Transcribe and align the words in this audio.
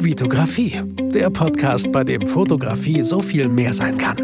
Vitografie, 0.00 0.80
der 1.12 1.28
Podcast, 1.28 1.90
bei 1.90 2.04
dem 2.04 2.28
Fotografie 2.28 3.02
so 3.02 3.20
viel 3.20 3.48
mehr 3.48 3.74
sein 3.74 3.98
kann. 3.98 4.16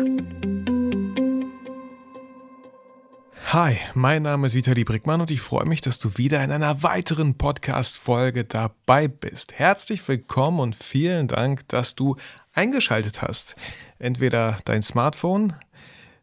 Hi, 3.47 3.77
mein 3.95 4.23
Name 4.23 4.47
ist 4.47 4.55
Vitali 4.55 4.85
Brickmann 4.85 5.21
und 5.21 5.33
ich 5.33 5.41
freue 5.41 5.67
mich, 5.67 5.81
dass 5.81 5.99
du 5.99 6.17
wieder 6.17 6.45
in 6.45 6.53
einer 6.53 6.85
weiteren 6.85 7.35
Podcast-Folge 7.35 8.45
dabei 8.45 9.09
bist. 9.09 9.55
Herzlich 9.55 10.07
willkommen 10.07 10.61
und 10.61 10.77
vielen 10.77 11.27
Dank, 11.27 11.67
dass 11.69 11.97
du 11.97 12.15
eingeschaltet 12.53 13.21
hast. 13.21 13.57
Entweder 13.99 14.59
dein 14.65 14.83
Smartphone, 14.83 15.55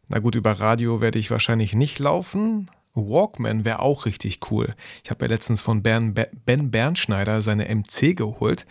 na 0.08 0.18
gut, 0.18 0.34
über 0.34 0.52
Radio 0.52 1.02
werde 1.02 1.18
ich 1.18 1.30
wahrscheinlich 1.30 1.74
nicht 1.74 1.98
laufen, 1.98 2.70
Walkman 2.94 3.64
wäre 3.64 3.80
auch 3.80 4.04
richtig 4.06 4.40
cool. 4.50 4.70
Ich 5.02 5.10
habe 5.10 5.24
ja 5.24 5.30
letztens 5.30 5.62
von 5.62 5.82
Ben, 5.82 6.14
ben 6.14 6.70
Bernschneider 6.70 7.40
seine 7.40 7.74
MC 7.74 8.14
geholt, 8.16 8.66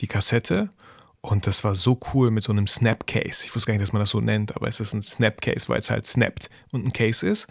die 0.00 0.06
Kassette. 0.06 0.70
Und 1.22 1.46
das 1.46 1.64
war 1.64 1.74
so 1.74 2.00
cool 2.14 2.30
mit 2.30 2.44
so 2.44 2.52
einem 2.52 2.66
Snapcase. 2.66 3.44
Ich 3.44 3.54
wusste 3.54 3.66
gar 3.66 3.74
nicht, 3.74 3.82
dass 3.82 3.92
man 3.92 4.00
das 4.00 4.10
so 4.10 4.20
nennt, 4.20 4.56
aber 4.56 4.68
es 4.68 4.80
ist 4.80 4.94
ein 4.94 5.02
Snapcase, 5.02 5.68
weil 5.68 5.78
es 5.78 5.90
halt 5.90 6.06
snappt 6.06 6.48
und 6.72 6.86
ein 6.86 6.92
Case 6.92 7.26
ist. 7.26 7.46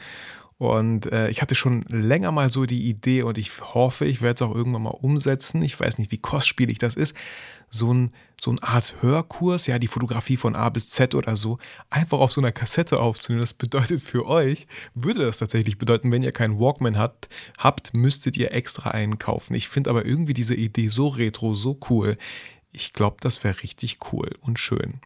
Und 0.58 1.10
äh, 1.12 1.30
ich 1.30 1.42
hatte 1.42 1.56
schon 1.56 1.84
länger 1.90 2.32
mal 2.32 2.50
so 2.50 2.66
die 2.66 2.90
Idee 2.90 3.24
und 3.24 3.38
ich 3.38 3.62
hoffe, 3.62 4.06
ich 4.06 4.22
werde 4.22 4.36
es 4.36 4.42
auch 4.42 4.54
irgendwann 4.54 4.84
mal 4.84 4.90
umsetzen. 4.90 5.62
Ich 5.62 5.80
weiß 5.80 6.00
nicht, 6.00 6.12
wie 6.12 6.18
kostspielig 6.18 6.80
das 6.80 6.96
ist. 6.96 7.16
So, 7.70 7.94
ein, 7.94 8.14
so 8.40 8.52
eine 8.52 8.64
Art 8.64 8.96
Hörkurs, 9.02 9.68
ja, 9.68 9.78
die 9.78 9.88
Fotografie 9.88 10.38
von 10.38 10.56
A 10.56 10.70
bis 10.70 10.90
Z 10.90 11.14
oder 11.16 11.36
so, 11.36 11.60
einfach 11.90 12.20
auf 12.20 12.32
so 12.32 12.42
einer 12.42 12.52
Kassette 12.52 13.00
aufzunehmen. 13.00 13.42
Das 13.42 13.54
bedeutet 13.54 14.02
für 14.02 14.26
euch, 14.26 14.68
würde 14.96 15.26
das 15.26 15.40
tatsächlich 15.40 15.78
bedeuten, 15.78 16.12
wenn 16.12 16.24
ihr 16.24 16.32
keinen 16.32 16.60
Walkman 16.60 16.98
habt, 16.98 17.30
habt 17.58 17.96
müsstet 17.96 18.38
ihr 18.38 18.54
extra 18.54 18.92
einen 18.92 19.20
kaufen. 19.20 19.56
Ich 19.56 19.68
finde 19.68 19.90
aber 19.90 20.06
irgendwie 20.06 20.34
diese 20.34 20.56
Idee 20.56 20.88
so 20.88 21.08
retro, 21.08 21.54
so 21.54 21.80
cool. 21.90 22.18
Ich 22.72 22.94
glaube, 22.94 23.18
das 23.22 23.44
wäre 23.44 23.62
richtig 23.64 23.98
cool 24.12 24.30
und 24.42 24.60
schön. 24.60 25.00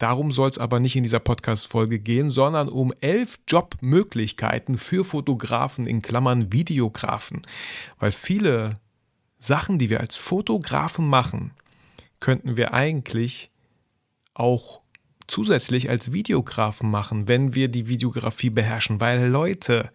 Darum 0.00 0.32
soll 0.32 0.48
es 0.48 0.56
aber 0.56 0.80
nicht 0.80 0.96
in 0.96 1.02
dieser 1.02 1.20
Podcast-Folge 1.20 1.98
gehen, 1.98 2.30
sondern 2.30 2.70
um 2.70 2.90
elf 3.00 3.38
Jobmöglichkeiten 3.46 4.78
für 4.78 5.04
Fotografen 5.04 5.84
in 5.84 6.00
Klammern 6.00 6.50
Videografen. 6.54 7.42
Weil 7.98 8.10
viele 8.10 8.76
Sachen, 9.36 9.78
die 9.78 9.90
wir 9.90 10.00
als 10.00 10.16
Fotografen 10.16 11.06
machen, 11.06 11.50
könnten 12.20 12.56
wir 12.56 12.72
eigentlich 12.74 13.50
auch 14.34 14.80
zusätzlich 15.26 15.88
als 15.88 16.12
Videografen 16.12 16.90
machen, 16.90 17.28
wenn 17.28 17.54
wir 17.54 17.68
die 17.68 17.88
Videografie 17.88 18.50
beherrschen. 18.50 19.00
Weil 19.00 19.28
Leute, 19.28 19.90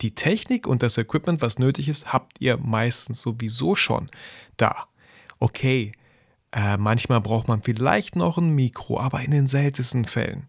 die 0.00 0.14
Technik 0.14 0.66
und 0.66 0.82
das 0.82 0.98
Equipment, 0.98 1.42
was 1.42 1.58
nötig 1.58 1.88
ist, 1.88 2.12
habt 2.12 2.40
ihr 2.40 2.56
meistens 2.58 3.20
sowieso 3.20 3.74
schon 3.74 4.10
da. 4.56 4.86
Okay, 5.38 5.92
äh, 6.52 6.76
manchmal 6.76 7.20
braucht 7.20 7.48
man 7.48 7.62
vielleicht 7.62 8.16
noch 8.16 8.38
ein 8.38 8.54
Mikro, 8.54 9.00
aber 9.00 9.20
in 9.20 9.30
den 9.30 9.46
seltensten 9.46 10.04
Fällen. 10.04 10.48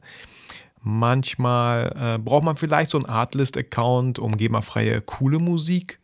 Manchmal 0.81 1.93
äh, 1.95 2.19
braucht 2.19 2.43
man 2.43 2.55
vielleicht 2.55 2.91
so 2.91 2.97
einen 2.97 3.05
Artlist-Account, 3.05 4.17
um 4.17 4.37
GEMA-freie 4.37 5.01
coole 5.01 5.39
Musik 5.39 5.98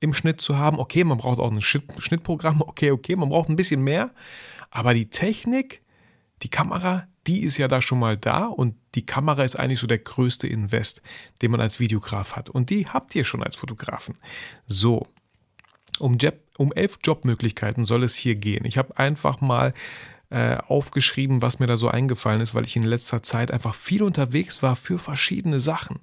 im 0.00 0.14
Schnitt 0.14 0.40
zu 0.40 0.58
haben. 0.58 0.78
Okay, 0.78 1.04
man 1.04 1.18
braucht 1.18 1.38
auch 1.38 1.50
ein 1.50 1.60
Schnittprogramm. 1.60 2.62
Okay, 2.66 2.90
okay, 2.90 3.16
man 3.16 3.28
braucht 3.28 3.48
ein 3.48 3.56
bisschen 3.56 3.82
mehr. 3.82 4.12
Aber 4.70 4.94
die 4.94 5.08
Technik, 5.08 5.82
die 6.42 6.48
Kamera, 6.48 7.06
die 7.26 7.42
ist 7.42 7.56
ja 7.56 7.68
da 7.68 7.80
schon 7.80 7.98
mal 7.98 8.16
da 8.16 8.44
und 8.44 8.74
die 8.94 9.06
Kamera 9.06 9.42
ist 9.44 9.56
eigentlich 9.56 9.80
so 9.80 9.86
der 9.86 9.98
größte 9.98 10.46
Invest, 10.46 11.02
den 11.42 11.50
man 11.50 11.60
als 11.60 11.80
Videograf 11.80 12.36
hat. 12.36 12.50
Und 12.50 12.70
die 12.70 12.86
habt 12.86 13.14
ihr 13.14 13.24
schon 13.24 13.42
als 13.42 13.56
Fotografen. 13.56 14.16
So, 14.66 15.06
um, 15.98 16.18
Jeb, 16.18 16.40
um 16.58 16.72
elf 16.72 16.98
Jobmöglichkeiten 17.02 17.84
soll 17.84 18.02
es 18.02 18.14
hier 18.14 18.34
gehen. 18.34 18.64
Ich 18.64 18.78
habe 18.78 18.98
einfach 18.98 19.40
mal 19.40 19.72
äh, 20.34 20.58
aufgeschrieben, 20.66 21.42
was 21.42 21.60
mir 21.60 21.68
da 21.68 21.76
so 21.76 21.86
eingefallen 21.86 22.40
ist, 22.40 22.56
weil 22.56 22.64
ich 22.64 22.74
in 22.74 22.82
letzter 22.82 23.22
Zeit 23.22 23.52
einfach 23.52 23.72
viel 23.72 24.02
unterwegs 24.02 24.64
war 24.64 24.74
für 24.74 24.98
verschiedene 24.98 25.60
Sachen, 25.60 26.00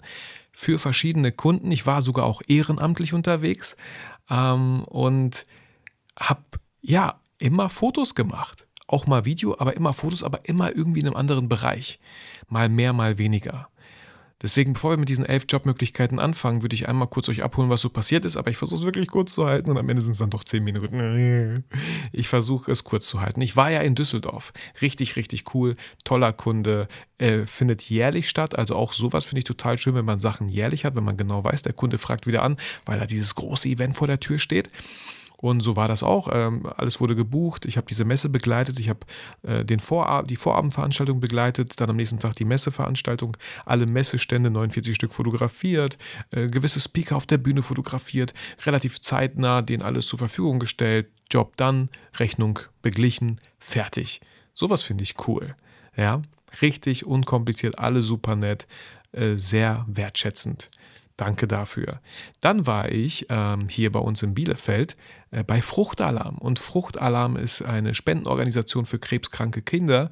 für 0.53 0.79
verschiedene 0.79 1.33
Kunden. 1.33 1.69
Ich 1.69 1.85
war 1.85 2.01
sogar 2.01 2.23
auch 2.23 2.41
ehrenamtlich 2.47 3.13
unterwegs 3.13 3.75
ähm, 4.29 4.85
und 4.85 5.45
habe 6.17 6.43
ja 6.79 7.19
immer 7.39 7.67
Fotos 7.67 8.15
gemacht. 8.15 8.67
Auch 8.87 9.05
mal 9.05 9.25
Video, 9.25 9.57
aber 9.59 9.75
immer 9.75 9.93
Fotos, 9.93 10.23
aber 10.23 10.47
immer 10.47 10.73
irgendwie 10.73 11.01
in 11.01 11.07
einem 11.07 11.17
anderen 11.17 11.49
Bereich. 11.49 11.99
Mal 12.47 12.69
mehr, 12.69 12.93
mal 12.93 13.17
weniger. 13.17 13.67
Deswegen, 14.41 14.73
bevor 14.73 14.91
wir 14.91 14.97
mit 14.97 15.09
diesen 15.09 15.25
elf 15.25 15.45
Jobmöglichkeiten 15.47 16.19
anfangen, 16.19 16.61
würde 16.61 16.73
ich 16.73 16.87
einmal 16.87 17.07
kurz 17.07 17.29
euch 17.29 17.43
abholen, 17.43 17.69
was 17.69 17.81
so 17.81 17.89
passiert 17.89 18.25
ist, 18.25 18.37
aber 18.37 18.49
ich 18.49 18.57
versuche 18.57 18.79
es 18.79 18.85
wirklich 18.85 19.07
kurz 19.07 19.33
zu 19.33 19.45
halten 19.45 19.69
und 19.69 19.77
am 19.77 19.87
Ende 19.89 20.01
sind 20.01 20.13
es 20.13 20.17
dann 20.17 20.29
doch 20.29 20.43
zehn 20.43 20.63
Minuten. 20.63 21.63
Ich 22.11 22.27
versuche 22.27 22.71
es 22.71 22.83
kurz 22.83 23.07
zu 23.07 23.21
halten. 23.21 23.41
Ich 23.41 23.55
war 23.55 23.71
ja 23.71 23.79
in 23.79 23.95
Düsseldorf. 23.95 24.53
Richtig, 24.81 25.15
richtig 25.15 25.53
cool. 25.53 25.75
Toller 26.03 26.33
Kunde. 26.33 26.87
Äh, 27.17 27.45
findet 27.45 27.83
jährlich 27.83 28.29
statt. 28.29 28.57
Also 28.57 28.75
auch 28.75 28.93
sowas 28.93 29.25
finde 29.25 29.39
ich 29.39 29.45
total 29.45 29.77
schön, 29.77 29.93
wenn 29.93 30.05
man 30.05 30.17
Sachen 30.17 30.47
jährlich 30.47 30.85
hat, 30.85 30.95
wenn 30.95 31.03
man 31.03 31.17
genau 31.17 31.43
weiß, 31.43 31.61
der 31.61 31.73
Kunde 31.73 31.99
fragt 31.99 32.25
wieder 32.25 32.41
an, 32.41 32.57
weil 32.85 32.99
da 32.99 33.05
dieses 33.05 33.35
große 33.35 33.69
Event 33.69 33.95
vor 33.95 34.07
der 34.07 34.19
Tür 34.19 34.39
steht. 34.39 34.71
Und 35.41 35.61
so 35.61 35.75
war 35.75 35.87
das 35.87 36.03
auch. 36.03 36.29
Ähm, 36.31 36.67
alles 36.77 37.01
wurde 37.01 37.15
gebucht. 37.15 37.65
Ich 37.65 37.77
habe 37.77 37.87
diese 37.87 38.05
Messe 38.05 38.29
begleitet. 38.29 38.79
Ich 38.79 38.89
habe 38.89 38.99
äh, 39.43 39.77
Vorab 39.79 40.27
die 40.27 40.35
Vorabendveranstaltung 40.35 41.19
begleitet. 41.19 41.81
Dann 41.81 41.89
am 41.89 41.95
nächsten 41.95 42.19
Tag 42.19 42.35
die 42.35 42.45
Messeveranstaltung. 42.45 43.35
Alle 43.65 43.87
Messestände, 43.87 44.51
49 44.51 44.95
Stück 44.95 45.13
fotografiert. 45.13 45.97
Äh, 46.29 46.47
gewisse 46.47 46.79
Speaker 46.79 47.15
auf 47.15 47.25
der 47.25 47.39
Bühne 47.39 47.63
fotografiert. 47.63 48.33
Relativ 48.65 49.01
zeitnah 49.01 49.61
denen 49.61 49.81
alles 49.81 50.07
zur 50.07 50.19
Verfügung 50.19 50.59
gestellt. 50.59 51.07
Job 51.31 51.57
dann, 51.57 51.89
Rechnung 52.19 52.59
beglichen, 52.81 53.39
fertig. 53.57 54.21
Sowas 54.53 54.83
finde 54.83 55.03
ich 55.03 55.27
cool. 55.27 55.55
Ja, 55.95 56.21
richtig 56.61 57.05
unkompliziert, 57.05 57.79
alle 57.79 58.01
super 58.01 58.35
nett, 58.35 58.67
äh, 59.11 59.35
sehr 59.35 59.85
wertschätzend. 59.87 60.69
Danke 61.17 61.47
dafür. 61.47 61.99
Dann 62.39 62.65
war 62.65 62.91
ich 62.91 63.27
ähm, 63.29 63.67
hier 63.69 63.91
bei 63.91 63.99
uns 63.99 64.23
in 64.23 64.33
Bielefeld 64.33 64.95
äh, 65.31 65.43
bei 65.43 65.61
Fruchtalarm. 65.61 66.37
Und 66.37 66.59
Fruchtalarm 66.59 67.35
ist 67.35 67.61
eine 67.61 67.93
Spendenorganisation 67.93 68.85
für 68.85 68.99
krebskranke 68.99 69.61
Kinder. 69.61 70.09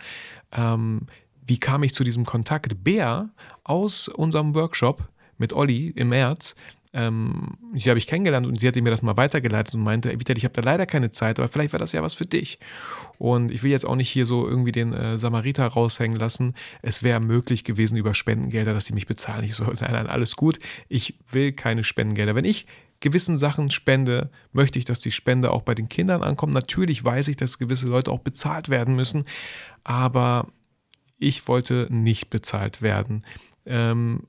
Ähm, 0.52 1.08
wie 1.46 1.60
kam 1.60 1.84
ich 1.84 1.96
zu 1.96 2.04
diesem 2.04 2.26
Kontakt? 2.26 2.84
Bär 2.84 3.30
aus 3.64 4.08
unserem 4.08 4.54
Workshop 4.54 5.08
mit 5.38 5.54
Olli 5.54 5.88
im 5.90 6.10
März 6.10 6.56
ähm, 6.92 7.58
sie 7.76 7.90
habe 7.90 8.00
ich 8.00 8.08
kennengelernt 8.08 8.48
und 8.48 8.60
sie 8.60 8.68
hatte 8.68 8.82
mir 8.82 8.90
das 8.90 9.04
mal 9.04 9.16
weitergeleitet 9.16 9.76
und 9.76 9.82
meinte, 9.82 10.12
Vital, 10.12 10.38
ich 10.38 10.44
habe 10.44 10.54
da 10.54 10.62
leider 10.62 10.86
keine 10.86 11.12
Zeit, 11.12 11.38
aber 11.38 11.48
vielleicht 11.48 11.72
wäre 11.72 11.80
das 11.80 11.92
ja 11.92 12.02
was 12.02 12.16
für 12.16 12.26
dich. 12.26 12.60
Und 13.20 13.52
ich 13.52 13.62
will 13.62 13.70
jetzt 13.70 13.86
auch 13.86 13.96
nicht 13.96 14.10
hier 14.10 14.26
so 14.26 14.48
irgendwie 14.48 14.72
den 14.72 14.94
äh, 14.94 15.18
Samariter 15.18 15.68
raushängen 15.68 16.18
lassen. 16.18 16.56
Es 16.82 17.04
wäre 17.04 17.20
möglich 17.20 17.64
gewesen 17.64 17.96
über 17.96 18.16
Spendengelder, 18.16 18.74
dass 18.74 18.86
sie 18.86 18.94
mich 18.94 19.06
bezahlen. 19.06 19.44
Ich 19.44 19.56
so, 19.56 19.64
nein, 19.82 19.92
nein, 19.92 20.08
alles 20.08 20.36
gut. 20.36 20.58
Ich 20.88 21.20
will 21.30 21.52
keine 21.52 21.84
Spendengelder. 21.84 22.34
Wenn 22.34 22.46
ich 22.46 22.66
gewissen 23.02 23.38
Sachen 23.38 23.70
spende, 23.70 24.30
möchte 24.52 24.80
ich, 24.80 24.86
dass 24.86 25.00
die 25.00 25.12
Spende 25.12 25.52
auch 25.52 25.62
bei 25.62 25.76
den 25.76 25.90
Kindern 25.90 26.24
ankommt. 26.24 26.54
Natürlich 26.54 27.04
weiß 27.04 27.28
ich, 27.28 27.38
dass 27.38 27.60
gewisse 27.60 27.88
Leute 27.88 28.12
auch 28.12 28.20
bezahlt 28.20 28.70
werden 28.70 28.96
müssen, 28.96 29.24
aber 29.84 30.48
ich 31.18 31.48
wollte 31.48 31.88
nicht 31.90 32.30
bezahlt 32.30 32.82
werden. 32.82 33.24
Ähm, 33.66 34.24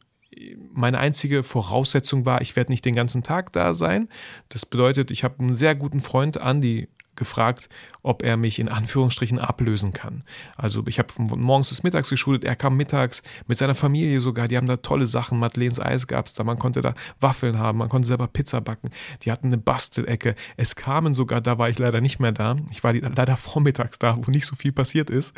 meine 0.73 0.99
einzige 0.99 1.43
Voraussetzung 1.43 2.25
war, 2.27 2.41
ich 2.41 2.57
werde 2.57 2.73
nicht 2.73 2.85
den 2.85 2.95
ganzen 2.95 3.23
Tag 3.23 3.53
da 3.53 3.75
sein. 3.75 4.09
Das 4.49 4.67
bedeutet, 4.67 5.11
ich 5.11 5.25
habe 5.25 5.41
einen 5.41 5.55
sehr 5.55 5.75
guten 5.75 6.01
Freund, 6.01 6.37
Andy, 6.37 6.89
gefragt, 7.21 7.69
ob 8.03 8.23
er 8.23 8.37
mich 8.37 8.59
in 8.59 8.69
Anführungsstrichen 8.69 9.39
ablösen 9.39 9.93
kann. 9.93 10.25
Also 10.57 10.83
ich 10.87 10.99
habe 10.99 11.13
von 11.13 11.27
morgens 11.41 11.69
bis 11.69 11.83
mittags 11.83 12.09
geschult, 12.09 12.45
er 12.45 12.57
kam 12.57 12.77
mittags 12.77 13.23
mit 13.47 13.59
seiner 13.59 13.75
Familie 13.75 14.21
sogar, 14.21 14.49
die 14.49 14.57
haben 14.57 14.67
da 14.67 14.79
tolle 14.79 15.07
Sachen, 15.07 15.39
Madeleines 15.39 15.79
Eis 15.79 16.07
gab 16.07 16.27
es 16.27 16.33
da, 16.33 16.43
man 16.43 16.59
konnte 16.59 16.81
da 16.81 16.95
Waffeln 17.21 17.59
haben, 17.59 17.79
man 17.79 17.91
konnte 17.91 18.09
selber 18.09 18.27
Pizza 18.27 18.61
backen, 18.61 18.91
die 19.23 19.31
hatten 19.31 19.49
eine 19.49 19.59
Bastelecke, 19.59 20.35
es 20.57 20.77
kamen 20.77 21.13
sogar, 21.13 21.43
da 21.43 21.59
war 21.59 21.69
ich 21.69 21.79
leider 21.79 22.01
nicht 22.01 22.21
mehr 22.21 22.33
da, 22.33 22.57
ich 22.71 22.83
war 22.83 22.95
leider 22.95 23.37
vormittags 23.37 23.99
da, 23.99 24.17
wo 24.17 24.31
nicht 24.31 24.47
so 24.47 24.57
viel 24.57 24.73
passiert 24.73 25.11
ist, 25.11 25.37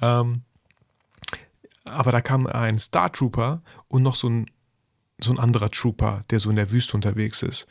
ähm, 0.00 0.42
aber 1.86 2.12
da 2.12 2.20
kam 2.20 2.46
ein 2.46 2.78
Star 2.78 3.12
Trooper 3.12 3.62
und 3.88 4.02
noch 4.02 4.16
so 4.16 4.28
ein, 4.28 4.46
so 5.18 5.32
ein 5.32 5.38
anderer 5.38 5.70
Trooper, 5.70 6.22
der 6.30 6.40
so 6.40 6.50
in 6.50 6.56
der 6.56 6.70
Wüste 6.70 6.94
unterwegs 6.94 7.42
ist. 7.42 7.66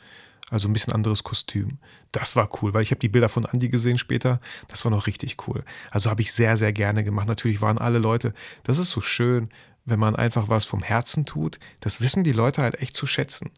Also 0.48 0.68
ein 0.68 0.72
bisschen 0.72 0.92
anderes 0.92 1.24
Kostüm. 1.24 1.78
Das 2.12 2.36
war 2.36 2.48
cool, 2.62 2.72
weil 2.72 2.82
ich 2.82 2.92
habe 2.92 3.00
die 3.00 3.08
Bilder 3.08 3.28
von 3.28 3.44
Andy 3.44 3.68
gesehen 3.68 3.98
später. 3.98 4.40
Das 4.68 4.84
war 4.84 4.92
noch 4.92 5.08
richtig 5.08 5.36
cool. 5.46 5.64
Also 5.90 6.08
habe 6.08 6.22
ich 6.22 6.32
sehr, 6.32 6.56
sehr 6.56 6.72
gerne 6.72 7.02
gemacht. 7.02 7.26
Natürlich 7.26 7.60
waren 7.60 7.78
alle 7.78 7.98
Leute, 7.98 8.32
das 8.62 8.78
ist 8.78 8.90
so 8.90 9.00
schön, 9.00 9.50
wenn 9.84 9.98
man 9.98 10.14
einfach 10.14 10.48
was 10.48 10.64
vom 10.64 10.82
Herzen 10.82 11.26
tut. 11.26 11.58
Das 11.80 12.00
wissen 12.00 12.22
die 12.22 12.32
Leute 12.32 12.62
halt 12.62 12.80
echt 12.80 12.96
zu 12.96 13.06
schätzen. 13.06 13.50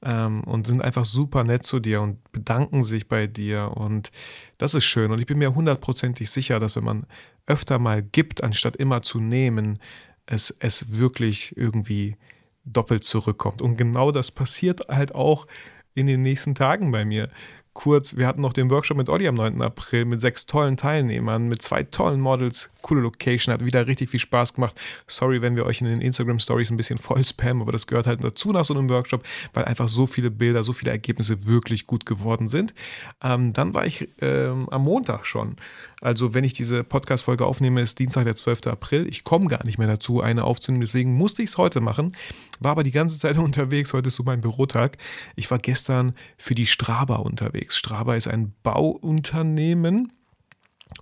Ähm, 0.00 0.44
und 0.44 0.64
sind 0.64 0.80
einfach 0.80 1.04
super 1.04 1.42
nett 1.42 1.64
zu 1.64 1.80
dir 1.80 2.00
und 2.00 2.30
bedanken 2.30 2.84
sich 2.84 3.08
bei 3.08 3.26
dir. 3.26 3.72
Und 3.74 4.12
das 4.58 4.74
ist 4.74 4.84
schön. 4.84 5.10
Und 5.10 5.18
ich 5.18 5.26
bin 5.26 5.38
mir 5.38 5.56
hundertprozentig 5.56 6.30
sicher, 6.30 6.60
dass 6.60 6.76
wenn 6.76 6.84
man 6.84 7.06
öfter 7.48 7.78
mal 7.78 8.02
gibt, 8.02 8.42
anstatt 8.42 8.76
immer 8.76 9.02
zu 9.02 9.20
nehmen, 9.20 9.78
es, 10.26 10.54
es 10.60 10.98
wirklich 10.98 11.56
irgendwie 11.56 12.16
doppelt 12.64 13.04
zurückkommt. 13.04 13.62
Und 13.62 13.76
genau 13.76 14.12
das 14.12 14.30
passiert 14.30 14.88
halt 14.88 15.14
auch 15.14 15.46
in 15.94 16.06
den 16.06 16.22
nächsten 16.22 16.54
Tagen 16.54 16.92
bei 16.92 17.04
mir. 17.04 17.30
Kurz, 17.78 18.16
wir 18.16 18.26
hatten 18.26 18.40
noch 18.40 18.52
den 18.52 18.70
Workshop 18.70 18.96
mit 18.96 19.08
Olli 19.08 19.28
am 19.28 19.36
9. 19.36 19.62
April 19.62 20.04
mit 20.04 20.20
sechs 20.20 20.46
tollen 20.46 20.76
Teilnehmern, 20.76 21.46
mit 21.46 21.62
zwei 21.62 21.84
tollen 21.84 22.20
Models, 22.20 22.70
coole 22.82 23.02
Location, 23.02 23.52
hat 23.52 23.64
wieder 23.64 23.86
richtig 23.86 24.10
viel 24.10 24.18
Spaß 24.18 24.54
gemacht. 24.54 24.74
Sorry, 25.06 25.42
wenn 25.42 25.54
wir 25.54 25.64
euch 25.64 25.80
in 25.80 25.86
den 25.86 26.00
Instagram 26.00 26.40
Stories 26.40 26.72
ein 26.72 26.76
bisschen 26.76 26.98
voll 26.98 27.24
spammen, 27.24 27.62
aber 27.62 27.70
das 27.70 27.86
gehört 27.86 28.08
halt 28.08 28.24
dazu 28.24 28.50
nach 28.50 28.64
so 28.64 28.74
einem 28.74 28.90
Workshop, 28.90 29.22
weil 29.54 29.64
einfach 29.66 29.88
so 29.88 30.08
viele 30.08 30.32
Bilder, 30.32 30.64
so 30.64 30.72
viele 30.72 30.90
Ergebnisse 30.90 31.46
wirklich 31.46 31.86
gut 31.86 32.04
geworden 32.04 32.48
sind. 32.48 32.74
Ähm, 33.22 33.52
dann 33.52 33.74
war 33.74 33.86
ich 33.86 34.08
ähm, 34.20 34.68
am 34.70 34.82
Montag 34.82 35.24
schon. 35.24 35.54
Also, 36.00 36.34
wenn 36.34 36.44
ich 36.44 36.54
diese 36.54 36.82
Podcast-Folge 36.82 37.46
aufnehme, 37.46 37.80
ist 37.80 37.98
Dienstag, 37.98 38.24
der 38.24 38.34
12. 38.34 38.66
April. 38.66 39.06
Ich 39.08 39.22
komme 39.22 39.46
gar 39.46 39.64
nicht 39.64 39.78
mehr 39.78 39.88
dazu, 39.88 40.20
eine 40.20 40.44
aufzunehmen, 40.44 40.80
deswegen 40.80 41.14
musste 41.14 41.42
ich 41.42 41.50
es 41.50 41.58
heute 41.58 41.80
machen. 41.80 42.16
War 42.60 42.72
aber 42.72 42.82
die 42.82 42.90
ganze 42.90 43.18
Zeit 43.20 43.38
unterwegs. 43.38 43.92
Heute 43.92 44.08
ist 44.08 44.16
so 44.16 44.24
mein 44.24 44.40
Bürotag. 44.40 44.96
Ich 45.36 45.48
war 45.50 45.58
gestern 45.58 46.14
für 46.36 46.56
die 46.56 46.66
Straba 46.66 47.16
unterwegs. 47.16 47.67
Straba 47.76 48.14
ist 48.14 48.28
ein 48.28 48.54
Bauunternehmen 48.62 50.12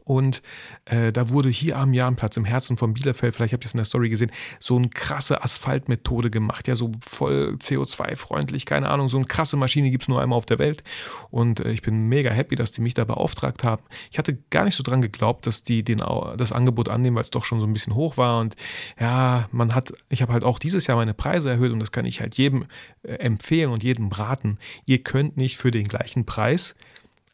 und 0.04 0.42
äh, 0.84 1.12
da 1.12 1.30
wurde 1.30 1.48
hier 1.48 1.78
am 1.78 1.92
Jahnplatz 1.92 2.36
im 2.36 2.44
Herzen 2.44 2.76
von 2.76 2.92
Bielefeld, 2.92 3.34
vielleicht 3.34 3.52
habt 3.52 3.64
ihr 3.64 3.66
es 3.66 3.74
in 3.74 3.78
der 3.78 3.84
Story 3.84 4.08
gesehen, 4.08 4.30
so 4.60 4.76
eine 4.76 4.88
krasse 4.88 5.42
Asphaltmethode 5.42 6.30
gemacht. 6.30 6.68
Ja, 6.68 6.76
so 6.76 6.92
voll 7.00 7.56
CO2-freundlich, 7.58 8.66
keine 8.66 8.88
Ahnung. 8.88 9.08
So 9.08 9.16
eine 9.16 9.26
krasse 9.26 9.56
Maschine 9.56 9.90
gibt 9.90 10.04
es 10.04 10.08
nur 10.08 10.20
einmal 10.20 10.38
auf 10.38 10.46
der 10.46 10.58
Welt. 10.58 10.84
Und 11.30 11.60
äh, 11.60 11.72
ich 11.72 11.82
bin 11.82 12.08
mega 12.08 12.30
happy, 12.30 12.54
dass 12.54 12.72
die 12.72 12.82
mich 12.82 12.94
da 12.94 13.04
beauftragt 13.04 13.64
haben. 13.64 13.82
Ich 14.10 14.18
hatte 14.18 14.38
gar 14.50 14.64
nicht 14.64 14.76
so 14.76 14.82
dran 14.82 15.02
geglaubt, 15.02 15.46
dass 15.46 15.64
die 15.64 15.82
den, 15.82 16.02
das 16.36 16.52
Angebot 16.52 16.88
annehmen, 16.88 17.16
weil 17.16 17.22
es 17.22 17.30
doch 17.30 17.44
schon 17.44 17.60
so 17.60 17.66
ein 17.66 17.72
bisschen 17.72 17.94
hoch 17.94 18.16
war. 18.16 18.40
Und 18.40 18.54
ja, 19.00 19.48
man 19.50 19.74
hat, 19.74 19.92
ich 20.08 20.22
habe 20.22 20.32
halt 20.32 20.44
auch 20.44 20.58
dieses 20.58 20.86
Jahr 20.86 20.96
meine 20.96 21.14
Preise 21.14 21.50
erhöht 21.50 21.72
und 21.72 21.80
das 21.80 21.92
kann 21.92 22.06
ich 22.06 22.20
halt 22.20 22.36
jedem 22.36 22.66
äh, 23.02 23.14
empfehlen 23.14 23.70
und 23.70 23.82
jedem 23.82 24.08
raten. 24.08 24.58
Ihr 24.84 25.02
könnt 25.02 25.36
nicht 25.36 25.56
für 25.56 25.70
den 25.70 25.88
gleichen 25.88 26.26
Preis 26.26 26.74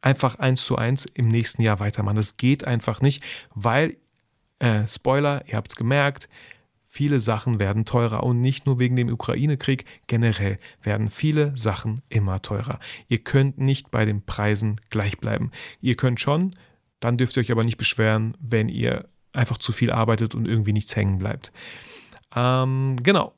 einfach 0.02 0.34
eins 0.34 0.64
zu 0.64 0.76
eins 0.76 1.06
im 1.06 1.28
nächsten 1.28 1.62
Jahr 1.62 1.80
weitermachen. 1.80 2.16
Das 2.16 2.36
geht 2.36 2.66
einfach 2.66 3.00
nicht, 3.00 3.22
weil, 3.54 3.96
äh, 4.58 4.86
Spoiler, 4.86 5.42
ihr 5.46 5.56
habt 5.56 5.70
es 5.70 5.76
gemerkt, 5.76 6.28
viele 6.88 7.20
Sachen 7.20 7.58
werden 7.58 7.86
teurer 7.86 8.22
und 8.22 8.40
nicht 8.40 8.66
nur 8.66 8.78
wegen 8.78 8.96
dem 8.96 9.08
Ukraine-Krieg, 9.08 9.86
generell 10.08 10.58
werden 10.82 11.08
viele 11.08 11.56
Sachen 11.56 12.02
immer 12.10 12.42
teurer. 12.42 12.78
Ihr 13.08 13.18
könnt 13.18 13.56
nicht 13.58 13.90
bei 13.90 14.04
den 14.04 14.26
Preisen 14.26 14.78
gleich 14.90 15.16
bleiben. 15.18 15.50
Ihr 15.80 15.96
könnt 15.96 16.20
schon, 16.20 16.54
dann 17.00 17.16
dürft 17.16 17.36
ihr 17.36 17.40
euch 17.40 17.50
aber 17.50 17.64
nicht 17.64 17.78
beschweren, 17.78 18.36
wenn 18.40 18.68
ihr 18.68 19.08
einfach 19.32 19.56
zu 19.56 19.72
viel 19.72 19.90
arbeitet 19.90 20.34
und 20.34 20.46
irgendwie 20.46 20.74
nichts 20.74 20.94
hängen 20.94 21.18
bleibt. 21.18 21.50
Ähm, 22.36 22.96
genau, 23.02 23.34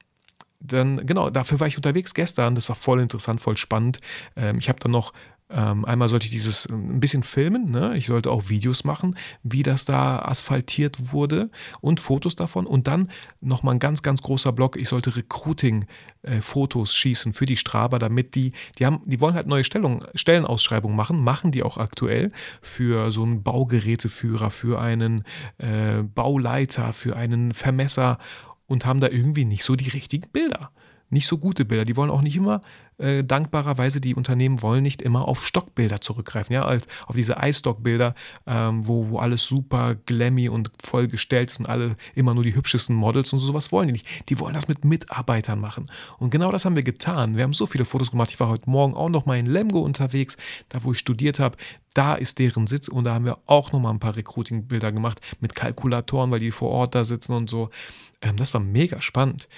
dann, 0.59 1.07
genau, 1.07 1.31
dafür 1.31 1.61
war 1.61 1.67
ich 1.67 1.77
unterwegs 1.77 2.15
gestern. 2.15 2.55
Das 2.55 2.69
war 2.69 2.77
voll 2.77 3.01
interessant, 3.01 3.41
voll 3.41 3.57
spannend. 3.57 3.99
Ähm, 4.35 4.59
ich 4.59 4.69
habe 4.69 4.81
dann 4.81 4.93
noch 4.93 5.13
ähm, 5.55 5.85
einmal 5.85 6.09
sollte 6.09 6.25
ich 6.25 6.33
dieses 6.33 6.69
ähm, 6.69 6.97
ein 6.97 7.01
bisschen 7.01 7.23
filmen, 7.23 7.67
ne? 7.67 7.97
ich 7.97 8.07
sollte 8.07 8.31
auch 8.31 8.49
Videos 8.49 8.83
machen, 8.83 9.17
wie 9.45 9.63
das 9.63 9.85
da 9.85 10.19
asphaltiert 10.19 11.13
wurde 11.13 11.49
und 11.81 12.01
Fotos 12.01 12.35
davon. 12.35 12.67
Und 12.67 12.89
dann 12.89 13.09
nochmal 13.41 13.77
ein 13.77 13.79
ganz, 13.79 14.03
ganz 14.03 14.21
großer 14.21 14.53
Block, 14.53 14.77
ich 14.77 14.89
sollte 14.89 15.15
Recruiting-Fotos 15.15 16.91
äh, 16.91 16.93
schießen 16.93 17.35
für 17.35 17.47
die 17.47 17.57
Straba, 17.57 18.01
damit 18.01 18.35
die, 18.35 18.53
die 18.79 18.87
haben, 18.87 19.01
die 19.05 19.21
wollen 19.21 19.35
halt 19.35 19.47
neue 19.47 19.63
Stellung, 19.63 20.05
Stellenausschreibungen 20.15 20.97
machen, 20.97 21.23
machen 21.23 21.53
die 21.53 21.63
auch 21.63 21.79
aktuell 21.79 22.33
für 22.61 23.13
so 23.13 23.23
einen 23.23 23.45
Baugeräteführer, 23.45 24.51
für 24.51 24.81
einen 24.81 25.23
äh, 25.59 26.03
Bauleiter, 26.03 26.93
für 26.93 27.17
einen 27.17 27.55
Vermesser 27.55 28.19
und 28.67 28.87
haben 28.87 28.99
da 28.99 29.09
irgendwie 29.09 29.45
nicht 29.45 29.63
so 29.63 29.77
die 29.77 29.89
richtigen 29.89 30.29
Bilder 30.31 30.73
nicht 31.15 31.27
so 31.27 31.39
gute 31.39 31.65
Bilder. 31.65 31.87
Die 31.87 31.97
wollen 31.97 32.11
auch 32.11 32.21
nicht 32.21 32.37
immer, 32.37 32.61
äh, 32.99 33.25
dankbarerweise, 33.25 34.01
die 34.01 34.15
Unternehmen 34.15 34.63
wollen 34.63 34.83
nicht 34.83 35.03
immer 35.03 35.27
auf 35.27 35.45
Stockbilder 35.45 36.01
zurückgreifen, 36.01 36.55
ja, 36.55 36.65
auf 36.65 37.17
diese 37.17 37.37
iStock-Bilder, 37.41 38.15
ähm, 38.47 38.87
wo, 38.87 39.09
wo 39.11 39.19
alles 39.19 39.45
super 39.45 39.97
glammy 40.07 40.49
und 40.49 40.71
voll 40.83 41.09
gestellt 41.09 41.51
ist 41.51 41.61
und 41.61 41.69
alle 41.69 41.97
immer 42.15 42.35
nur 42.35 42.45
die 42.45 42.55
hübschesten 42.55 42.95
Models 42.95 43.33
und 43.33 43.41
sowas 43.41 43.73
wollen 43.73 43.89
die 43.89 43.95
nicht. 43.95 44.29
Die 44.29 44.39
wollen 44.39 44.55
das 44.55 44.69
mit 44.69 44.85
Mitarbeitern 44.85 45.61
machen. 45.61 45.87
Und 46.19 46.31
genau 46.31 46.53
das 46.53 46.65
haben 46.65 46.77
wir 46.77 46.85
getan. 46.85 47.37
Wir 47.37 47.43
haben 47.43 47.53
so 47.53 47.67
viele 47.67 47.85
Fotos 47.85 48.11
gemacht. 48.11 48.31
Ich 48.31 48.39
war 48.39 48.49
heute 48.49 48.69
Morgen 48.69 48.95
auch 48.95 49.09
noch 49.09 49.27
mal 49.27 49.39
in 49.39 49.47
Lemgo 49.47 49.81
unterwegs, 49.81 50.37
da 50.69 50.85
wo 50.85 50.93
ich 50.93 50.99
studiert 50.99 51.39
habe. 51.39 51.57
Da 51.95 52.15
ist 52.15 52.39
deren 52.39 52.67
Sitz 52.67 52.89
und 52.89 53.05
da 53.05 53.15
haben 53.15 53.25
wir 53.25 53.39
auch 53.47 53.73
noch 53.73 53.81
mal 53.81 53.91
ein 53.91 54.01
paar 54.01 54.17
Recruiting-Bilder 54.17 54.93
gemacht 54.93 55.21
mit 55.41 55.55
Kalkulatoren, 55.55 56.31
weil 56.31 56.41
die 56.41 56.51
vor 56.51 56.71
Ort 56.71 56.95
da 56.95 57.05
sitzen 57.05 57.35
und 57.35 57.49
so. 57.49 57.71
Ähm, 58.21 58.37
das 58.37 58.53
war 58.55 58.61
mega 58.61 59.01
spannend. 59.01 59.49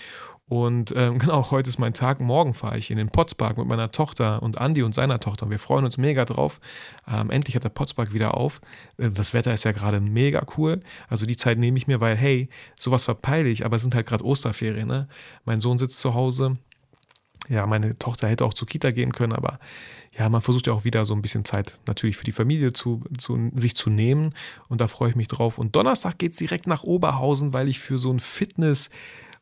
Und 0.49 0.93
ähm, 0.97 1.19
genau, 1.19 1.51
heute 1.51 1.69
ist 1.69 1.79
mein 1.79 1.93
Tag. 1.93 2.21
Morgen 2.21 2.55
fahre 2.55 2.79
ich 2.79 2.91
in 2.91 2.97
den 2.97 3.09
Potspark 3.09 3.59
mit 3.59 3.67
meiner 3.67 3.91
Tochter 3.91 4.43
und 4.43 4.59
Andi 4.59 4.83
und 4.83 4.93
seiner 4.93 5.21
Tochter. 5.21 5.51
Wir 5.51 5.59
freuen 5.59 5.85
uns 5.85 5.99
mega 5.99 6.25
drauf. 6.25 6.61
Ähm, 7.09 7.31
endlich 7.31 7.57
hat 7.57 7.65
der 7.65 7.71
Potspark 7.71 8.13
wieder 8.13 8.35
auf. 8.35 8.61
Äh, 8.97 9.11
das 9.11 9.35
Wetter 9.35 9.53
ist 9.53 9.65
ja 9.65 9.73
gerade 9.73 10.01
mega 10.01 10.45
cool. 10.57 10.81
Also 11.09 11.27
die 11.27 11.37
Zeit 11.37 11.59
nehme 11.59 11.79
ich 11.79 11.87
mir, 11.87 12.01
weil, 12.01 12.17
hey, 12.17 12.49
sowas 12.77 13.05
verpeile 13.05 13.49
ich, 13.49 13.65
aber 13.65 13.77
es 13.77 13.83
sind 13.83 13.95
halt 13.95 14.07
gerade 14.07 14.25
Osterferien. 14.25 14.87
Ne? 14.87 15.09
Mein 15.45 15.61
Sohn 15.61 15.79
sitzt 15.79 15.99
zu 15.99 16.15
Hause. 16.15 16.57
Ja, 17.49 17.65
meine 17.67 17.97
Tochter 17.97 18.27
hätte 18.27 18.45
auch 18.45 18.55
zur 18.55 18.67
Kita 18.67 18.91
gehen 18.91 19.13
können, 19.13 19.33
aber 19.33 19.61
ja, 20.19 20.29
man 20.29 20.43
versucht 20.43 20.67
ja 20.67 20.73
auch 20.73 20.85
wieder 20.85 21.05
so 21.05 21.15
ein 21.15 21.23
bisschen 21.23 21.45
Zeit 21.45 21.79
natürlich 21.87 22.17
für 22.17 22.25
die 22.25 22.33
Familie 22.33 22.73
zu, 22.73 23.05
zu 23.19 23.53
sich 23.55 23.77
zu 23.77 23.89
nehmen. 23.89 24.35
Und 24.69 24.81
da 24.81 24.89
freue 24.89 25.11
ich 25.11 25.17
mich 25.17 25.29
drauf. 25.29 25.59
Und 25.59 25.77
Donnerstag 25.77 26.19
geht 26.19 26.33
es 26.33 26.39
direkt 26.39 26.67
nach 26.67 26.83
Oberhausen, 26.83 27.53
weil 27.53 27.69
ich 27.69 27.79
für 27.79 27.99
so 27.99 28.13
ein 28.13 28.19
Fitness- 28.19 28.91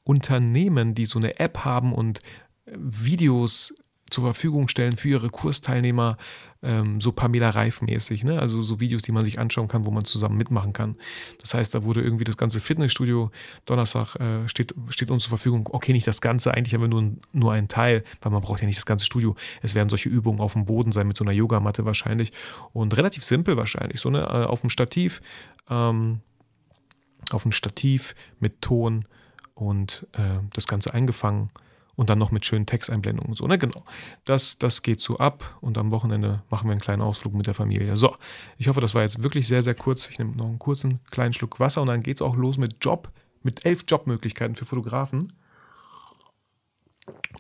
Unternehmen, 0.05 0.95
die 0.95 1.07
so 1.07 1.19
eine 1.19 1.39
App 1.39 1.59
haben 1.59 1.93
und 1.93 2.21
äh, 2.67 2.73
Videos 2.77 3.75
zur 4.11 4.25
Verfügung 4.25 4.69
stellen 4.69 4.97
für 4.97 5.09
ihre 5.09 5.29
Kursteilnehmer, 5.29 6.17
ähm, 6.63 7.01
so 7.01 7.11
Pamela 7.13 7.51
Reif-mäßig, 7.51 8.25
ne? 8.25 8.39
also 8.39 8.63
so 8.63 8.81
Videos, 8.81 9.03
die 9.03 9.13
man 9.13 9.25
sich 9.25 9.39
anschauen 9.39 9.67
kann, 9.67 9.87
wo 9.87 9.91
man 9.91 10.05
zusammen 10.05 10.37
mitmachen 10.37 10.73
kann. 10.73 10.97
Das 11.41 11.55
heißt, 11.55 11.75
da 11.75 11.85
wurde 11.85 12.01
irgendwie 12.01 12.25
das 12.25 12.37
ganze 12.37 12.61
Fitnessstudio 12.61 13.31
Donnerstag 13.67 14.17
äh, 14.17 14.49
steht, 14.49 14.75
steht 14.89 15.11
uns 15.11 15.25
zur 15.25 15.31
Verfügung. 15.31 15.69
Okay, 15.71 15.93
nicht 15.93 16.07
das 16.07 16.21
Ganze, 16.21 16.55
eigentlich 16.55 16.75
haben 16.75 16.83
wir 16.83 16.89
nur, 16.89 17.13
nur 17.33 17.53
einen 17.53 17.69
Teil, 17.69 18.05
weil 18.21 18.31
man 18.31 18.43
braucht 18.43 18.61
ja 18.61 18.67
nicht 18.67 18.79
das 18.79 18.87
ganze 18.87 19.05
Studio. 19.05 19.35
Es 19.63 19.75
werden 19.75 19.89
solche 19.89 20.09
Übungen 20.09 20.41
auf 20.41 20.53
dem 20.53 20.65
Boden 20.65 20.93
sein, 20.93 21.09
mit 21.09 21.17
so 21.17 21.25
einer 21.25 21.33
Yogamatte 21.33 21.85
wahrscheinlich 21.85 22.33
und 22.73 22.97
relativ 22.97 23.25
simpel 23.25 23.57
wahrscheinlich, 23.57 24.01
so 24.01 24.11
ne, 24.11 24.21
äh, 24.21 24.45
auf 24.45 24.61
dem 24.61 24.71
Stativ, 24.71 25.23
ähm, 25.69 26.21
auf 27.31 27.43
dem 27.43 27.53
Stativ 27.53 28.15
mit 28.39 28.61
Ton 28.61 29.07
und 29.55 30.07
äh, 30.13 30.41
das 30.53 30.67
Ganze 30.67 30.95
eingefangen 30.95 31.51
und 31.97 32.11
dann 32.11 32.19
noch 32.19 32.31
mit 32.31 32.45
schönen 32.45 32.67
Texteinblendungen 32.67 33.31
und 33.31 33.37
so. 33.37 33.47
Ne? 33.47 33.59
Genau. 33.59 33.85
Das, 34.25 34.59
das 34.59 34.83
geht 34.83 35.01
so 35.01 35.19
ab 35.19 35.57
und 35.61 35.79
am 35.79 35.91
Wochenende 35.93 36.43
machen 36.51 36.67
wir 36.67 36.73
einen 36.73 36.81
kleinen 36.81 37.03
Ausflug 37.03 37.35
mit 37.35 37.47
der 37.47 37.55
Familie. 37.55 37.97
So, 37.97 38.17
ich 38.59 38.69
hoffe, 38.69 38.81
das 38.81 38.95
war 38.95 39.03
jetzt 39.03 39.23
wirklich 39.23 39.47
sehr, 39.47 39.63
sehr 39.63 39.75
kurz. 39.75 40.09
Ich 40.11 40.19
nehme 40.19 40.33
noch 40.37 40.47
einen 40.47 40.59
kurzen 40.59 41.01
kleinen 41.11 41.33
Schluck 41.33 41.61
Wasser 41.61 41.83
und 41.83 41.89
dann 41.89 42.01
geht 42.01 42.17
es 42.17 42.23
auch 42.23 42.37
los 42.37 42.59
mit 42.59 42.85
Job, 42.85 43.11
mit 43.43 43.65
elf 43.65 43.85
Jobmöglichkeiten 43.87 44.57
für 44.57 44.65
Fotografen. 44.65 45.33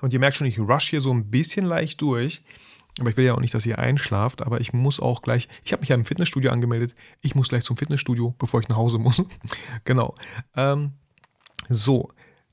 Und 0.01 0.13
ihr 0.13 0.21
merkt 0.21 0.37
schon, 0.37 0.47
ich 0.47 0.59
rush 0.59 0.91
hier 0.91 1.01
so 1.01 1.13
ein 1.13 1.31
bisschen 1.31 1.65
leicht 1.65 2.01
durch. 2.01 2.43
Aber 3.01 3.11
ich 3.11 3.17
will 3.17 3.25
ja 3.25 3.35
auch 3.35 3.41
nicht, 3.41 3.55
dass 3.55 3.67
ihr 3.67 3.81
einschlaft, 3.81 4.43
aber 4.43 4.61
ich 4.61 4.73
muss 4.73 5.01
auch 5.01 5.23
gleich, 5.23 5.49
ich 5.65 5.73
habe 5.73 5.81
mich 5.81 5.89
ja 5.89 5.97
im 5.97 6.05
Fitnessstudio 6.05 6.53
angemeldet, 6.53 6.95
ich 7.23 7.35
muss 7.35 7.49
gleich 7.49 7.65
zum 7.65 7.77
Fitnessstudio, 7.77 8.37
bevor 8.39 8.61
ich 8.61 8.69
nach 8.69 8.77
Hause 8.77 8.99
muss. 8.99 9.21
genau. 9.85 10.15
Ähm, 10.55 10.93
so, 11.69 12.11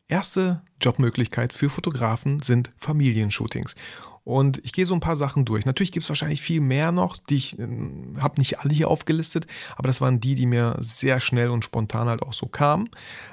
erste 0.08 0.62
Jobmöglichkeit 0.82 1.53
für 1.53 1.70
Fotografen 1.70 2.39
sind 2.39 2.70
Familienshootings. 2.77 3.75
Und 4.24 4.63
ich 4.63 4.72
gehe 4.72 4.86
so 4.86 4.94
ein 4.94 5.00
paar 5.00 5.15
Sachen 5.15 5.46
durch. 5.46 5.65
Natürlich 5.65 5.91
gibt 5.91 6.03
es 6.03 6.10
wahrscheinlich 6.10 6.41
viel 6.41 6.62
mehr 6.62 6.91
noch, 6.91 7.18
die 7.18 7.38
ich 7.38 7.58
äh, 7.58 7.68
habe 8.20 8.38
nicht 8.38 8.60
alle 8.60 8.72
hier 8.72 8.88
aufgelistet, 8.88 9.48
aber 9.75 9.88
das 9.88 10.00
waren 10.00 10.20
die, 10.20 10.36
die 10.36 10.46
mir 10.46 10.75
sehr 10.80 11.20
schnell 11.20 11.50
und 11.50 11.65
spontan 11.65 12.08
halt 12.08 12.22
auch 12.22 12.34
so 12.34 12.46
kamen. 12.46 12.89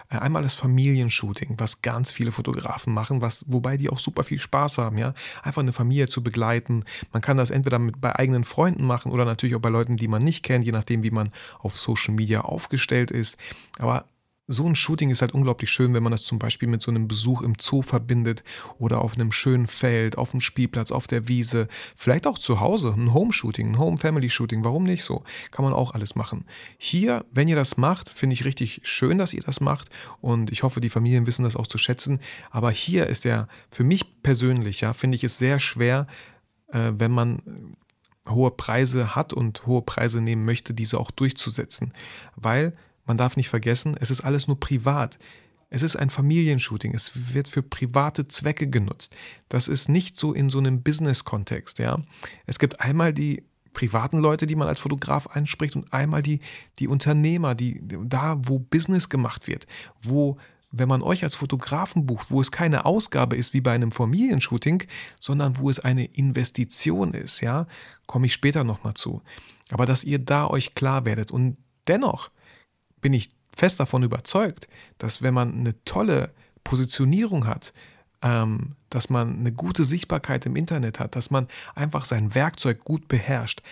Äh, 0.09 0.17
einmal 0.17 0.43
das 0.43 0.55
Familienshooting, 0.55 1.57
was 1.59 1.83
ganz 1.83 2.11
viele 2.11 2.33
Fotografen 2.33 2.95
machen, 2.95 3.21
was, 3.21 3.45
wobei 3.49 3.77
die 3.77 3.91
auch 3.91 3.99
super 3.99 4.25
viel 4.25 4.39
Spaß 4.39 4.79
haben, 4.79 4.97
ja. 4.97 5.13
Einfach 5.43 5.61
eine 5.61 5.75
Familie 5.75 6.09
zu 6.09 6.23
begleiten. 6.23 6.85
Man 7.13 7.21
kann 7.21 7.37
das 7.37 7.51
entweder 7.51 7.79
mit, 7.79 8.01
bei 8.01 8.17
eigenen 8.17 8.45
Freunden 8.45 8.87
machen 8.87 9.13
oder 9.13 9.27
natürlich 9.27 9.57
auch 9.57 9.61
bei 9.61 9.69
Leuten, 9.69 9.99
die 9.99 10.09
man 10.09 10.23
nicht 10.23 10.43
kennt, 10.43 10.65
je 10.65 10.73
nachdem, 10.73 11.03
wie 11.03 11.11
man 11.11 11.33
auf 11.59 11.77
Social 11.77 12.15
Media 12.15 12.41
aufgestellt 12.41 13.11
ist. 13.11 13.37
Aber 13.79 14.07
so 14.51 14.67
ein 14.67 14.75
Shooting 14.75 15.11
ist 15.11 15.21
halt 15.21 15.35
unglaublich 15.35 15.71
schön, 15.71 15.93
wenn 15.93 16.03
man 16.03 16.11
das 16.11 16.25
zum 16.25 16.39
Beispiel 16.39 16.69
mit 16.69 16.81
so 16.81 16.91
einem 16.91 17.07
Besuch 17.07 17.43
im 17.43 17.57
Zoo 17.61 17.83
verbindet 17.83 18.43
oder 18.79 19.03
auf 19.03 19.15
einem 19.15 19.31
schönen 19.31 19.67
Feld, 19.67 20.17
auf 20.17 20.31
dem 20.31 20.41
Spielplatz, 20.41 20.91
auf 20.91 21.07
der 21.07 21.29
Wiese, 21.29 21.69
vielleicht 21.95 22.27
auch 22.27 22.39
zu 22.39 22.59
Hause, 22.59 22.95
ein 22.97 23.13
Home-Shooting, 23.13 23.73
ein 23.73 23.79
Home-Family-Shooting, 23.79 24.65
warum 24.65 24.85
nicht 24.85 25.05
so? 25.05 25.23
Kann 25.51 25.65
man 25.65 25.75
auch 25.75 25.93
alles 25.93 26.15
machen. 26.15 26.47
Hier, 26.79 27.27
wenn 27.31 27.47
ihr 27.47 27.57
das 27.57 27.77
macht, 27.77 28.09
finde 28.09 28.33
ich 28.33 28.47
richtig 28.47 28.81
schön, 28.85 29.19
dass 29.19 29.35
ihr 29.35 29.43
das 29.43 29.61
macht 29.61 29.91
und 30.23 30.51
ich 30.51 30.63
hoffe, 30.63 30.81
die 30.81 30.89
Familien 30.89 31.27
wissen 31.27 31.45
das 31.45 31.55
auch 31.55 31.67
zu 31.67 31.77
schätzen, 31.77 32.19
aber 32.51 32.71
hier 32.71 33.07
ist 33.07 33.27
der, 33.27 33.49
für 33.71 33.85
mich 33.85 34.23
persönlich, 34.23 34.81
ja, 34.81 34.95
finde 34.95 35.17
ich 35.17 35.25
es 35.25 35.37
sehr 35.37 35.61
schwer, 35.61 36.07
äh, 36.73 36.93
wenn 36.97 37.11
man 37.11 37.77
hohe 38.27 38.51
Preise 38.51 39.15
hat 39.15 39.35
und 39.35 39.67
hohe 39.67 39.83
Preise 39.83 40.23
nehmen 40.23 40.47
möchte, 40.47 40.73
diese 40.73 40.99
auch 40.99 41.11
durchzusetzen, 41.11 41.93
weil 42.35 42.75
man 43.09 43.17
darf 43.17 43.37
nicht 43.37 43.49
vergessen, 43.49 43.97
es 43.99 44.11
ist 44.11 44.21
alles 44.21 44.47
nur 44.47 44.61
privat. 44.61 45.19
Es 45.71 45.83
ist 45.83 45.97
ein 45.97 46.09
Familienshooting. 46.11 46.95
Es 46.95 47.35
wird 47.35 47.49
für 47.49 47.63
private 47.63 48.27
Zwecke 48.29 48.69
genutzt. 48.69 49.15
Das 49.49 49.69
ist 49.69 49.89
nicht 49.89 50.17
so 50.17 50.33
in 50.33 50.49
so 50.49 50.59
einem 50.59 50.83
Business-Kontext. 50.83 51.79
Ja? 51.79 52.01
Es 52.47 52.59
gibt 52.59 52.81
einmal 52.81 53.13
die 53.13 53.43
privaten 53.75 54.19
Leute, 54.19 54.47
die 54.47 54.57
man 54.57 54.67
als 54.67 54.81
Fotograf 54.81 55.27
anspricht 55.27 55.77
und 55.77 55.93
einmal 55.93 56.23
die, 56.23 56.41
die 56.79 56.89
Unternehmer, 56.89 57.55
die, 57.55 57.83
da, 57.83 58.39
wo 58.43 58.59
Business 58.59 59.09
gemacht 59.09 59.47
wird, 59.47 59.67
wo 60.03 60.39
wenn 60.71 60.89
man 60.89 61.03
euch 61.03 61.25
als 61.25 61.35
Fotografen 61.35 62.05
bucht, 62.05 62.31
wo 62.31 62.41
es 62.41 62.51
keine 62.51 62.85
Ausgabe 62.85 63.37
ist 63.37 63.55
wie 63.55 63.61
bei 63.61 63.73
einem 63.73 63.91
Familienshooting, 63.91 64.83
sondern 65.19 65.59
wo 65.59 65.71
es 65.71 65.81
eine 65.81 66.05
Investition 66.05 67.15
ist, 67.15 67.41
ja, 67.41 67.67
komme 68.07 68.27
ich 68.27 68.35
später 68.35 68.65
nochmal 68.65 68.95
zu. 68.95 69.23
Aber 69.71 69.87
dass 69.87 70.05
ihr 70.05 70.19
da 70.19 70.47
euch 70.47 70.75
klar 70.75 71.07
werdet 71.07 71.31
und 71.31 71.57
dennoch 71.87 72.31
bin 73.01 73.13
ich 73.13 73.31
fest 73.57 73.81
davon 73.81 74.03
überzeugt, 74.03 74.69
dass 74.99 75.23
wenn 75.23 75.35
man 75.35 75.53
eine 75.59 75.83
tolle 75.85 76.33
Positionierung 76.65 77.47
hat, 77.47 77.73
ähm, 78.23 78.77
dass 78.91 79.11
man 79.11 79.39
eine 79.39 79.53
gute 79.53 79.85
Sichtbarkeit 79.85 80.47
im 80.47 80.57
Internet 80.57 81.01
hat, 81.01 81.17
dass 81.17 81.31
man 81.31 81.49
einfach 81.75 82.05
sein 82.05 82.35
Werkzeug 82.35 82.85
gut 82.85 83.09
beherrscht, 83.09 83.63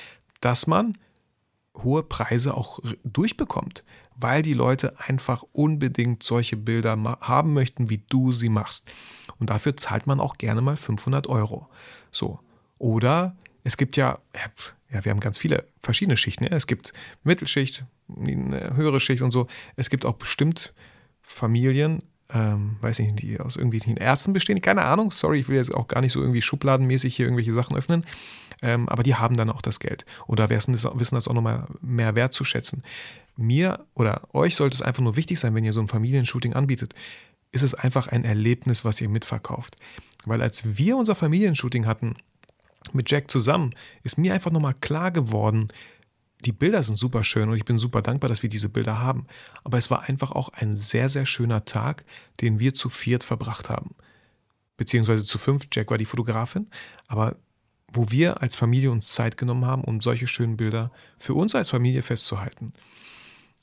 dass 0.41 0.67
man 0.67 0.99
hohe 1.83 2.03
Preise 2.03 2.55
auch 2.55 2.79
durchbekommt, 3.05 3.85
weil 4.17 4.43
die 4.43 4.55
Leute 4.55 4.99
einfach 5.01 5.45
unbedingt 5.53 6.23
solche 6.23 6.57
Bilder 6.57 6.97
haben 7.21 7.53
möchten, 7.53 7.91
wie 7.91 8.03
du 8.09 8.33
sie 8.33 8.49
machst. 8.49 8.91
Und 9.39 9.51
dafür 9.51 9.77
zahlt 9.77 10.07
man 10.07 10.21
auch 10.21 10.39
gerne 10.39 10.63
mal 10.63 10.77
500 10.77 11.27
Euro. 11.27 11.69
So. 12.11 12.41
Oder 12.79 13.37
es 13.63 13.77
gibt 13.77 13.97
ja, 13.97 14.19
ja, 14.97 15.05
wir 15.05 15.11
haben 15.11 15.21
ganz 15.21 15.39
viele 15.39 15.65
verschiedene 15.81 16.17
Schichten. 16.17 16.45
Ja. 16.45 16.53
Es 16.53 16.67
gibt 16.67 16.93
Mittelschicht, 17.23 17.85
eine 18.09 18.75
höhere 18.77 18.99
Schicht 18.99 19.23
und 19.23 19.31
so. 19.31 19.47
Es 19.77 19.91
gibt 19.91 20.07
auch 20.07 20.15
bestimmt 20.15 20.73
Familien, 21.23 22.03
ähm, 22.33 22.77
weiß 22.81 23.01
nicht, 23.01 23.21
die 23.21 23.39
aus 23.39 23.57
irgendwelchen 23.57 23.99
Ärzten 23.99 24.33
bestehen. 24.33 24.61
Keine 24.63 24.83
Ahnung, 24.83 25.11
sorry, 25.11 25.41
ich 25.41 25.49
will 25.49 25.57
jetzt 25.57 25.75
auch 25.75 25.87
gar 25.87 26.01
nicht 26.01 26.13
so 26.13 26.21
irgendwie 26.21 26.41
schubladenmäßig 26.41 27.15
hier 27.15 27.27
irgendwelche 27.27 27.53
Sachen 27.53 27.77
öffnen. 27.77 28.05
Ähm, 28.63 28.89
aber 28.89 29.03
die 29.03 29.15
haben 29.15 29.37
dann 29.37 29.51
auch 29.51 29.61
das 29.61 29.81
Geld 29.81 30.07
oder 30.27 30.49
wissen 30.49 30.73
das, 30.73 30.89
wissen 30.95 31.15
das 31.15 31.29
auch 31.29 31.35
nochmal 31.35 31.67
mehr 31.83 32.15
wertzuschätzen. 32.15 32.83
Mir 33.37 33.85
oder 33.95 34.23
euch 34.33 34.57
sollte 34.57 34.75
es 34.75 34.83
einfach 34.83 35.03
nur 35.03 35.17
wichtig 35.17 35.39
sein, 35.39 35.55
wenn 35.55 35.65
ihr 35.65 35.75
so 35.75 35.81
ein 35.81 35.89
Familienshooting 35.89 36.55
anbietet, 36.55 36.95
ist 37.53 37.63
es 37.63 37.75
einfach 37.75 38.09
ein 38.09 38.25
Erlebnis, 38.25 38.83
was 38.83 38.99
ihr 39.01 39.11
mitverkauft. 39.11 39.77
Weil 40.25 40.41
als 40.41 40.79
wir 40.79 40.97
unser 40.97 41.15
Familienshooting 41.15 41.87
hatten 41.87 42.15
mit 42.95 43.11
Jack 43.11 43.31
zusammen, 43.31 43.75
ist 44.03 44.19
mir 44.19 44.35
einfach 44.35 44.51
nochmal 44.51 44.75
klar 44.75 45.11
geworden, 45.11 45.69
die 46.45 46.53
Bilder 46.53 46.83
sind 46.83 46.99
super 46.99 47.25
schön 47.25 47.49
und 47.49 47.57
ich 47.57 47.65
bin 47.65 47.79
super 47.79 48.03
dankbar, 48.03 48.29
dass 48.29 48.43
wir 48.43 48.51
diese 48.51 48.69
Bilder 48.69 49.01
haben. 49.01 49.27
Aber 49.65 49.79
es 49.79 49.91
war 49.91 50.03
einfach 50.03 50.33
auch 50.33 50.51
ein 50.51 50.77
sehr, 50.77 51.09
sehr 51.09 51.27
schöner 51.27 51.65
Tag, 51.65 52.05
den 52.41 52.61
wir 52.61 52.75
zu 52.75 52.89
viert 52.89 53.25
verbracht 53.25 53.71
haben. 53.71 53.95
Beziehungsweise 54.77 55.25
zu 55.25 55.39
fünf. 55.39 55.67
Jack 55.73 55.91
war 55.91 55.99
die 55.99 56.05
Fotografin. 56.05 56.69
Aber 57.09 57.37
wo 57.91 58.11
wir 58.11 58.43
als 58.43 58.57
Familie 58.57 58.91
uns 58.91 59.13
Zeit 59.13 59.37
genommen 59.37 59.65
haben, 59.65 59.83
um 59.83 60.01
solche 60.01 60.27
schönen 60.27 60.57
Bilder 60.57 60.91
für 61.19 61.35
uns 61.35 61.55
als 61.55 61.71
Familie 61.71 62.03
festzuhalten. 62.03 62.73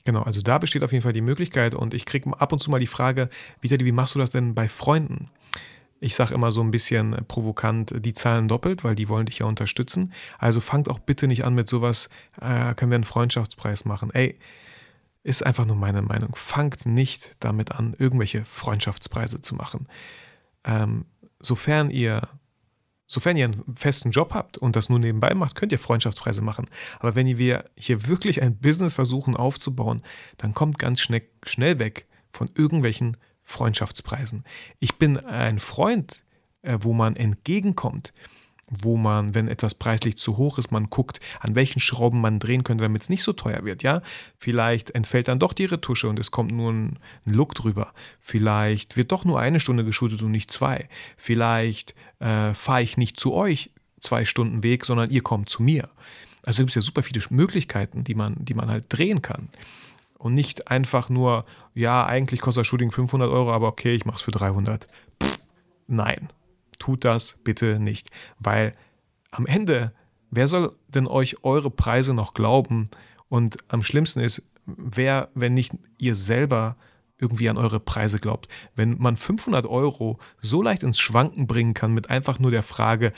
Genau, 0.04 0.22
also 0.22 0.42
da 0.42 0.58
besteht 0.58 0.84
auf 0.84 0.92
jeden 0.92 1.02
Fall 1.02 1.12
die 1.12 1.20
Möglichkeit 1.20 1.74
und 1.74 1.94
ich 1.94 2.04
kriege 2.04 2.30
ab 2.38 2.52
und 2.52 2.60
zu 2.60 2.70
mal 2.70 2.80
die 2.80 2.86
Frage, 2.86 3.30
wie 3.60 3.92
machst 3.92 4.14
du 4.14 4.18
das 4.18 4.30
denn 4.30 4.54
bei 4.54 4.68
Freunden? 4.68 5.30
Ich 6.04 6.16
sage 6.16 6.34
immer 6.34 6.52
so 6.52 6.60
ein 6.60 6.70
bisschen 6.70 7.16
provokant, 7.28 7.94
die 8.04 8.12
zahlen 8.12 8.46
doppelt, 8.46 8.84
weil 8.84 8.94
die 8.94 9.08
wollen 9.08 9.24
dich 9.24 9.38
ja 9.38 9.46
unterstützen. 9.46 10.12
Also 10.38 10.60
fangt 10.60 10.90
auch 10.90 10.98
bitte 10.98 11.26
nicht 11.26 11.46
an 11.46 11.54
mit 11.54 11.66
sowas, 11.66 12.10
äh, 12.42 12.74
können 12.74 12.90
wir 12.90 12.96
einen 12.96 13.04
Freundschaftspreis 13.04 13.86
machen. 13.86 14.10
Ey, 14.12 14.38
ist 15.22 15.46
einfach 15.46 15.64
nur 15.64 15.76
meine 15.76 16.02
Meinung. 16.02 16.34
Fangt 16.34 16.84
nicht 16.84 17.36
damit 17.40 17.72
an, 17.72 17.96
irgendwelche 17.98 18.44
Freundschaftspreise 18.44 19.40
zu 19.40 19.54
machen. 19.54 19.88
Ähm, 20.64 21.06
sofern 21.40 21.90
ihr 21.90 22.28
Sofern 23.06 23.36
ihr 23.36 23.44
einen 23.44 23.76
festen 23.76 24.10
Job 24.10 24.32
habt 24.32 24.56
und 24.56 24.76
das 24.76 24.88
nur 24.88 24.98
nebenbei 24.98 25.34
macht, 25.34 25.56
könnt 25.56 25.72
ihr 25.72 25.78
Freundschaftspreise 25.78 26.40
machen. 26.40 26.66
Aber 27.00 27.14
wenn 27.14 27.26
wir 27.36 27.66
hier 27.76 28.06
wirklich 28.08 28.42
ein 28.42 28.56
Business 28.56 28.94
versuchen 28.94 29.36
aufzubauen, 29.36 30.02
dann 30.38 30.54
kommt 30.54 30.78
ganz 30.78 31.00
schnell, 31.00 31.22
schnell 31.44 31.78
weg 31.78 32.06
von 32.32 32.48
irgendwelchen 32.54 33.18
Freundschaftspreisen. 33.44 34.44
Ich 34.80 34.96
bin 34.96 35.18
ein 35.18 35.58
Freund, 35.58 36.24
äh, 36.62 36.78
wo 36.80 36.92
man 36.92 37.16
entgegenkommt 37.16 38.12
wo 38.70 38.96
man, 38.96 39.34
wenn 39.34 39.48
etwas 39.48 39.74
preislich 39.74 40.16
zu 40.16 40.36
hoch 40.36 40.58
ist, 40.58 40.72
man 40.72 40.90
guckt, 40.90 41.20
an 41.40 41.54
welchen 41.54 41.80
Schrauben 41.80 42.20
man 42.20 42.38
drehen 42.38 42.64
könnte, 42.64 42.82
damit 42.82 43.02
es 43.02 43.10
nicht 43.10 43.22
so 43.22 43.32
teuer 43.32 43.64
wird. 43.64 43.82
Ja, 43.82 44.02
vielleicht 44.38 44.90
entfällt 44.90 45.28
dann 45.28 45.38
doch 45.38 45.52
die 45.52 45.66
Retusche 45.66 46.08
und 46.08 46.18
es 46.18 46.30
kommt 46.30 46.52
nur 46.52 46.72
ein, 46.72 46.98
Look 47.24 47.54
drüber. 47.54 47.92
Vielleicht 48.20 48.96
wird 48.96 49.12
doch 49.12 49.24
nur 49.24 49.40
eine 49.40 49.60
Stunde 49.60 49.84
geshootet 49.84 50.22
und 50.22 50.30
nicht 50.30 50.50
zwei. 50.50 50.88
Vielleicht 51.16 51.94
äh, 52.20 52.54
fahre 52.54 52.82
ich 52.82 52.96
nicht 52.96 53.18
zu 53.18 53.34
euch 53.34 53.70
zwei 54.00 54.24
Stunden 54.24 54.62
Weg, 54.62 54.84
sondern 54.84 55.10
ihr 55.10 55.22
kommt 55.22 55.48
zu 55.48 55.62
mir. 55.62 55.88
Also 56.44 56.62
gibt 56.62 56.70
es 56.70 56.76
ja 56.76 56.82
super 56.82 57.02
viele 57.02 57.22
Möglichkeiten, 57.30 58.04
die 58.04 58.14
man, 58.14 58.36
die 58.38 58.54
man 58.54 58.70
halt 58.70 58.86
drehen 58.88 59.22
kann. 59.22 59.48
Und 60.24 60.32
nicht 60.32 60.68
einfach 60.68 61.10
nur, 61.10 61.44
ja, 61.74 62.06
eigentlich 62.06 62.40
kostet 62.40 62.62
das 62.62 62.66
Shooting 62.66 62.90
500 62.90 63.30
Euro, 63.30 63.52
aber 63.52 63.68
okay, 63.68 63.94
ich 63.94 64.06
mache 64.06 64.16
es 64.16 64.22
für 64.22 64.30
300. 64.30 64.86
Pff, 65.22 65.38
nein, 65.86 66.30
tut 66.78 67.04
das 67.04 67.36
bitte 67.44 67.78
nicht, 67.78 68.08
weil 68.38 68.74
am 69.32 69.44
Ende, 69.44 69.92
wer 70.30 70.48
soll 70.48 70.72
denn 70.88 71.06
euch 71.06 71.44
eure 71.44 71.70
Preise 71.70 72.14
noch 72.14 72.32
glauben? 72.32 72.88
Und 73.28 73.58
am 73.68 73.82
schlimmsten 73.82 74.20
ist, 74.20 74.50
wer, 74.64 75.28
wenn 75.34 75.52
nicht 75.52 75.74
ihr 75.98 76.14
selber 76.14 76.76
irgendwie 77.18 77.50
an 77.50 77.58
eure 77.58 77.78
Preise 77.78 78.18
glaubt. 78.18 78.48
Wenn 78.74 78.96
man 78.96 79.18
500 79.18 79.66
Euro 79.66 80.18
so 80.40 80.62
leicht 80.62 80.84
ins 80.84 80.98
Schwanken 80.98 81.46
bringen 81.46 81.74
kann 81.74 81.92
mit 81.92 82.08
einfach 82.08 82.38
nur 82.38 82.50
der 82.50 82.62
Frage, 82.62 83.12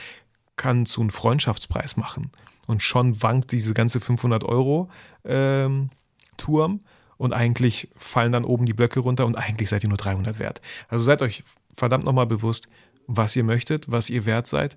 kannst 0.57 0.97
du 0.97 1.03
einen 1.03 1.11
Freundschaftspreis 1.11 1.97
machen? 1.97 2.33
Und 2.67 2.83
schon 2.83 3.23
wankt 3.23 3.53
diese 3.53 3.75
ganze 3.75 4.01
500 4.01 4.43
Euro 4.43 4.91
ähm, 5.25 5.91
Turm 6.37 6.81
und 7.17 7.33
eigentlich 7.33 7.91
fallen 7.97 8.33
dann 8.33 8.45
oben 8.45 8.67
die 8.67 8.75
Blöcke 8.75 9.01
runter 9.01 9.27
und 9.27 9.39
eigentlich 9.39 9.69
seid 9.69 9.83
ihr 9.83 9.89
nur 9.89 9.99
300 9.99 10.39
wert. 10.39 10.61
Also 10.89 11.05
seid 11.05 11.23
euch 11.23 11.45
verdammt 11.75 12.05
nochmal 12.05 12.27
bewusst, 12.27 12.69
was 13.07 13.37
ihr 13.37 13.45
möchtet, 13.45 13.91
was 13.91 14.11
ihr 14.11 14.27
wert 14.27 14.47
seid. 14.47 14.77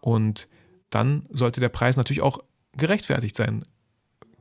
Und 0.00 0.48
dann 0.90 1.26
sollte 1.30 1.60
der 1.60 1.68
Preis 1.68 1.96
natürlich 1.96 2.22
auch 2.22 2.38
gerechtfertigt 2.76 3.36
sein. 3.36 3.64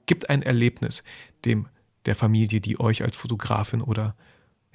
Gibt 0.05 0.29
ein 0.29 0.41
Erlebnis 0.41 1.03
dem 1.45 1.67
der 2.05 2.15
Familie, 2.15 2.61
die 2.61 2.79
euch 2.79 3.03
als 3.03 3.15
Fotografin 3.15 3.81
oder 3.81 4.15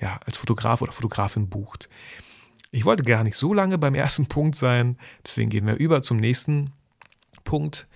ja, 0.01 0.21
als 0.25 0.37
Fotograf 0.37 0.83
oder 0.83 0.93
Fotografin 0.93 1.49
bucht. 1.49 1.89
Ich 2.71 2.85
wollte 2.85 3.05
gar 3.05 3.25
nicht 3.25 3.37
so 3.37 3.55
lange 3.55 3.79
beim 3.79 3.95
ersten 3.95 4.27
Punkt 4.27 4.57
sein, 4.57 4.99
deswegen 5.25 5.51
gehen 5.51 5.67
wir 5.67 5.77
über 5.77 6.03
zum 6.03 6.19
nächsten 6.19 6.73
Punkt. 7.45 7.87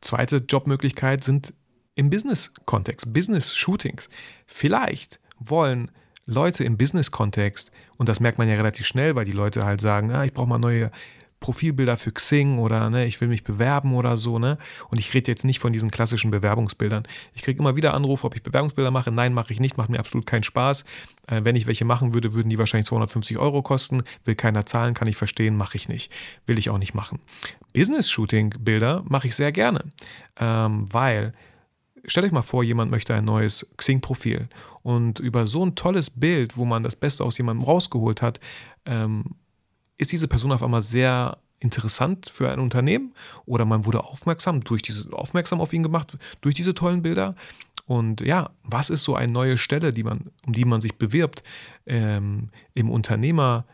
Zweite 0.00 0.36
Jobmöglichkeit 0.36 1.24
sind 1.24 1.52
im 1.98 2.10
Business-Kontext, 2.10 3.12
Business-Shootings. 3.12 4.08
Vielleicht 4.46 5.18
wollen 5.40 5.90
Leute 6.26 6.62
im 6.62 6.78
Business-Kontext, 6.78 7.72
und 7.96 8.08
das 8.08 8.20
merkt 8.20 8.38
man 8.38 8.48
ja 8.48 8.54
relativ 8.54 8.86
schnell, 8.86 9.16
weil 9.16 9.24
die 9.24 9.32
Leute 9.32 9.64
halt 9.64 9.80
sagen, 9.80 10.12
ah, 10.12 10.24
ich 10.24 10.32
brauche 10.32 10.48
mal 10.48 10.58
neue 10.58 10.92
Profilbilder 11.40 11.96
für 11.96 12.12
Xing 12.12 12.58
oder 12.58 12.90
ne, 12.90 13.06
ich 13.06 13.20
will 13.20 13.28
mich 13.28 13.44
bewerben 13.44 13.94
oder 13.94 14.16
so, 14.16 14.38
ne? 14.38 14.58
Und 14.90 14.98
ich 14.98 15.14
rede 15.14 15.30
jetzt 15.30 15.44
nicht 15.44 15.60
von 15.60 15.72
diesen 15.72 15.90
klassischen 15.90 16.30
Bewerbungsbildern. 16.30 17.04
Ich 17.34 17.42
kriege 17.42 17.60
immer 17.60 17.76
wieder 17.76 17.94
Anrufe, 17.94 18.26
ob 18.26 18.34
ich 18.34 18.42
Bewerbungsbilder 18.42 18.90
mache. 18.90 19.12
Nein, 19.12 19.34
mache 19.34 19.52
ich 19.52 19.60
nicht, 19.60 19.76
macht 19.76 19.88
mir 19.88 20.00
absolut 20.00 20.26
keinen 20.26 20.42
Spaß. 20.42 20.84
Äh, 21.28 21.42
wenn 21.44 21.54
ich 21.54 21.66
welche 21.66 21.84
machen 21.84 22.14
würde, 22.14 22.34
würden 22.34 22.48
die 22.48 22.58
wahrscheinlich 22.58 22.86
250 22.86 23.38
Euro 23.38 23.62
kosten. 23.62 24.02
Will 24.24 24.34
keiner 24.34 24.66
zahlen, 24.66 24.94
kann 24.94 25.08
ich 25.08 25.16
verstehen, 25.16 25.56
mache 25.56 25.76
ich 25.76 25.88
nicht. 25.88 26.12
Will 26.46 26.58
ich 26.58 26.70
auch 26.70 26.78
nicht 26.78 26.94
machen. 26.94 27.20
Business-Shooting-Bilder 27.72 29.04
mache 29.08 29.28
ich 29.28 29.36
sehr 29.36 29.52
gerne, 29.52 29.84
ähm, 30.40 30.88
weil 30.90 31.34
Stellt 32.08 32.24
euch 32.26 32.32
mal 32.32 32.42
vor, 32.42 32.64
jemand 32.64 32.90
möchte 32.90 33.14
ein 33.14 33.26
neues 33.26 33.70
Xing-Profil 33.76 34.48
und 34.82 35.20
über 35.20 35.46
so 35.46 35.64
ein 35.64 35.74
tolles 35.74 36.08
Bild, 36.08 36.56
wo 36.56 36.64
man 36.64 36.82
das 36.82 36.96
Beste 36.96 37.22
aus 37.22 37.36
jemandem 37.36 37.64
rausgeholt 37.64 38.22
hat, 38.22 38.40
ähm, 38.86 39.36
ist 39.98 40.10
diese 40.10 40.26
Person 40.26 40.52
auf 40.52 40.62
einmal 40.62 40.80
sehr 40.80 41.36
interessant 41.60 42.30
für 42.32 42.50
ein 42.50 42.60
Unternehmen 42.60 43.12
oder 43.44 43.64
man 43.64 43.84
wurde 43.84 44.04
aufmerksam 44.04 44.64
durch 44.64 44.80
diese 44.80 45.12
aufmerksam 45.12 45.60
auf 45.60 45.72
ihn 45.72 45.82
gemacht 45.82 46.16
durch 46.40 46.54
diese 46.54 46.72
tollen 46.72 47.02
Bilder. 47.02 47.34
Und 47.84 48.20
ja 48.20 48.50
was 48.62 48.90
ist 48.90 49.04
so 49.04 49.14
eine 49.16 49.32
neue 49.32 49.58
Stelle 49.58 49.92
die 49.92 50.04
man 50.04 50.30
um 50.46 50.52
die 50.52 50.64
man 50.64 50.80
sich 50.80 50.94
bewirbt 50.96 51.42
ähm, 51.84 52.50
im 52.74 52.90
Unternehmersegment 52.90 53.66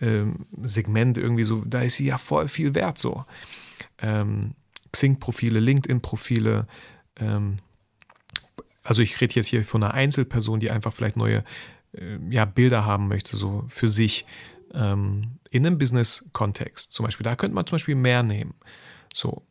ähm, 0.00 1.24
irgendwie 1.24 1.44
so? 1.44 1.62
Da 1.66 1.80
ist 1.80 1.96
sie 1.96 2.06
ja 2.06 2.18
voll 2.18 2.48
viel 2.48 2.74
wert 2.74 2.98
so. 2.98 3.24
Ähm, 3.98 4.54
Xing-Profile 4.92 5.60
LinkedIn-Profile 5.60 6.66
ähm, 7.18 7.56
also 8.82 9.02
ich 9.02 9.20
rede 9.20 9.34
jetzt 9.34 9.48
hier 9.48 9.64
von 9.64 9.82
einer 9.82 9.94
Einzelperson, 9.94 10.60
die 10.60 10.70
einfach 10.70 10.92
vielleicht 10.92 11.16
neue 11.16 11.44
äh, 11.92 12.18
ja, 12.30 12.44
Bilder 12.44 12.86
haben 12.86 13.08
möchte, 13.08 13.36
so 13.36 13.64
für 13.68 13.88
sich 13.88 14.24
ähm, 14.72 15.38
in 15.50 15.66
einem 15.66 15.78
Business-Kontext. 15.78 16.92
Zum 16.92 17.04
Beispiel, 17.04 17.24
da 17.24 17.36
könnte 17.36 17.54
man 17.54 17.66
zum 17.66 17.76
Beispiel 17.76 17.94
mehr 17.94 18.22
nehmen. 18.22 18.54
So, 19.12 19.42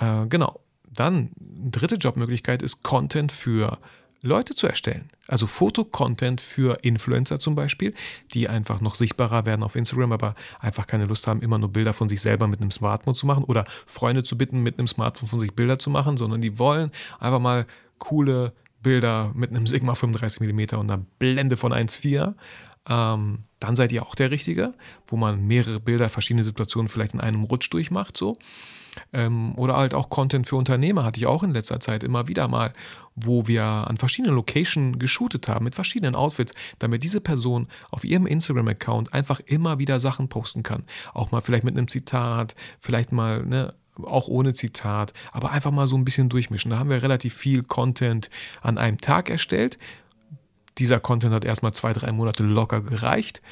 äh, 0.00 0.26
genau. 0.26 0.60
Dann, 0.90 1.30
dritte 1.38 1.94
Jobmöglichkeit 1.94 2.60
ist 2.60 2.82
Content 2.82 3.32
für 3.32 3.78
Leute 4.22 4.54
zu 4.54 4.66
erstellen. 4.66 5.10
Also 5.26 5.46
Fotocontent 5.46 6.40
für 6.40 6.78
Influencer 6.82 7.40
zum 7.40 7.54
Beispiel, 7.54 7.92
die 8.32 8.48
einfach 8.48 8.80
noch 8.80 8.94
sichtbarer 8.94 9.46
werden 9.46 9.62
auf 9.62 9.76
Instagram, 9.76 10.12
aber 10.12 10.34
einfach 10.60 10.86
keine 10.86 11.06
Lust 11.06 11.26
haben, 11.26 11.42
immer 11.42 11.58
nur 11.58 11.70
Bilder 11.70 11.92
von 11.92 12.08
sich 12.08 12.20
selber 12.20 12.46
mit 12.46 12.60
einem 12.60 12.70
Smartphone 12.70 13.14
zu 13.14 13.26
machen 13.26 13.44
oder 13.44 13.64
Freunde 13.86 14.22
zu 14.22 14.38
bitten, 14.38 14.60
mit 14.60 14.78
einem 14.78 14.86
Smartphone 14.86 15.28
von 15.28 15.40
sich 15.40 15.52
Bilder 15.54 15.78
zu 15.78 15.90
machen, 15.90 16.16
sondern 16.16 16.40
die 16.40 16.58
wollen 16.58 16.90
einfach 17.18 17.40
mal 17.40 17.66
coole 17.98 18.52
Bilder 18.82 19.32
mit 19.34 19.50
einem 19.50 19.66
Sigma 19.66 19.94
35 19.94 20.40
mm 20.40 20.76
und 20.76 20.90
einer 20.90 21.04
Blende 21.18 21.56
von 21.56 21.72
1,4 21.72 22.34
ähm, 22.88 23.44
dann 23.60 23.76
seid 23.76 23.92
ihr 23.92 24.04
auch 24.04 24.14
der 24.14 24.30
Richtige, 24.30 24.72
wo 25.06 25.16
man 25.16 25.46
mehrere 25.46 25.78
Bilder, 25.78 26.08
verschiedene 26.08 26.44
Situationen 26.44 26.88
vielleicht 26.88 27.14
in 27.14 27.20
einem 27.20 27.44
Rutsch 27.44 27.72
durchmacht, 27.72 28.16
so. 28.16 28.34
Ähm, 29.12 29.54
oder 29.56 29.76
halt 29.76 29.94
auch 29.94 30.10
Content 30.10 30.46
für 30.46 30.56
Unternehmer 30.56 31.04
hatte 31.04 31.18
ich 31.18 31.26
auch 31.26 31.42
in 31.42 31.52
letzter 31.52 31.80
Zeit 31.80 32.04
immer 32.04 32.28
wieder 32.28 32.48
mal, 32.48 32.72
wo 33.14 33.46
wir 33.46 33.64
an 33.64 33.98
verschiedenen 33.98 34.34
Locations 34.34 34.98
geshootet 34.98 35.48
haben 35.48 35.64
mit 35.64 35.74
verschiedenen 35.74 36.14
Outfits, 36.14 36.52
damit 36.78 37.02
diese 37.02 37.20
Person 37.20 37.68
auf 37.90 38.04
ihrem 38.04 38.26
Instagram-Account 38.26 39.12
einfach 39.12 39.40
immer 39.40 39.78
wieder 39.78 40.00
Sachen 40.00 40.28
posten 40.28 40.62
kann. 40.62 40.84
Auch 41.14 41.30
mal 41.30 41.40
vielleicht 41.40 41.64
mit 41.64 41.76
einem 41.76 41.88
Zitat, 41.88 42.54
vielleicht 42.80 43.12
mal 43.12 43.44
ne, 43.44 43.74
auch 44.02 44.28
ohne 44.28 44.54
Zitat, 44.54 45.12
aber 45.32 45.52
einfach 45.52 45.70
mal 45.70 45.86
so 45.86 45.96
ein 45.96 46.04
bisschen 46.04 46.28
durchmischen. 46.28 46.70
Da 46.70 46.78
haben 46.78 46.90
wir 46.90 47.02
relativ 47.02 47.34
viel 47.34 47.62
Content 47.62 48.30
an 48.62 48.78
einem 48.78 48.98
Tag 48.98 49.28
erstellt 49.28 49.78
dieser 50.78 51.00
Content 51.00 51.34
hat 51.34 51.44
erstmal 51.44 51.72
zwei, 51.72 51.92
drei 51.92 52.12
Monate 52.12 52.42
locker 52.42 52.80
gereicht 52.80 53.42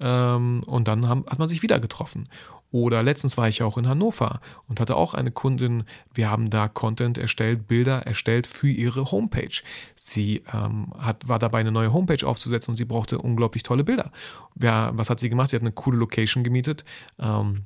ähm, 0.00 0.62
und 0.66 0.88
dann 0.88 1.08
hat 1.08 1.38
man 1.38 1.48
sich 1.48 1.62
wieder 1.62 1.80
getroffen. 1.80 2.28
Oder 2.76 3.02
letztens 3.02 3.38
war 3.38 3.48
ich 3.48 3.62
auch 3.62 3.78
in 3.78 3.88
Hannover 3.88 4.40
und 4.68 4.80
hatte 4.80 4.96
auch 4.96 5.14
eine 5.14 5.30
Kundin, 5.30 5.84
wir 6.12 6.30
haben 6.30 6.50
da 6.50 6.68
Content 6.68 7.16
erstellt, 7.16 7.66
Bilder 7.66 8.06
erstellt 8.06 8.46
für 8.46 8.68
ihre 8.68 9.10
Homepage. 9.10 9.62
Sie 9.94 10.42
ähm, 10.52 10.92
hat, 10.98 11.26
war 11.26 11.38
dabei, 11.38 11.60
eine 11.60 11.72
neue 11.72 11.94
Homepage 11.94 12.26
aufzusetzen 12.26 12.72
und 12.72 12.76
sie 12.76 12.84
brauchte 12.84 13.16
unglaublich 13.16 13.62
tolle 13.62 13.82
Bilder. 13.82 14.12
Ja, 14.60 14.90
was 14.92 15.08
hat 15.08 15.20
sie 15.20 15.30
gemacht? 15.30 15.48
Sie 15.48 15.56
hat 15.56 15.62
eine 15.62 15.72
coole 15.72 15.96
Location 15.96 16.44
gemietet. 16.44 16.84
Ähm, 17.18 17.64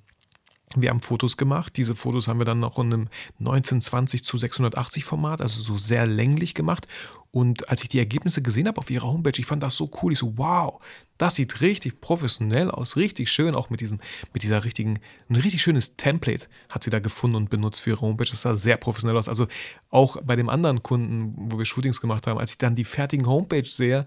wir 0.77 0.91
haben 0.91 1.01
Fotos 1.01 1.37
gemacht. 1.37 1.77
Diese 1.77 1.95
Fotos 1.95 2.29
haben 2.29 2.39
wir 2.39 2.45
dann 2.45 2.61
noch 2.61 2.79
in 2.79 2.93
einem 2.93 3.09
1920 3.41 4.25
zu 4.25 4.39
680 4.39 5.05
Format, 5.05 5.41
also 5.41 5.61
so 5.61 5.77
sehr 5.77 6.07
länglich 6.07 6.55
gemacht. 6.55 6.87
Und 7.33 7.69
als 7.69 7.83
ich 7.83 7.89
die 7.89 7.99
Ergebnisse 7.99 8.43
gesehen 8.43 8.69
habe 8.69 8.79
auf 8.79 8.91
ihrer 8.91 9.07
Homepage, 9.07 9.39
ich 9.39 9.47
fand 9.47 9.63
das 9.63 9.77
so 9.77 9.91
cool. 10.03 10.13
Ich 10.13 10.19
so, 10.19 10.37
wow, 10.37 10.81
das 11.19 11.37
sieht 11.37 11.61
richtig 11.61 12.01
professionell 12.01 12.71
aus, 12.71 12.97
richtig 12.97 13.31
schön, 13.31 13.55
auch 13.55 13.71
mit 13.71 13.81
diesem, 13.81 14.01
mit 14.33 14.43
dieser 14.43 14.65
richtigen, 14.65 14.99
ein 15.29 15.37
richtig 15.37 15.63
schönes 15.63 15.97
Template 15.97 16.47
hat 16.69 16.83
sie 16.83 16.91
da 16.91 16.99
gefunden 16.99 17.37
und 17.37 17.51
benutzt 17.51 17.83
für 17.83 17.91
ihre 17.91 18.01
Homepage. 18.01 18.29
Das 18.31 18.43
sah 18.43 18.55
sehr 18.55 18.77
professionell 18.77 19.17
aus. 19.17 19.29
Also 19.29 19.47
auch 19.91 20.17
bei 20.23 20.37
dem 20.37 20.49
anderen 20.49 20.83
Kunden, 20.83 21.35
wo 21.37 21.59
wir 21.59 21.65
Shootings 21.65 22.01
gemacht 22.01 22.27
haben, 22.27 22.39
als 22.39 22.53
ich 22.53 22.59
dann 22.59 22.75
die 22.75 22.85
fertigen 22.85 23.27
Homepage 23.27 23.65
sehe 23.65 24.07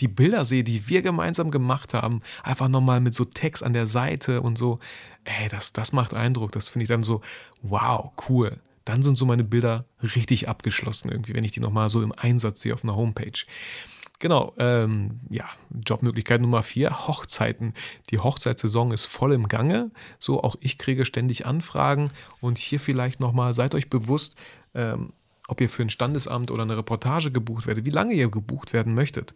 die 0.00 0.08
Bilder 0.08 0.44
sehe, 0.44 0.64
die 0.64 0.88
wir 0.88 1.02
gemeinsam 1.02 1.50
gemacht 1.50 1.94
haben, 1.94 2.22
einfach 2.42 2.68
nochmal 2.68 3.00
mit 3.00 3.14
so 3.14 3.24
Text 3.24 3.62
an 3.62 3.72
der 3.72 3.86
Seite 3.86 4.40
und 4.40 4.56
so, 4.56 4.78
ey, 5.24 5.48
das, 5.48 5.72
das 5.72 5.92
macht 5.92 6.14
Eindruck. 6.14 6.52
Das 6.52 6.68
finde 6.68 6.84
ich 6.84 6.88
dann 6.88 7.02
so, 7.02 7.20
wow, 7.62 8.10
cool. 8.28 8.58
Dann 8.84 9.02
sind 9.02 9.16
so 9.16 9.26
meine 9.26 9.44
Bilder 9.44 9.84
richtig 10.02 10.48
abgeschlossen 10.48 11.10
irgendwie, 11.10 11.34
wenn 11.34 11.44
ich 11.44 11.52
die 11.52 11.60
nochmal 11.60 11.90
so 11.90 12.02
im 12.02 12.12
Einsatz 12.16 12.62
sehe 12.62 12.74
auf 12.74 12.82
einer 12.82 12.96
Homepage. 12.96 13.44
Genau, 14.18 14.52
ähm, 14.58 15.20
ja, 15.30 15.48
Jobmöglichkeit 15.86 16.42
Nummer 16.42 16.62
vier, 16.62 17.06
Hochzeiten. 17.06 17.72
Die 18.10 18.18
Hochzeitssaison 18.18 18.90
ist 18.92 19.06
voll 19.06 19.32
im 19.32 19.48
Gange. 19.48 19.90
So, 20.18 20.42
auch 20.42 20.56
ich 20.60 20.76
kriege 20.76 21.06
ständig 21.06 21.46
Anfragen. 21.46 22.10
Und 22.40 22.58
hier 22.58 22.80
vielleicht 22.80 23.20
nochmal, 23.20 23.54
seid 23.54 23.74
euch 23.74 23.88
bewusst, 23.88 24.36
ähm, 24.74 25.14
ob 25.50 25.60
ihr 25.60 25.68
für 25.68 25.82
ein 25.82 25.90
Standesamt 25.90 26.50
oder 26.50 26.62
eine 26.62 26.76
Reportage 26.76 27.32
gebucht 27.32 27.66
werdet, 27.66 27.84
wie 27.84 27.90
lange 27.90 28.14
ihr 28.14 28.30
gebucht 28.30 28.72
werden 28.72 28.94
möchtet. 28.94 29.34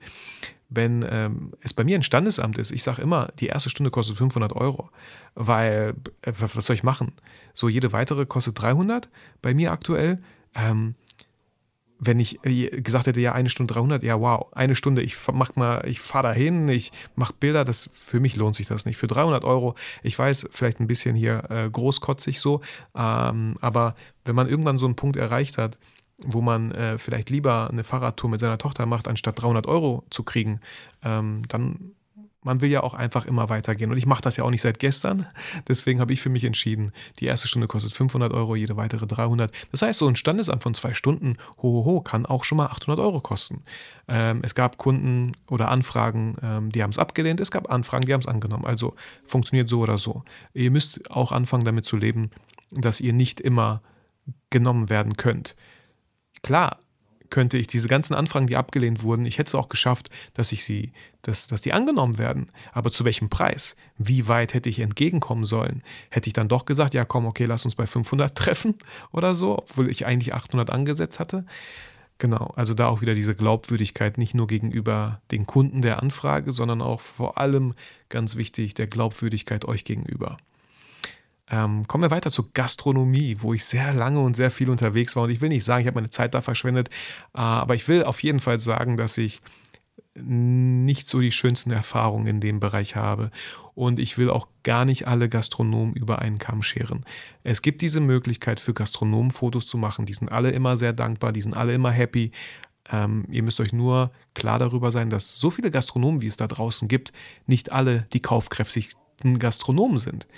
Wenn 0.68 1.04
ähm, 1.08 1.52
es 1.60 1.74
bei 1.74 1.82
mir 1.82 1.96
ein 1.96 2.02
Standesamt 2.04 2.56
ist, 2.56 2.70
ich 2.70 2.82
sage 2.82 3.02
immer, 3.02 3.28
die 3.40 3.48
erste 3.48 3.68
Stunde 3.68 3.90
kostet 3.90 4.16
500 4.16 4.52
Euro, 4.52 4.90
weil, 5.34 5.94
äh, 6.22 6.32
was 6.38 6.66
soll 6.66 6.76
ich 6.76 6.84
machen? 6.84 7.12
So, 7.52 7.68
jede 7.68 7.92
weitere 7.92 8.26
kostet 8.26 8.60
300 8.60 9.08
bei 9.42 9.54
mir 9.54 9.72
aktuell. 9.72 10.22
Ähm, 10.54 10.94
wenn 11.98 12.20
ich 12.20 12.44
äh, 12.44 12.80
gesagt 12.80 13.06
hätte, 13.06 13.20
ja, 13.20 13.32
eine 13.32 13.50
Stunde 13.50 13.74
300, 13.74 14.02
ja, 14.02 14.20
wow, 14.20 14.46
eine 14.52 14.76
Stunde, 14.76 15.02
ich 15.02 15.16
mach 15.32 15.56
mal, 15.56 15.84
ich 15.86 16.00
fahre 16.00 16.28
dahin, 16.28 16.68
ich 16.68 16.92
mache 17.16 17.34
Bilder, 17.38 17.64
das, 17.64 17.90
für 17.92 18.20
mich 18.20 18.36
lohnt 18.36 18.54
sich 18.54 18.66
das 18.66 18.86
nicht. 18.86 18.96
Für 18.96 19.06
300 19.06 19.44
Euro, 19.44 19.74
ich 20.02 20.18
weiß, 20.18 20.48
vielleicht 20.50 20.80
ein 20.80 20.86
bisschen 20.86 21.16
hier 21.16 21.50
äh, 21.50 21.68
großkotzig 21.70 22.40
so, 22.40 22.60
ähm, 22.94 23.56
aber 23.60 23.94
wenn 24.24 24.34
man 24.34 24.48
irgendwann 24.48 24.78
so 24.78 24.86
einen 24.86 24.96
Punkt 24.96 25.16
erreicht 25.16 25.58
hat, 25.58 25.78
wo 26.24 26.40
man 26.40 26.70
äh, 26.72 26.98
vielleicht 26.98 27.30
lieber 27.30 27.68
eine 27.70 27.84
Fahrradtour 27.84 28.30
mit 28.30 28.40
seiner 28.40 28.58
Tochter 28.58 28.86
macht, 28.86 29.08
anstatt 29.08 29.42
300 29.42 29.66
Euro 29.66 30.04
zu 30.10 30.22
kriegen, 30.22 30.60
ähm, 31.02 31.42
dann 31.48 31.94
man 32.44 32.60
will 32.60 32.70
ja 32.70 32.82
auch 32.82 32.94
einfach 32.94 33.24
immer 33.26 33.48
weitergehen. 33.48 33.90
Und 33.90 33.96
ich 33.96 34.06
mache 34.06 34.22
das 34.22 34.36
ja 34.36 34.44
auch 34.44 34.50
nicht 34.50 34.60
seit 34.60 34.78
gestern. 34.78 35.26
Deswegen 35.68 36.00
habe 36.00 36.12
ich 36.12 36.20
für 36.20 36.28
mich 36.28 36.44
entschieden, 36.44 36.92
die 37.18 37.24
erste 37.24 37.48
Stunde 37.48 37.66
kostet 37.66 37.92
500 37.92 38.32
Euro, 38.32 38.54
jede 38.54 38.76
weitere 38.76 39.06
300. 39.06 39.50
Das 39.72 39.82
heißt, 39.82 39.98
so 39.98 40.06
ein 40.06 40.14
Standesamt 40.14 40.62
von 40.62 40.74
zwei 40.74 40.94
Stunden, 40.94 41.36
hohoho, 41.62 41.84
ho, 41.84 41.92
ho, 41.96 42.00
kann 42.02 42.26
auch 42.26 42.44
schon 42.44 42.58
mal 42.58 42.66
800 42.66 43.00
Euro 43.02 43.20
kosten. 43.20 43.64
Ähm, 44.06 44.40
es 44.42 44.54
gab 44.54 44.76
Kunden 44.76 45.32
oder 45.48 45.70
Anfragen, 45.70 46.36
ähm, 46.42 46.70
die 46.70 46.82
haben 46.82 46.90
es 46.90 46.98
abgelehnt. 46.98 47.40
Es 47.40 47.50
gab 47.50 47.72
Anfragen, 47.72 48.04
die 48.04 48.12
haben 48.12 48.20
es 48.20 48.28
angenommen. 48.28 48.66
Also 48.66 48.94
funktioniert 49.24 49.68
so 49.68 49.80
oder 49.80 49.98
so. 49.98 50.22
Ihr 50.52 50.70
müsst 50.70 51.10
auch 51.10 51.32
anfangen 51.32 51.64
damit 51.64 51.86
zu 51.86 51.96
leben, 51.96 52.30
dass 52.70 53.00
ihr 53.00 53.14
nicht 53.14 53.40
immer 53.40 53.80
genommen 54.50 54.90
werden 54.90 55.16
könnt. 55.16 55.56
Klar 56.44 56.78
könnte 57.30 57.56
ich 57.56 57.66
diese 57.66 57.88
ganzen 57.88 58.14
Anfragen, 58.14 58.46
die 58.46 58.56
abgelehnt 58.56 59.02
wurden, 59.02 59.24
ich 59.24 59.38
hätte 59.38 59.48
es 59.48 59.54
auch 59.54 59.70
geschafft, 59.70 60.10
dass 60.34 60.52
ich 60.52 60.62
sie, 60.62 60.92
dass, 61.22 61.48
dass 61.48 61.62
die 61.62 61.72
angenommen 61.72 62.18
werden. 62.18 62.48
Aber 62.72 62.90
zu 62.90 63.06
welchem 63.06 63.30
Preis? 63.30 63.76
Wie 63.96 64.28
weit 64.28 64.52
hätte 64.52 64.68
ich 64.68 64.78
entgegenkommen 64.78 65.46
sollen? 65.46 65.82
Hätte 66.10 66.28
ich 66.28 66.34
dann 66.34 66.48
doch 66.48 66.66
gesagt, 66.66 66.92
ja 66.92 67.06
komm, 67.06 67.24
okay, 67.24 67.46
lass 67.46 67.64
uns 67.64 67.76
bei 67.76 67.86
500 67.86 68.34
treffen 68.36 68.74
oder 69.10 69.34
so, 69.34 69.56
obwohl 69.58 69.90
ich 69.90 70.04
eigentlich 70.04 70.34
800 70.34 70.68
angesetzt 70.68 71.18
hatte? 71.18 71.46
Genau, 72.18 72.52
also 72.56 72.74
da 72.74 72.88
auch 72.88 73.00
wieder 73.00 73.14
diese 73.14 73.34
Glaubwürdigkeit, 73.34 74.18
nicht 74.18 74.34
nur 74.34 74.46
gegenüber 74.46 75.22
den 75.30 75.46
Kunden 75.46 75.80
der 75.80 76.02
Anfrage, 76.02 76.52
sondern 76.52 76.82
auch 76.82 77.00
vor 77.00 77.38
allem 77.38 77.72
ganz 78.10 78.36
wichtig, 78.36 78.74
der 78.74 78.86
Glaubwürdigkeit 78.86 79.64
euch 79.64 79.84
gegenüber. 79.84 80.36
Ähm, 81.50 81.86
kommen 81.86 82.02
wir 82.02 82.10
weiter 82.10 82.30
zur 82.30 82.50
Gastronomie, 82.54 83.36
wo 83.40 83.52
ich 83.52 83.64
sehr 83.64 83.92
lange 83.92 84.20
und 84.20 84.34
sehr 84.34 84.50
viel 84.50 84.70
unterwegs 84.70 85.14
war. 85.14 85.24
Und 85.24 85.30
ich 85.30 85.40
will 85.40 85.50
nicht 85.50 85.64
sagen, 85.64 85.82
ich 85.82 85.86
habe 85.86 85.96
meine 85.96 86.10
Zeit 86.10 86.34
da 86.34 86.40
verschwendet, 86.40 86.88
äh, 87.34 87.38
aber 87.38 87.74
ich 87.74 87.86
will 87.86 88.04
auf 88.04 88.22
jeden 88.22 88.40
Fall 88.40 88.60
sagen, 88.60 88.96
dass 88.96 89.18
ich 89.18 89.40
nicht 90.16 91.08
so 91.08 91.20
die 91.20 91.32
schönsten 91.32 91.72
Erfahrungen 91.72 92.26
in 92.26 92.40
dem 92.40 92.60
Bereich 92.60 92.94
habe. 92.96 93.30
Und 93.74 93.98
ich 93.98 94.16
will 94.16 94.30
auch 94.30 94.48
gar 94.62 94.84
nicht 94.84 95.08
alle 95.08 95.28
Gastronomen 95.28 95.94
über 95.94 96.20
einen 96.20 96.38
Kamm 96.38 96.62
scheren. 96.62 97.04
Es 97.42 97.62
gibt 97.62 97.82
diese 97.82 98.00
Möglichkeit 98.00 98.60
für 98.60 98.74
Gastronomen 98.74 99.32
Fotos 99.32 99.66
zu 99.66 99.76
machen. 99.76 100.06
Die 100.06 100.14
sind 100.14 100.30
alle 100.30 100.50
immer 100.50 100.76
sehr 100.76 100.92
dankbar, 100.92 101.32
die 101.32 101.42
sind 101.42 101.54
alle 101.54 101.74
immer 101.74 101.90
happy. 101.90 102.30
Ähm, 102.90 103.26
ihr 103.28 103.42
müsst 103.42 103.60
euch 103.60 103.72
nur 103.72 104.12
klar 104.34 104.58
darüber 104.60 104.92
sein, 104.92 105.10
dass 105.10 105.34
so 105.34 105.50
viele 105.50 105.70
Gastronomen, 105.70 106.22
wie 106.22 106.28
es 106.28 106.36
da 106.36 106.46
draußen 106.46 106.86
gibt, 106.86 107.12
nicht 107.46 107.72
alle 107.72 108.04
die 108.12 108.20
kaufkräftigsten 108.20 109.38
Gastronomen 109.40 109.98
sind 109.98 110.28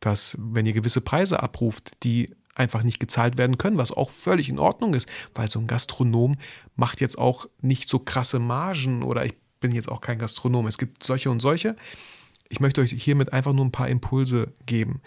dass 0.00 0.36
wenn 0.40 0.66
ihr 0.66 0.72
gewisse 0.72 1.00
Preise 1.00 1.42
abruft, 1.42 2.02
die 2.02 2.30
einfach 2.54 2.82
nicht 2.82 3.00
gezahlt 3.00 3.38
werden 3.38 3.58
können, 3.58 3.78
was 3.78 3.92
auch 3.92 4.10
völlig 4.10 4.48
in 4.48 4.58
Ordnung 4.58 4.94
ist, 4.94 5.08
weil 5.34 5.48
so 5.48 5.60
ein 5.60 5.66
Gastronom 5.66 6.36
macht 6.76 7.00
jetzt 7.00 7.18
auch 7.18 7.48
nicht 7.60 7.88
so 7.88 7.98
krasse 7.98 8.38
Margen 8.38 9.02
oder 9.02 9.24
ich 9.24 9.34
bin 9.60 9.72
jetzt 9.72 9.88
auch 9.88 10.00
kein 10.00 10.18
Gastronom. 10.18 10.66
Es 10.66 10.78
gibt 10.78 11.04
solche 11.04 11.30
und 11.30 11.40
solche. 11.40 11.76
Ich 12.48 12.60
möchte 12.60 12.80
euch 12.80 12.90
hiermit 12.90 13.32
einfach 13.32 13.52
nur 13.52 13.64
ein 13.64 13.72
paar 13.72 13.88
Impulse 13.88 14.52
geben. 14.66 15.00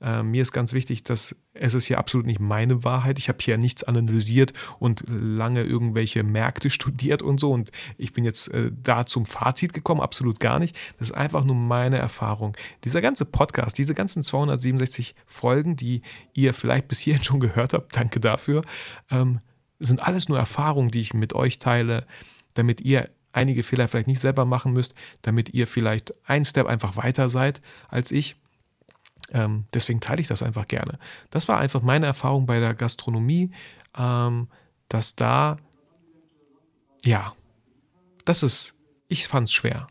Äh, 0.00 0.22
mir 0.22 0.42
ist 0.42 0.52
ganz 0.52 0.72
wichtig, 0.72 1.02
dass 1.02 1.34
es 1.54 1.74
ist 1.74 1.86
hier 1.86 1.98
absolut 1.98 2.26
nicht 2.26 2.38
meine 2.38 2.84
Wahrheit. 2.84 3.18
Ich 3.18 3.28
habe 3.28 3.38
hier 3.40 3.58
nichts 3.58 3.82
analysiert 3.82 4.52
und 4.78 5.02
lange 5.08 5.62
irgendwelche 5.62 6.22
Märkte 6.22 6.70
studiert 6.78 7.22
und 7.22 7.40
so. 7.40 7.52
Und 7.52 7.70
ich 7.96 8.12
bin 8.12 8.24
jetzt 8.24 8.48
äh, 8.48 8.70
da 8.72 9.06
zum 9.06 9.26
Fazit 9.26 9.72
gekommen, 9.72 10.00
absolut 10.00 10.40
gar 10.40 10.58
nicht. 10.58 10.76
Das 10.98 11.10
ist 11.10 11.16
einfach 11.16 11.44
nur 11.44 11.56
meine 11.56 11.98
Erfahrung. 11.98 12.56
Dieser 12.84 13.00
ganze 13.00 13.24
Podcast, 13.24 13.78
diese 13.78 13.94
ganzen 13.94 14.22
267 14.22 15.14
Folgen, 15.26 15.76
die 15.76 16.02
ihr 16.32 16.54
vielleicht 16.54 16.88
bis 16.88 17.00
hierhin 17.00 17.24
schon 17.24 17.40
gehört 17.40 17.72
habt, 17.72 17.96
danke 17.96 18.20
dafür, 18.20 18.62
ähm, 19.10 19.40
sind 19.80 20.02
alles 20.02 20.28
nur 20.28 20.38
Erfahrungen, 20.38 20.90
die 20.90 21.00
ich 21.00 21.14
mit 21.14 21.34
euch 21.34 21.58
teile, 21.58 22.06
damit 22.54 22.80
ihr 22.80 23.10
einige 23.32 23.62
Fehler 23.62 23.88
vielleicht 23.88 24.08
nicht 24.08 24.20
selber 24.20 24.44
machen 24.44 24.72
müsst, 24.72 24.94
damit 25.22 25.50
ihr 25.54 25.66
vielleicht 25.66 26.12
ein 26.28 26.44
Step 26.44 26.66
einfach 26.66 26.96
weiter 26.96 27.28
seid 27.28 27.60
als 27.88 28.10
ich. 28.10 28.36
Ähm, 29.32 29.64
deswegen 29.74 30.00
teile 30.00 30.20
ich 30.20 30.28
das 30.28 30.42
einfach 30.42 30.68
gerne. 30.68 30.98
Das 31.30 31.48
war 31.48 31.58
einfach 31.58 31.82
meine 31.82 32.06
Erfahrung 32.06 32.46
bei 32.46 32.60
der 32.60 32.74
Gastronomie, 32.74 33.50
ähm, 33.96 34.48
dass 34.88 35.16
da, 35.16 35.58
ja, 37.02 37.34
das 38.24 38.42
ist, 38.42 38.74
ich 39.08 39.26
fand 39.28 39.48
es 39.48 39.54
schwer. 39.54 39.86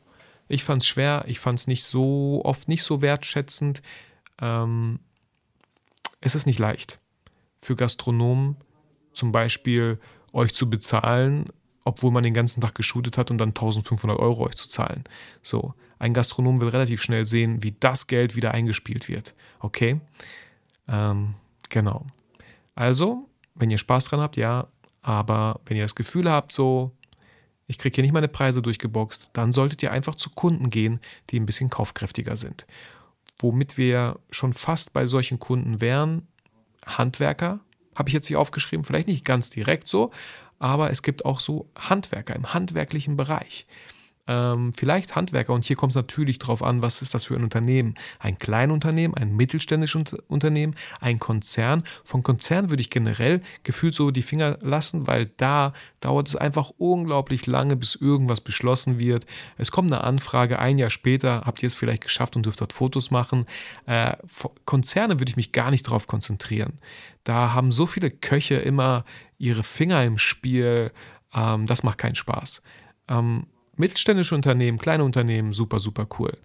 Ich 0.48 0.64
fand 0.64 0.82
es 0.82 0.88
schwer, 0.88 1.26
ich 1.28 1.40
fand 1.40 1.60
es 1.60 1.68
nicht 1.68 1.84
so 1.84 2.42
oft 2.46 2.68
nicht 2.68 2.84
so 2.84 3.02
wertschätzend. 3.02 3.82
Ähm, 4.42 5.00
es 6.22 6.36
ist 6.36 6.46
nicht 6.46 6.60
leicht 6.60 7.00
für 7.60 7.76
Gastronomen 7.76 8.56
zum 9.14 9.32
Beispiel 9.32 10.00
euch 10.32 10.54
zu 10.54 10.70
bezahlen 10.70 11.52
obwohl 11.88 12.12
man 12.12 12.22
den 12.22 12.34
ganzen 12.34 12.60
Tag 12.60 12.76
geshootet 12.76 13.18
hat 13.18 13.32
und 13.32 13.38
dann 13.38 13.50
1500 13.50 14.20
Euro 14.20 14.46
euch 14.46 14.56
zu 14.56 14.68
zahlen. 14.68 15.06
So, 15.42 15.74
ein 16.00 16.14
Gastronom 16.14 16.62
will 16.62 16.70
relativ 16.70 17.02
schnell 17.02 17.26
sehen, 17.26 17.64
wie 17.64 17.76
das 17.80 18.08
Geld 18.08 18.36
wieder 18.36 18.54
eingespielt 18.54 19.08
wird. 19.08 19.34
Okay? 19.60 20.00
Ähm, 20.88 21.36
genau. 21.70 22.06
Also, 22.76 23.28
wenn 23.56 23.70
ihr 23.70 23.78
Spaß 23.78 24.06
dran 24.06 24.22
habt, 24.22 24.38
ja, 24.38 24.68
aber 25.02 25.60
wenn 25.66 25.78
ihr 25.78 25.84
das 25.84 25.96
Gefühl 25.96 26.30
habt, 26.30 26.52
so, 26.52 26.92
ich 27.66 27.78
kriege 27.78 27.96
hier 27.96 28.04
nicht 28.04 28.14
meine 28.14 28.28
Preise 28.28 28.62
durchgeboxt, 28.62 29.30
dann 29.34 29.54
solltet 29.54 29.82
ihr 29.84 29.92
einfach 29.92 30.16
zu 30.16 30.30
Kunden 30.30 30.70
gehen, 30.70 31.00
die 31.30 31.40
ein 31.40 31.46
bisschen 31.46 31.70
kaufkräftiger 31.70 32.36
sind. 32.36 32.66
Womit 33.40 33.78
wir 33.78 34.20
schon 34.30 34.54
fast 34.54 34.94
bei 34.94 35.08
solchen 35.08 35.40
Kunden 35.40 35.82
wären, 35.82 36.28
Handwerker, 36.86 37.60
habe 37.96 38.10
ich 38.10 38.14
jetzt 38.14 38.28
hier 38.28 38.40
aufgeschrieben, 38.40 38.84
vielleicht 38.84 39.08
nicht 39.08 39.26
ganz 39.26 39.50
direkt 39.50 39.88
so, 39.88 40.12
aber 40.60 40.92
es 40.92 41.02
gibt 41.02 41.26
auch 41.26 41.40
so 41.40 41.70
Handwerker 41.76 42.36
im 42.36 42.54
handwerklichen 42.54 43.18
Bereich 43.18 43.68
ähm, 44.28 44.74
vielleicht 44.76 45.16
Handwerker. 45.16 45.54
Und 45.54 45.64
hier 45.64 45.76
kommt 45.76 45.92
es 45.92 45.96
natürlich 45.96 46.40
darauf 46.40 46.64
an, 46.64 46.82
was 46.82 47.02
ist 47.02 47.14
das 47.14 47.26
für 47.26 47.36
ein 47.36 47.44
Unternehmen? 47.44 47.96
Ein 48.20 48.38
Kleinunternehmen, 48.38 49.16
ein 49.16 49.36
mittelständisches 49.36 50.14
Unternehmen, 50.28 50.76
ein 51.00 51.20
Konzern. 51.20 51.84
Von 52.04 52.24
Konzern 52.24 52.70
würde 52.70 52.82
ich 52.82 52.90
generell 52.90 53.42
gefühlt 53.64 53.94
so 53.94 54.12
die 54.12 54.22
Finger 54.22 54.58
lassen, 54.62 55.08
weil 55.08 55.28
da 55.38 55.74
dauert 56.02 56.28
es 56.28 56.36
einfach 56.36 56.72
unglaublich 56.78 57.48
lange, 57.48 57.76
bis 57.76 57.96
irgendwas 57.96 58.42
beschlossen 58.42 59.00
wird. 59.00 59.26
Es 59.58 59.72
kommt 59.72 59.92
eine 59.92 60.04
Anfrage, 60.04 60.60
ein 60.60 60.78
Jahr 60.78 60.90
später 60.90 61.44
habt 61.46 61.64
ihr 61.64 61.68
es 61.68 61.76
vielleicht 61.76 62.04
geschafft 62.04 62.36
und 62.36 62.46
dürft 62.46 62.62
dort 62.62 62.74
Fotos 62.74 63.12
machen. 63.12 63.46
Äh, 63.86 64.14
Konzerne 64.66 65.20
würde 65.20 65.30
ich 65.30 65.38
mich 65.38 65.52
gar 65.52 65.72
nicht 65.72 65.88
darauf 65.88 66.08
konzentrieren. 66.08 66.80
Da 67.24 67.54
haben 67.54 67.72
so 67.72 67.88
viele 67.88 68.10
Köche 68.10 68.56
immer 68.56 69.04
ihre 69.38 69.64
Finger 69.64 70.04
im 70.04 70.18
Spiel. 70.18 70.92
Ähm, 71.34 71.68
das 71.68 71.84
macht 71.84 71.98
keinen 71.98 72.16
Spaß. 72.16 72.62
Ähm, 73.10 73.48
Mittelständische 73.78 74.36
Unternehmen, 74.36 74.78
kleine 74.78 75.04
Unternehmen, 75.04 75.54
super, 75.54 75.80
super 75.80 76.08
cool. 76.20 76.38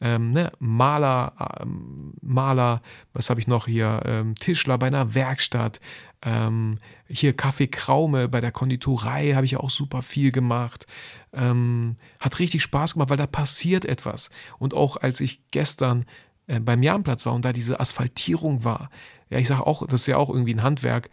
Ähm, 0.00 0.30
ne? 0.30 0.52
Maler, 0.58 1.32
ähm, 1.60 2.12
Maler, 2.20 2.82
was 3.12 3.30
habe 3.30 3.40
ich 3.40 3.46
noch 3.46 3.66
hier? 3.66 4.02
Ähm, 4.04 4.34
Tischler 4.34 4.78
bei 4.78 4.88
einer 4.88 5.14
Werkstatt. 5.14 5.80
Ähm, 6.22 6.78
hier 7.08 7.34
Kaffee 7.34 7.68
Kraume 7.68 8.28
bei 8.28 8.40
der 8.40 8.52
Konditorei 8.52 9.32
habe 9.32 9.46
ich 9.46 9.56
auch 9.56 9.70
super 9.70 10.02
viel 10.02 10.32
gemacht. 10.32 10.86
Ähm, 11.32 11.96
hat 12.20 12.38
richtig 12.38 12.62
Spaß 12.62 12.94
gemacht, 12.94 13.10
weil 13.10 13.16
da 13.16 13.26
passiert 13.26 13.84
etwas. 13.84 14.30
Und 14.58 14.74
auch 14.74 14.96
als 14.96 15.20
ich 15.20 15.40
gestern 15.50 16.04
äh, 16.46 16.60
beim 16.60 16.82
Jahnplatz 16.82 17.24
war 17.24 17.34
und 17.34 17.44
da 17.44 17.52
diese 17.52 17.80
Asphaltierung 17.80 18.64
war, 18.64 18.90
ja, 19.30 19.38
ich 19.38 19.48
sage 19.48 19.66
auch, 19.66 19.86
das 19.86 20.02
ist 20.02 20.06
ja 20.06 20.18
auch 20.18 20.30
irgendwie 20.30 20.54
ein 20.54 20.62
Handwerk. 20.62 21.10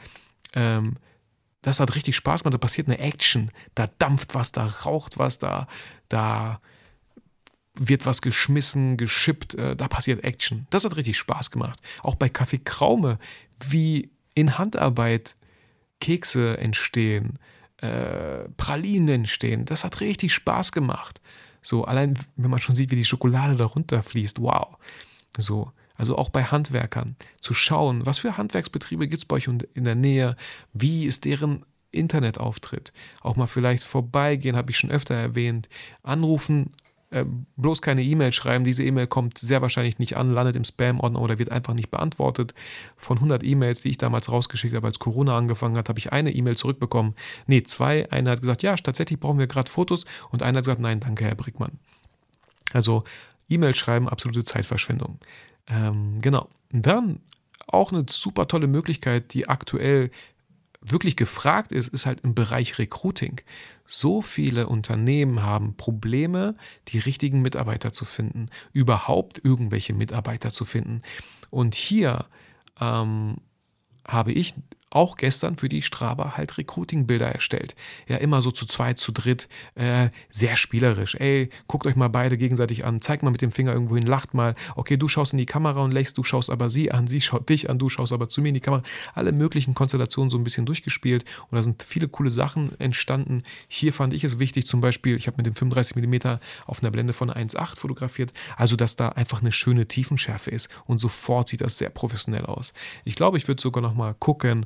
Das 1.64 1.80
hat 1.80 1.96
richtig 1.96 2.16
Spaß 2.16 2.44
gemacht, 2.44 2.54
da 2.54 2.60
passiert 2.60 2.88
eine 2.88 3.00
Action, 3.00 3.50
da 3.74 3.88
dampft 3.98 4.36
was, 4.36 4.52
da 4.52 4.66
raucht 4.66 5.18
was, 5.18 5.40
da, 5.40 5.68
da 6.10 6.62
wird 7.74 8.06
was 8.06 8.22
geschmissen, 8.22 8.98
geschippt, 8.98 9.56
äh, 9.56 9.76
da 9.76 9.88
passiert 9.88 10.24
Action. 10.24 10.68
Das 10.70 10.86
hat 10.86 10.96
richtig 10.96 11.18
Spaß 11.18 11.50
gemacht. 11.50 11.80
Auch 12.04 12.16
bei 12.16 12.30
Kaffee 12.30 12.60
Kraume, 12.60 13.18
wie 13.68 14.12
in 14.36 14.58
Handarbeit 14.58 15.36
Kekse 16.00 16.58
entstehen, 16.58 17.40
äh, 17.78 18.50
Pralinen 18.58 19.10
entstehen, 19.10 19.66
das 19.66 19.84
hat 19.84 20.02
richtig 20.02 20.34
Spaß 20.34 20.74
gemacht. 20.74 21.22
So, 21.62 21.86
allein 21.86 22.20
wenn 22.36 22.52
man 22.52 22.60
schon 22.60 22.76
sieht, 22.76 22.92
wie 22.92 22.98
die 22.98 23.06
Schokolade 23.06 23.56
da 23.56 23.66
runterfließt, 23.66 24.42
wow. 24.42 24.78
So, 25.38 25.72
also 25.96 26.18
auch 26.18 26.30
bei 26.30 26.44
Handwerkern, 26.44 27.16
zu 27.40 27.54
schauen, 27.54 28.06
was 28.06 28.20
für 28.20 28.38
Handwerksbetriebe 28.38 29.08
gibt 29.08 29.22
es 29.22 29.26
bei 29.26 29.36
euch 29.36 29.48
in 29.48 29.84
der 29.84 29.96
Nähe, 29.96 30.36
wie 30.74 31.06
ist 31.06 31.26
deren 31.26 31.66
Internetauftritt. 31.92 32.92
Auch 33.22 33.36
mal 33.36 33.48
vielleicht 33.48 33.84
vorbeigehen, 33.84 34.56
habe 34.56 34.72
ich 34.72 34.78
schon 34.78 34.92
öfter 34.92 35.14
erwähnt. 35.14 35.70
Anrufen, 36.02 36.72
äh, 37.14 37.26
bloß 37.58 37.84
keine 37.84 38.04
E-Mail 38.04 38.32
schreiben. 38.32 38.66
Diese 38.66 38.84
E-Mail 38.84 39.06
kommt 39.06 39.38
sehr 39.38 39.62
wahrscheinlich 39.62 40.00
nicht 40.00 40.18
an, 40.18 40.34
landet 40.34 40.56
im 40.56 40.64
Spam-Ordner 40.64 41.22
oder 41.22 41.38
wird 41.38 41.52
einfach 41.52 41.76
nicht 41.76 41.92
beantwortet. 41.92 42.56
Von 42.98 43.18
100 43.18 43.44
E-Mails, 43.44 43.82
die 43.82 43.90
ich 43.90 44.00
damals 44.00 44.32
rausgeschickt 44.32 44.74
habe, 44.76 44.88
als 44.88 44.98
Corona 44.98 45.38
angefangen 45.38 45.78
hat, 45.78 45.90
habe 45.90 46.00
ich 46.00 46.12
eine 46.12 46.32
E-Mail 46.32 46.58
zurückbekommen. 46.58 47.14
Nee, 47.46 47.62
zwei. 47.62 48.12
Eine 48.12 48.32
hat 48.32 48.42
gesagt, 48.42 48.64
ja, 48.64 48.76
tatsächlich 48.76 49.20
brauchen 49.20 49.38
wir 49.38 49.48
gerade 49.48 49.70
Fotos. 49.70 50.06
Und 50.32 50.42
einer 50.42 50.58
hat 50.58 50.66
gesagt, 50.66 50.82
nein, 50.82 51.00
danke, 51.00 51.26
Herr 51.26 51.36
Brickmann. 51.36 51.78
Also 52.74 53.04
E-Mail 53.48 53.76
schreiben, 53.76 54.10
absolute 54.10 54.44
Zeitverschwendung. 54.44 55.20
Ähm, 55.68 56.20
genau. 56.22 56.50
dann 56.72 57.20
auch 57.68 57.92
eine 57.92 58.06
super 58.10 58.48
tolle 58.48 58.68
Möglichkeit, 58.68 59.34
die 59.34 59.48
aktuell 59.48 60.12
wirklich 60.82 61.16
gefragt 61.16 61.72
ist, 61.72 61.88
ist 61.88 62.06
halt 62.06 62.22
im 62.22 62.36
Bereich 62.36 62.78
Recruiting. 62.78 63.40
So 63.86 64.22
viele 64.22 64.68
Unternehmen 64.68 65.44
haben 65.44 65.76
Probleme, 65.76 66.56
die 66.90 67.00
richtigen 67.00 67.42
Mitarbeiter 67.42 67.92
zu 67.92 68.06
finden, 68.06 68.48
überhaupt 68.74 69.44
irgendwelche 69.44 69.94
Mitarbeiter 69.94 70.50
zu 70.50 70.66
finden. 70.66 71.02
Und 71.50 71.76
hier 71.76 72.26
ähm, 72.82 73.38
habe 74.06 74.34
ich 74.34 74.56
auch 74.94 75.16
gestern 75.16 75.58
für 75.58 75.70
die 75.70 75.82
Straba 75.82 76.38
halt 76.38 76.58
Recruiting-Bilder 76.58 77.32
erstellt. 77.32 77.76
Ja, 78.08 78.18
immer 78.18 78.42
so 78.42 78.52
zu 78.52 78.66
zweit, 78.66 79.00
zu 79.00 79.12
dritt, 79.12 79.48
äh, 79.76 80.10
sehr 80.30 80.56
spielerisch. 80.56 81.16
Ey, 81.16 81.50
guckt 81.68 81.86
euch 81.86 81.96
mal 81.96 82.10
beide 82.10 82.38
gegenseitig 82.38 82.86
an, 82.86 83.02
zeigt 83.02 83.24
mal 83.24 83.32
mit 83.32 83.42
dem 83.42 83.52
Finger 83.52 83.74
irgendwo 83.74 83.96
hin, 83.96 84.06
lacht 84.06 84.34
mal. 84.34 84.56
Okay, 84.76 84.98
du 84.98 85.08
schaust 85.08 85.34
in 85.34 85.40
die 85.40 85.46
Kamera 85.46 85.84
und 85.84 85.92
lächst, 85.92 86.18
du 86.18 86.24
schaust 86.24 86.50
aber 86.50 86.70
sie 86.70 86.92
an, 86.92 87.08
sie 87.08 87.22
schaut 87.22 87.50
dich 87.50 87.70
an, 87.70 87.80
du 87.80 87.90
schaust 87.90 88.14
aber 88.14 88.30
zu 88.30 88.42
mir 88.42 88.50
in 88.50 88.54
die 88.54 88.60
Kamera. 88.60 88.84
Alle 89.14 89.32
möglichen 89.32 89.74
Konstellationen 89.74 90.30
so 90.30 90.38
ein 90.38 90.44
bisschen 90.44 90.66
durchgespielt 90.66 91.26
und 91.50 91.56
da 91.56 91.64
sind 91.64 91.84
viele 91.84 92.08
coole 92.08 92.30
Sachen 92.30 92.80
entstanden. 92.80 93.44
Hier 93.68 93.94
fand 93.94 94.14
ich 94.14 94.24
es 94.24 94.40
wichtig, 94.40 94.68
zum 94.68 94.82
Beispiel, 94.82 95.16
ich 95.16 95.28
habe 95.28 95.38
mit 95.38 95.46
dem 95.46 95.56
35 95.56 95.96
mm 95.96 96.38
auf 96.66 96.82
einer 96.82 96.92
Blende 96.92 97.14
von 97.14 97.32
1,8 97.32 97.78
fotografiert, 97.78 98.34
also 98.58 98.76
dass 98.76 98.96
da 98.96 99.10
einfach 99.10 99.42
eine 99.42 99.52
schöne 99.52 99.88
Tiefenschärfe 99.88 100.52
ist 100.52 100.70
und 100.86 101.00
sofort 101.00 101.48
sieht 101.48 101.62
das 101.62 101.78
sehr 101.78 101.90
professionell 101.90 102.46
aus. 102.46 102.74
Ich 103.04 103.16
glaube, 103.16 103.38
ich 103.38 103.48
würde 103.48 103.62
sogar 103.62 103.82
noch 103.82 103.94
mal 103.94 104.14
gucken, 104.14 104.66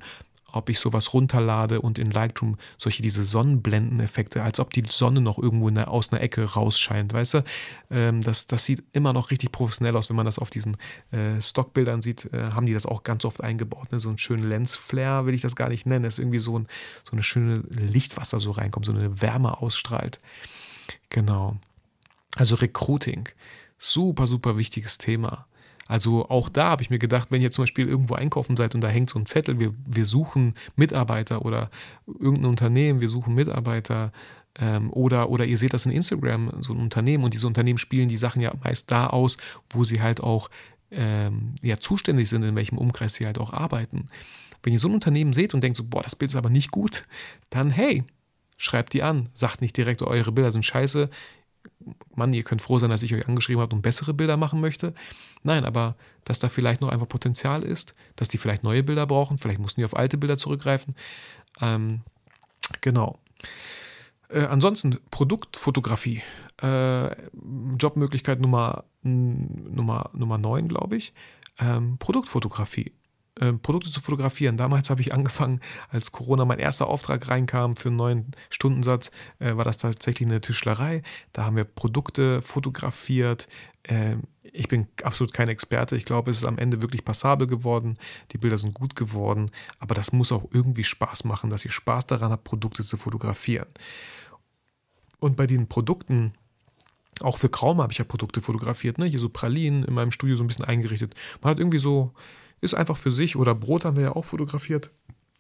ob 0.54 0.70
ich 0.70 0.80
sowas 0.80 1.14
runterlade 1.14 1.82
und 1.82 2.00
in 2.00 2.10
Lightroom 2.10 2.58
solche 2.78 3.02
diese 3.02 3.24
Sonnenblendeneffekte, 3.26 4.44
als 4.44 4.60
ob 4.60 4.72
die 4.72 4.84
Sonne 4.90 5.20
noch 5.20 5.38
irgendwo 5.38 5.70
der, 5.70 5.92
aus 5.92 6.12
einer 6.12 6.22
Ecke 6.22 6.44
rausscheint, 6.44 7.14
weißt 7.14 7.34
du? 7.36 7.44
Ähm, 7.92 8.22
das, 8.22 8.48
das 8.48 8.66
sieht 8.66 8.84
immer 8.94 9.14
noch 9.14 9.30
richtig 9.32 9.52
professionell 9.52 9.96
aus, 9.98 10.10
wenn 10.10 10.16
man 10.16 10.26
das 10.26 10.40
auf 10.40 10.50
diesen 10.50 10.78
äh, 11.12 11.42
Stockbildern 11.42 12.02
sieht, 12.02 12.32
äh, 12.34 12.52
haben 12.52 12.66
die 12.66 12.74
das 12.74 12.86
auch 12.86 13.04
ganz 13.04 13.26
oft 13.26 13.44
eingebaut. 13.44 13.92
Ne? 13.92 14.00
So 14.00 14.10
einen 14.10 14.18
schönen 14.18 14.50
Lensflare 14.50 15.26
will 15.26 15.34
ich 15.34 15.42
das 15.42 15.56
gar 15.56 15.70
nicht 15.70 15.86
nennen, 15.86 16.04
das 16.04 16.14
ist 16.14 16.20
irgendwie 16.20 16.40
so, 16.40 16.58
ein, 16.58 16.68
so 17.04 17.12
eine 17.12 17.24
schöne 17.24 17.64
Licht, 17.70 18.18
was 18.18 18.30
da 18.30 18.40
so 18.40 18.52
reinkommt, 18.52 18.86
so 18.86 18.94
eine 18.94 19.22
Wärme 19.22 19.62
ausstrahlt. 19.62 20.22
Genau. 21.10 21.58
Also 22.38 22.56
Recruiting, 22.56 23.28
super, 23.78 24.28
super 24.28 24.58
wichtiges 24.58 24.98
Thema. 24.98 25.48
Also 25.88 26.30
auch 26.30 26.50
da 26.50 26.70
habe 26.70 26.82
ich 26.82 26.90
mir 26.90 27.00
gedacht, 27.00 27.32
wenn 27.32 27.42
ihr 27.42 27.52
zum 27.52 27.64
Beispiel 27.64 27.88
irgendwo 27.88 28.16
einkaufen 28.16 28.58
seid 28.58 28.76
und 28.76 28.82
da 28.82 28.88
hängt 28.88 29.10
so 29.10 29.20
ein 29.20 29.26
Zettel, 29.26 29.60
wir, 29.60 29.74
wir 29.86 30.06
suchen 30.06 30.54
Mitarbeiter 30.76 31.46
oder 31.46 31.70
irgendein 32.08 32.46
Unternehmen, 32.46 33.02
wir 33.02 33.10
suchen 33.10 33.34
Mitarbeiter 33.36 34.12
ähm, 34.60 34.92
oder, 34.92 35.30
oder 35.30 35.46
ihr 35.46 35.58
seht 35.58 35.74
das 35.74 35.86
in 35.86 35.92
Instagram, 35.92 36.52
so 36.60 36.74
ein 36.74 36.80
Unternehmen 36.80 37.24
und 37.24 37.34
diese 37.34 37.48
Unternehmen 37.48 37.78
spielen 37.78 38.08
die 38.08 38.18
Sachen 38.18 38.42
ja 38.42 38.52
meist 38.64 38.92
da 38.92 39.08
aus, 39.08 39.38
wo 39.70 39.84
sie 39.84 40.02
halt 40.02 40.22
auch 40.22 40.50
ähm, 40.92 41.56
ja, 41.62 41.78
zuständig 41.78 42.30
sind, 42.30 42.44
in 42.44 42.56
welchem 42.56 42.78
Umkreis 42.78 43.16
sie 43.16 43.26
halt 43.26 43.40
auch 43.40 43.54
arbeiten. 43.54 44.08
Wenn 44.64 44.74
ihr 44.74 44.80
so 44.80 44.88
ein 44.88 44.94
Unternehmen 44.94 45.34
seht 45.34 45.54
und 45.54 45.62
denkt 45.62 45.78
so, 45.78 45.84
boah, 45.84 46.02
das 46.02 46.16
Bild 46.16 46.32
ist 46.32 46.36
aber 46.36 46.50
nicht 46.50 46.72
gut, 46.72 47.04
dann 47.50 47.70
hey, 47.70 48.04
schreibt 48.58 48.94
die 48.94 49.04
an. 49.04 49.30
Sagt 49.34 49.62
nicht 49.62 49.78
direkt, 49.78 50.02
eure 50.02 50.32
Bilder 50.32 50.52
sind 50.52 50.66
scheiße, 50.66 51.10
Mann, 52.16 52.34
ihr 52.34 52.44
könnt 52.44 52.62
froh 52.62 52.80
sein, 52.80 52.90
dass 52.90 53.04
ich 53.04 53.14
euch 53.14 53.28
angeschrieben 53.28 53.62
habe 53.62 53.76
und 53.76 53.82
bessere 53.82 54.14
Bilder 54.14 54.38
machen 54.38 54.60
möchte. 54.62 54.94
Nein, 55.44 55.66
aber 55.66 55.96
dass 56.24 56.40
da 56.40 56.50
vielleicht 56.50 56.82
noch 56.82 56.90
einfach 56.90 57.08
Potenzial 57.08 57.64
ist, 57.64 57.96
dass 58.16 58.28
die 58.28 58.38
vielleicht 58.38 58.64
neue 58.64 58.84
Bilder 58.84 59.06
brauchen, 59.06 59.38
vielleicht 59.38 59.60
mussten 59.60 59.82
die 59.82 59.86
auf 59.86 59.96
alte 59.96 60.18
Bilder 60.18 60.38
zurückgreifen. 60.38 60.96
Ähm, 61.62 62.02
genau. 62.82 63.20
Äh, 64.30 64.42
ansonsten 64.46 64.98
Produktfotografie. 65.12 66.22
Äh, 66.62 67.16
Jobmöglichkeit 67.80 68.40
Nummer, 68.40 68.84
Nummer, 69.04 70.10
Nummer 70.14 70.38
9, 70.38 70.68
glaube 70.68 70.98
ich. 70.98 71.14
Ähm, 71.60 71.98
Produktfotografie. 71.98 72.92
Äh, 73.40 73.54
Produkte 73.54 73.92
zu 73.92 74.02
fotografieren. 74.02 74.58
Damals 74.58 74.90
habe 74.90 75.02
ich 75.02 75.14
angefangen, 75.14 75.62
als 75.90 76.12
Corona 76.12 76.46
mein 76.46 76.60
erster 76.60 76.88
Auftrag 76.88 77.28
reinkam 77.28 77.76
für 77.76 77.90
einen 77.90 77.98
neuen 77.98 78.32
Stundensatz, 78.50 79.12
äh, 79.40 79.56
war 79.56 79.66
das 79.66 79.78
tatsächlich 79.78 80.28
eine 80.28 80.42
Tischlerei. 80.42 81.04
Da 81.34 81.46
haben 81.46 81.56
wir 81.56 81.64
Produkte 81.64 82.42
fotografiert. 82.42 83.48
Äh, 83.84 84.16
ich 84.42 84.68
bin 84.68 84.88
absolut 85.04 85.34
kein 85.34 85.50
Experte. 85.50 85.96
Ich 85.96 86.06
glaube, 86.06 86.32
es 86.32 86.38
ist 86.38 86.48
am 86.48 86.58
Ende 86.58 86.82
wirklich 86.82 87.06
passabel 87.06 87.48
geworden. 87.48 87.98
Die 88.32 88.38
Bilder 88.38 88.58
sind 88.58 88.74
gut 88.74 88.96
geworden. 88.96 89.52
Aber 89.80 89.94
das 89.94 90.14
muss 90.14 90.32
auch 90.32 90.46
irgendwie 90.52 90.84
Spaß 90.84 91.26
machen, 91.26 91.50
dass 91.50 91.66
ihr 91.66 91.72
Spaß 91.72 92.08
daran 92.08 92.32
habt, 92.32 92.44
Produkte 92.44 92.84
zu 92.84 92.98
fotografieren. 92.98 93.68
Und 95.20 95.36
bei 95.36 95.46
den 95.46 95.68
Produkten, 95.68 96.34
auch 97.22 97.38
für 97.38 97.50
Kraume 97.50 97.84
habe 97.84 97.92
ich 97.92 98.00
ja 98.00 98.06
Produkte 98.06 98.42
fotografiert, 98.42 98.98
ne? 99.00 99.06
Hier 99.06 99.20
so 99.20 99.30
Pralinen 99.30 99.84
in 99.84 99.94
meinem 99.94 100.12
Studio 100.12 100.36
so 100.36 100.44
ein 100.44 100.48
bisschen 100.48 100.66
eingerichtet. 100.66 101.16
Man 101.42 101.52
hat 101.52 101.60
irgendwie 101.60 101.80
so 101.80 102.14
ist 102.62 102.74
einfach 102.74 102.98
für 102.98 103.12
sich. 103.12 103.36
Oder 103.36 103.56
Brot 103.56 103.86
haben 103.86 103.96
wir 103.96 104.04
ja 104.04 104.16
auch 104.16 104.26
fotografiert. 104.26 104.92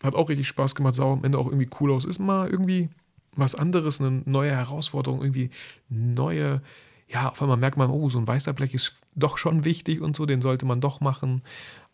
Hat 0.03 0.15
auch 0.15 0.30
richtig 0.30 0.47
Spaß 0.47 0.75
gemacht, 0.75 0.95
sah 0.95 1.12
am 1.12 1.23
Ende 1.23 1.38
auch 1.38 1.47
irgendwie 1.47 1.69
cool 1.80 1.91
aus. 1.91 2.06
Ist 2.06 2.19
mal 2.19 2.49
irgendwie 2.49 2.89
was 3.36 3.56
anderes, 3.56 4.01
eine 4.01 4.23
neue 4.25 4.51
Herausforderung, 4.51 5.21
irgendwie 5.21 5.51
neue, 5.89 6.62
ja, 7.08 7.30
auf 7.30 7.41
einmal 7.41 7.58
merkt 7.58 7.77
man, 7.77 7.89
oh, 7.89 8.10
so 8.10 8.17
ein 8.17 8.27
weißer 8.27 8.53
Black 8.53 8.73
ist 8.73 8.95
doch 9.15 9.38
schon 9.38 9.63
wichtig 9.63 10.01
und 10.01 10.15
so, 10.15 10.25
den 10.25 10.41
sollte 10.41 10.65
man 10.65 10.82
doch 10.82 10.99
machen. 10.99 11.43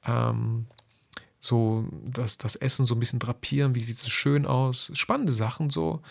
Ähm, 0.05 0.65
so 1.39 1.86
das, 2.05 2.38
das 2.38 2.55
Essen 2.55 2.86
so 2.86 2.95
ein 2.95 2.99
bisschen 2.99 3.19
drapieren, 3.19 3.75
wie 3.75 3.83
sieht 3.83 3.97
es 3.97 4.09
schön 4.09 4.45
aus. 4.45 4.89
Spannende 4.93 5.33
Sachen 5.33 5.69
so, 5.69 6.01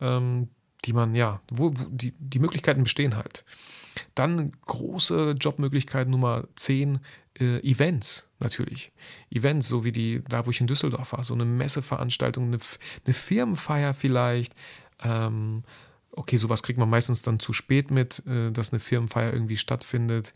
ähm, 0.00 0.48
die 0.84 0.92
man, 0.92 1.14
ja, 1.14 1.40
wo, 1.50 1.72
wo 1.74 1.84
die, 1.88 2.12
die 2.18 2.38
Möglichkeiten 2.38 2.82
bestehen 2.82 3.16
halt. 3.16 3.44
Dann 4.14 4.52
große 4.66 5.34
Jobmöglichkeit 5.40 6.08
Nummer 6.08 6.44
10, 6.56 7.00
äh, 7.38 7.58
Events 7.60 8.25
natürlich. 8.38 8.92
Events, 9.30 9.68
so 9.68 9.84
wie 9.84 9.92
die, 9.92 10.22
da 10.28 10.46
wo 10.46 10.50
ich 10.50 10.60
in 10.60 10.66
Düsseldorf 10.66 11.12
war, 11.12 11.24
so 11.24 11.34
eine 11.34 11.44
Messeveranstaltung, 11.44 12.44
eine, 12.44 12.58
eine 13.04 13.14
Firmenfeier 13.14 13.94
vielleicht. 13.94 14.54
Ähm, 15.02 15.62
okay, 16.12 16.36
sowas 16.36 16.62
kriegt 16.62 16.78
man 16.78 16.90
meistens 16.90 17.22
dann 17.22 17.38
zu 17.38 17.52
spät 17.52 17.90
mit, 17.90 18.22
äh, 18.26 18.50
dass 18.50 18.72
eine 18.72 18.80
Firmenfeier 18.80 19.32
irgendwie 19.32 19.56
stattfindet. 19.56 20.32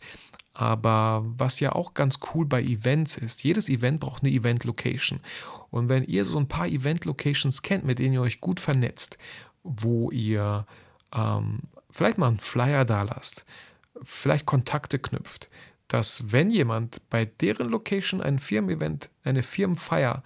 Aber 0.53 1.23
was 1.25 1.59
ja 1.59 1.71
auch 1.71 1.93
ganz 1.93 2.19
cool 2.33 2.45
bei 2.45 2.61
Events 2.61 3.17
ist, 3.17 3.43
jedes 3.43 3.69
Event 3.69 3.99
braucht 3.99 4.23
eine 4.23 4.33
Event-Location. 4.33 5.19
Und 5.69 5.89
wenn 5.89 6.03
ihr 6.03 6.25
so 6.25 6.37
ein 6.37 6.47
paar 6.47 6.67
Event-Locations 6.67 7.61
kennt, 7.61 7.85
mit 7.85 7.99
denen 7.99 8.13
ihr 8.13 8.21
euch 8.21 8.41
gut 8.41 8.59
vernetzt, 8.59 9.17
wo 9.63 10.11
ihr 10.11 10.65
ähm, 11.13 11.59
vielleicht 11.89 12.17
mal 12.17 12.27
einen 12.27 12.39
Flyer 12.39 12.83
da 12.83 13.03
lasst, 13.03 13.45
vielleicht 14.03 14.45
Kontakte 14.45 14.99
knüpft, 14.99 15.49
dass 15.91 16.31
wenn 16.31 16.49
jemand 16.49 17.01
bei 17.09 17.25
deren 17.25 17.69
Location 17.69 18.21
ein 18.21 18.39
Firmen-Event, 18.39 19.09
eine 19.25 19.43
Firmenfeier 19.43 20.23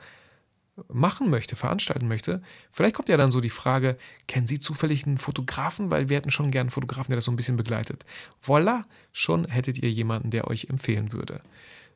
machen 0.90 1.32
möchte, 1.32 1.56
veranstalten 1.56 2.08
möchte, 2.08 2.44
vielleicht 2.72 2.94
kommt 2.94 3.10
ja 3.10 3.18
dann 3.18 3.32
so 3.32 3.42
die 3.42 3.50
Frage, 3.50 3.98
kennen 4.28 4.46
Sie 4.46 4.60
zufällig 4.60 5.08
einen 5.08 5.18
Fotografen? 5.18 5.90
Weil 5.90 6.08
wir 6.08 6.18
hätten 6.18 6.30
schon 6.30 6.52
gern 6.52 6.66
einen 6.66 6.70
Fotografen, 6.70 7.10
der 7.10 7.18
das 7.18 7.26
so 7.26 7.32
ein 7.32 7.36
bisschen 7.36 7.58
begleitet. 7.58 8.06
Voila, 8.40 8.84
schon 9.12 9.46
hättet 9.46 9.80
ihr 9.80 9.90
jemanden, 9.90 10.30
der 10.30 10.48
euch 10.48 10.66
empfehlen 10.66 11.14
würde. 11.14 11.42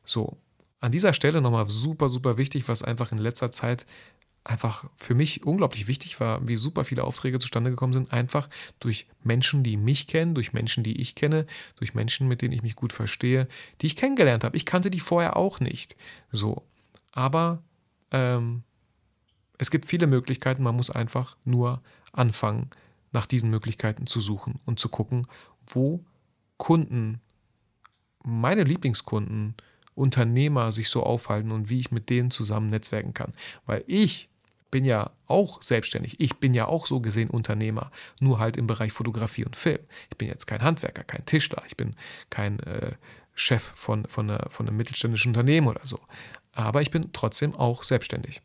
So, 0.04 0.36
an 0.80 0.90
dieser 0.90 1.12
Stelle 1.12 1.40
nochmal 1.40 1.68
super, 1.68 2.08
super 2.08 2.38
wichtig, 2.38 2.66
was 2.66 2.82
einfach 2.82 3.12
in 3.12 3.18
letzter 3.18 3.52
Zeit 3.52 3.86
einfach 4.44 4.88
für 4.96 5.14
mich 5.14 5.44
unglaublich 5.44 5.86
wichtig 5.86 6.18
war, 6.18 6.46
wie 6.48 6.56
super 6.56 6.84
viele 6.84 7.04
Aufträge 7.04 7.38
zustande 7.38 7.70
gekommen 7.70 7.92
sind, 7.92 8.12
einfach 8.12 8.48
durch 8.78 9.06
Menschen, 9.22 9.62
die 9.62 9.76
mich 9.76 10.06
kennen, 10.06 10.34
durch 10.34 10.52
Menschen, 10.52 10.82
die 10.82 11.00
ich 11.00 11.14
kenne, 11.14 11.46
durch 11.76 11.94
Menschen, 11.94 12.26
mit 12.26 12.40
denen 12.40 12.52
ich 12.52 12.62
mich 12.62 12.76
gut 12.76 12.92
verstehe, 12.92 13.48
die 13.80 13.86
ich 13.86 13.96
kennengelernt 13.96 14.44
habe. 14.44 14.56
Ich 14.56 14.64
kannte 14.64 14.90
die 14.90 15.00
vorher 15.00 15.36
auch 15.36 15.60
nicht. 15.60 15.94
So. 16.30 16.64
Aber 17.12 17.62
ähm, 18.12 18.62
es 19.58 19.70
gibt 19.70 19.84
viele 19.84 20.06
Möglichkeiten, 20.06 20.62
man 20.62 20.76
muss 20.76 20.90
einfach 20.90 21.36
nur 21.44 21.82
anfangen, 22.12 22.70
nach 23.12 23.26
diesen 23.26 23.50
Möglichkeiten 23.50 24.06
zu 24.06 24.20
suchen 24.20 24.58
und 24.64 24.80
zu 24.80 24.88
gucken, 24.88 25.26
wo 25.66 26.04
Kunden, 26.56 27.20
meine 28.24 28.64
Lieblingskunden, 28.64 29.54
Unternehmer 29.94 30.72
sich 30.72 30.88
so 30.88 31.02
aufhalten 31.02 31.50
und 31.50 31.68
wie 31.68 31.78
ich 31.78 31.90
mit 31.90 32.08
denen 32.08 32.30
zusammen 32.30 32.68
netzwerken 32.68 33.12
kann. 33.12 33.34
Weil 33.66 33.84
ich 33.86 34.29
bin 34.70 34.84
ja 34.84 35.10
auch 35.26 35.62
selbstständig. 35.62 36.20
Ich 36.20 36.36
bin 36.36 36.54
ja 36.54 36.66
auch 36.66 36.86
so 36.86 37.00
gesehen 37.00 37.30
Unternehmer, 37.30 37.90
nur 38.20 38.38
halt 38.38 38.56
im 38.56 38.66
Bereich 38.66 38.92
Fotografie 38.92 39.44
und 39.44 39.56
Film. 39.56 39.80
Ich 40.10 40.18
bin 40.18 40.28
jetzt 40.28 40.46
kein 40.46 40.62
Handwerker, 40.62 41.04
kein 41.04 41.24
Tischler, 41.24 41.62
ich 41.66 41.76
bin 41.76 41.94
kein 42.30 42.60
äh, 42.60 42.92
Chef 43.34 43.62
von, 43.62 44.04
von, 44.06 44.30
einer, 44.30 44.50
von 44.50 44.66
einem 44.66 44.76
mittelständischen 44.76 45.30
Unternehmen 45.30 45.68
oder 45.68 45.84
so. 45.84 45.98
Aber 46.52 46.82
ich 46.82 46.90
bin 46.90 47.12
trotzdem 47.12 47.54
auch 47.54 47.82
selbstständig. 47.82 48.42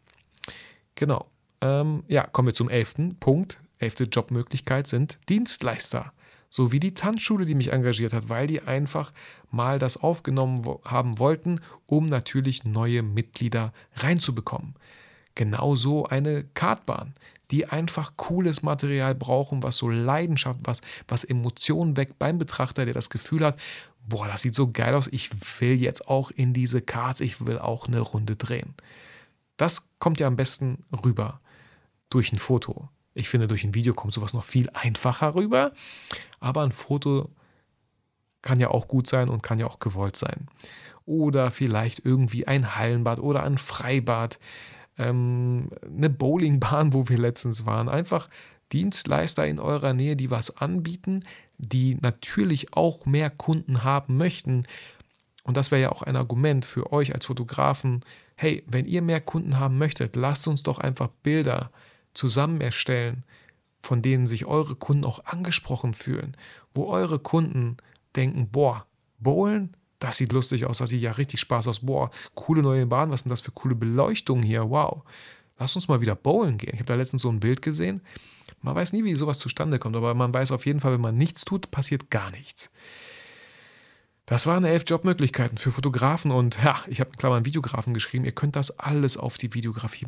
Genau. 0.95 1.29
Ähm, 1.61 2.03
ja, 2.07 2.25
kommen 2.25 2.47
wir 2.47 2.53
zum 2.53 2.69
elften 2.69 3.17
Punkt. 3.19 3.59
Elfte 3.79 4.05
Jobmöglichkeit 4.05 4.87
sind 4.87 5.19
Dienstleister. 5.27 6.13
So 6.49 6.71
wie 6.71 6.79
die 6.79 6.93
Tanzschule, 6.93 7.45
die 7.45 7.55
mich 7.55 7.73
engagiert 7.73 8.13
hat, 8.13 8.29
weil 8.29 8.47
die 8.47 8.61
einfach 8.61 9.11
mal 9.51 9.79
das 9.79 9.97
aufgenommen 9.97 10.61
haben 10.85 11.19
wollten, 11.19 11.59
um 11.85 12.05
natürlich 12.05 12.63
neue 12.63 13.03
Mitglieder 13.03 13.73
reinzubekommen. 13.95 14.75
Genauso 15.35 16.05
eine 16.05 16.45
Kartbahn, 16.53 17.13
die 17.51 17.67
einfach 17.67 18.13
cooles 18.15 18.63
Material 18.63 19.13
brauchen, 19.13 19.63
was 19.63 19.77
so 19.77 19.89
Leidenschaft, 19.89 20.59
was, 20.63 20.81
was 21.07 21.23
Emotionen 21.23 21.97
weckt 21.97 22.17
beim 22.17 22.37
Betrachter, 22.37 22.85
der 22.85 22.93
das 22.93 23.09
Gefühl 23.09 23.45
hat, 23.45 23.59
boah, 24.07 24.27
das 24.27 24.41
sieht 24.41 24.55
so 24.55 24.71
geil 24.71 24.95
aus, 24.95 25.07
ich 25.07 25.29
will 25.59 25.81
jetzt 25.81 26.07
auch 26.07 26.31
in 26.31 26.53
diese 26.53 26.81
Karts, 26.81 27.21
ich 27.21 27.45
will 27.45 27.59
auch 27.59 27.87
eine 27.87 27.99
Runde 27.99 28.35
drehen. 28.35 28.73
Das 29.57 29.89
kommt 29.99 30.19
ja 30.19 30.27
am 30.27 30.35
besten 30.35 30.83
rüber 31.03 31.39
durch 32.09 32.31
ein 32.31 32.39
Foto. 32.39 32.89
Ich 33.13 33.29
finde, 33.29 33.47
durch 33.47 33.63
ein 33.63 33.73
Video 33.73 33.93
kommt 33.93 34.13
sowas 34.13 34.33
noch 34.33 34.43
viel 34.43 34.69
einfacher 34.73 35.35
rüber, 35.35 35.71
aber 36.39 36.63
ein 36.63 36.71
Foto 36.71 37.29
kann 38.41 38.59
ja 38.59 38.69
auch 38.69 38.87
gut 38.87 39.07
sein 39.07 39.29
und 39.29 39.41
kann 39.41 39.59
ja 39.59 39.67
auch 39.67 39.79
gewollt 39.79 40.15
sein. 40.15 40.47
Oder 41.05 41.51
vielleicht 41.51 42.05
irgendwie 42.05 42.47
ein 42.47 42.75
Hallenbad 42.75 43.19
oder 43.19 43.43
ein 43.43 43.57
Freibad, 43.57 44.39
ähm, 44.97 45.69
eine 45.85 46.09
Bowlingbahn, 46.09 46.93
wo 46.93 47.09
wir 47.09 47.17
letztens 47.17 47.65
waren. 47.65 47.89
Einfach 47.89 48.29
Dienstleister 48.71 49.45
in 49.45 49.59
eurer 49.59 49.93
Nähe, 49.93 50.15
die 50.15 50.31
was 50.31 50.57
anbieten, 50.57 51.23
die 51.57 51.95
natürlich 52.01 52.73
auch 52.73 53.05
mehr 53.05 53.29
Kunden 53.29 53.83
haben 53.83 54.17
möchten. 54.17 54.65
Und 55.43 55.57
das 55.57 55.71
wäre 55.71 55.81
ja 55.81 55.91
auch 55.91 56.01
ein 56.01 56.15
Argument 56.15 56.65
für 56.65 56.91
euch 56.91 57.13
als 57.13 57.25
Fotografen, 57.25 58.03
hey, 58.35 58.63
wenn 58.67 58.85
ihr 58.85 59.01
mehr 59.01 59.21
Kunden 59.21 59.59
haben 59.59 59.77
möchtet, 59.77 60.15
lasst 60.15 60.47
uns 60.47 60.63
doch 60.63 60.79
einfach 60.79 61.07
Bilder 61.23 61.71
zusammen 62.13 62.61
erstellen, 62.61 63.23
von 63.79 64.01
denen 64.01 64.25
sich 64.25 64.45
eure 64.45 64.75
Kunden 64.75 65.05
auch 65.05 65.23
angesprochen 65.25 65.93
fühlen, 65.93 66.35
wo 66.73 66.87
eure 66.87 67.19
Kunden 67.19 67.77
denken, 68.15 68.49
boah, 68.49 68.85
Bowlen, 69.19 69.71
das 70.05 70.17
sieht 70.17 70.31
lustig 70.31 70.67
aus, 70.67 70.77
das 70.77 70.91
sieht 70.91 71.01
ja 71.01 71.13
richtig 71.13 71.39
Spaß 71.39 71.67
aus, 71.67 71.79
boah, 71.79 72.11
coole 72.35 72.61
neue 72.61 72.85
Bahn, 72.85 73.11
was 73.11 73.21
sind 73.21 73.31
das 73.31 73.41
für 73.41 73.51
coole 73.51 73.73
Beleuchtung 73.73 74.43
hier, 74.43 74.69
wow. 74.69 75.01
Lass 75.57 75.75
uns 75.75 75.87
mal 75.87 75.99
wieder 75.99 76.15
bowlen 76.15 76.59
gehen. 76.59 76.73
Ich 76.73 76.79
habe 76.79 76.85
da 76.85 76.93
letztens 76.93 77.23
so 77.23 77.29
ein 77.29 77.39
Bild 77.39 77.63
gesehen. 77.63 78.01
Man 78.61 78.75
weiß 78.75 78.93
nie, 78.93 79.03
wie 79.03 79.15
sowas 79.15 79.39
zustande 79.39 79.79
kommt, 79.79 79.95
aber 79.95 80.13
man 80.13 80.31
weiß 80.31 80.51
auf 80.51 80.67
jeden 80.67 80.79
Fall, 80.79 80.93
wenn 80.93 81.01
man 81.01 81.17
nichts 81.17 81.43
tut, 81.43 81.71
passiert 81.71 82.11
gar 82.11 82.29
nichts. 82.31 82.69
Das 84.27 84.45
waren 84.45 84.63
elf 84.63 84.83
Jobmöglichkeiten 84.85 85.57
für 85.57 85.71
Fotografen 85.71 86.29
und 86.29 86.61
ja, 86.63 86.83
ich 86.87 86.99
habe 86.99 87.11
in 87.11 87.17
Klammern 87.17 87.45
Videografen 87.45 87.95
geschrieben. 87.95 88.25
Ihr 88.25 88.31
könnt 88.31 88.55
das 88.55 88.77
alles 88.77 89.17
auf 89.17 89.37
die 89.37 89.53
Videografie 89.55 90.05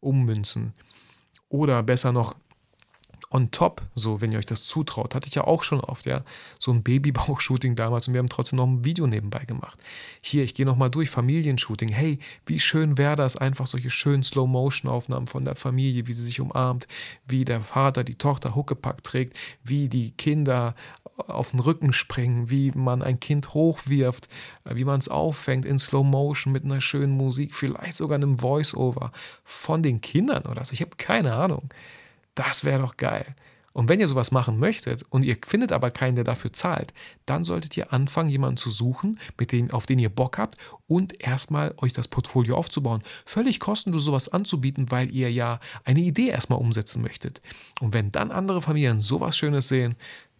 ummünzen. 0.00 0.72
Oder 1.50 1.82
besser 1.82 2.12
noch, 2.12 2.34
on 3.32 3.50
top, 3.52 3.82
so 3.94 4.20
wenn 4.20 4.32
ihr 4.32 4.38
euch 4.38 4.46
das 4.46 4.64
zutraut, 4.64 5.14
hatte 5.14 5.28
ich 5.28 5.36
ja 5.36 5.44
auch 5.44 5.62
schon 5.62 5.80
oft, 5.80 6.04
ja, 6.04 6.22
so 6.58 6.72
ein 6.72 6.82
Babybauch-Shooting 6.82 7.76
damals 7.76 8.08
und 8.08 8.14
wir 8.14 8.18
haben 8.18 8.28
trotzdem 8.28 8.56
noch 8.56 8.66
ein 8.66 8.84
Video 8.84 9.06
nebenbei 9.06 9.44
gemacht. 9.44 9.78
Hier, 10.20 10.42
ich 10.42 10.54
gehe 10.54 10.66
nochmal 10.66 10.90
durch, 10.90 11.10
Familienshooting. 11.10 11.90
Hey, 11.90 12.18
wie 12.46 12.58
schön 12.58 12.98
wäre 12.98 13.14
das, 13.14 13.36
einfach 13.36 13.68
solche 13.68 13.90
schönen 13.90 14.24
Slow-Motion-Aufnahmen 14.24 15.28
von 15.28 15.44
der 15.44 15.54
Familie, 15.54 16.08
wie 16.08 16.12
sie 16.12 16.24
sich 16.24 16.40
umarmt, 16.40 16.88
wie 17.24 17.44
der 17.44 17.62
Vater 17.62 18.02
die 18.02 18.16
Tochter 18.16 18.56
Huckepack 18.56 19.04
trägt, 19.04 19.38
wie 19.62 19.88
die 19.88 20.10
Kinder 20.10 20.74
auf 21.28 21.52
den 21.52 21.60
Rücken 21.60 21.92
springen, 21.92 22.50
wie 22.50 22.72
man 22.72 23.02
ein 23.02 23.20
Kind 23.20 23.54
hochwirft, 23.54 24.28
wie 24.64 24.84
man 24.84 24.98
es 24.98 25.08
auffängt 25.08 25.66
in 25.66 25.78
Slow 25.78 26.04
Motion 26.04 26.52
mit 26.52 26.64
einer 26.64 26.80
schönen 26.80 27.16
Musik, 27.16 27.54
vielleicht 27.54 27.96
sogar 27.96 28.16
einem 28.16 28.38
Voice-Over 28.38 29.12
von 29.44 29.84
den 29.84 30.00
Kindern 30.00 30.46
oder 30.46 30.64
so. 30.64 30.72
Ich 30.72 30.80
habe 30.80 30.96
keine 30.96 31.34
Ahnung. 31.34 31.68
Das 32.40 32.64
wäre 32.64 32.80
doch 32.80 32.96
geil. 32.96 33.34
Und 33.74 33.90
wenn 33.90 34.00
ihr 34.00 34.08
sowas 34.08 34.32
machen 34.32 34.58
möchtet 34.58 35.04
und 35.10 35.24
ihr 35.24 35.36
findet 35.46 35.72
aber 35.72 35.90
keinen, 35.90 36.14
der 36.14 36.24
dafür 36.24 36.54
zahlt, 36.54 36.94
dann 37.26 37.44
solltet 37.44 37.76
ihr 37.76 37.92
anfangen, 37.92 38.30
jemanden 38.30 38.56
zu 38.56 38.70
suchen, 38.70 39.20
mit 39.38 39.52
dem, 39.52 39.70
auf 39.72 39.84
den 39.84 39.98
ihr 39.98 40.08
Bock 40.08 40.38
habt 40.38 40.56
und 40.86 41.22
erstmal 41.22 41.74
euch 41.76 41.92
das 41.92 42.08
Portfolio 42.08 42.56
aufzubauen. 42.56 43.02
Völlig 43.26 43.60
kostenlos 43.60 44.06
sowas 44.06 44.30
anzubieten, 44.30 44.90
weil 44.90 45.14
ihr 45.14 45.30
ja 45.30 45.60
eine 45.84 46.00
Idee 46.00 46.28
erstmal 46.28 46.58
umsetzen 46.58 47.02
möchtet. 47.02 47.42
Und 47.80 47.92
wenn 47.92 48.10
dann 48.10 48.30
andere 48.30 48.62
Familien 48.62 49.00
sowas 49.00 49.36
Schönes 49.36 49.68
sehen, 49.68 49.96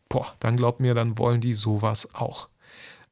boah, 0.08 0.34
dann 0.40 0.56
glaubt 0.56 0.80
mir, 0.80 0.94
dann 0.94 1.18
wollen 1.18 1.42
die 1.42 1.52
sowas 1.52 2.14
auch. 2.14 2.48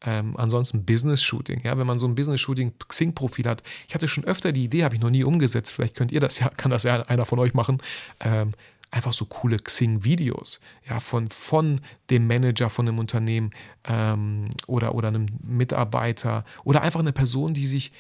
Ähm, 0.01 0.35
ansonsten 0.39 0.87
Business-Shooting, 0.87 1.61
ja, 1.65 1.77
wenn 1.77 1.87
man 1.87 1.99
so 1.99 2.07
ein 2.07 2.15
Business-Shooting 2.15 2.73
Xing-Profil 2.89 3.47
hat. 3.47 3.63
Ich 3.87 3.95
hatte 3.95 4.09
schon 4.09 4.25
öfter 4.25 4.53
die 4.53 4.65
Idee, 4.65 4.85
habe 4.85 4.95
ich 4.95 5.01
noch 5.01 5.11
nie 5.11 5.25
umgesetzt. 5.25 5.73
Vielleicht 5.73 5.95
könnt 5.95 6.11
ihr 6.11 6.21
das 6.21 6.39
ja, 6.39 6.49
kann 6.49 6.71
das 6.71 6.85
ja 6.85 7.03
einer 7.03 7.27
von 7.27 7.39
euch 7.39 7.53
machen. 7.53 7.79
Ähm, 8.21 8.55
einfach 8.91 9.13
so 9.13 9.27
coole 9.27 9.59
Xing-Videos, 9.59 10.61
ja, 10.89 11.01
von, 11.01 11.29
von 11.29 11.81
dem 12.11 12.27
Manager 12.27 12.71
von 12.71 12.89
einem 12.89 12.99
Unternehmen 12.99 13.51
ähm, 13.85 14.49
oder, 14.67 14.95
oder 14.95 15.09
einem 15.09 15.27
Mitarbeiter 15.43 16.45
oder 16.65 16.83
einfach 16.83 17.01
eine 17.01 17.13
Person, 17.13 17.55
die 17.55 17.67
sich 17.67 17.93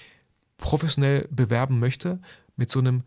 professionell 0.57 1.29
bewerben 1.31 1.79
möchte, 1.79 2.20
mit 2.57 2.70
so 2.70 2.79
einem 2.79 3.05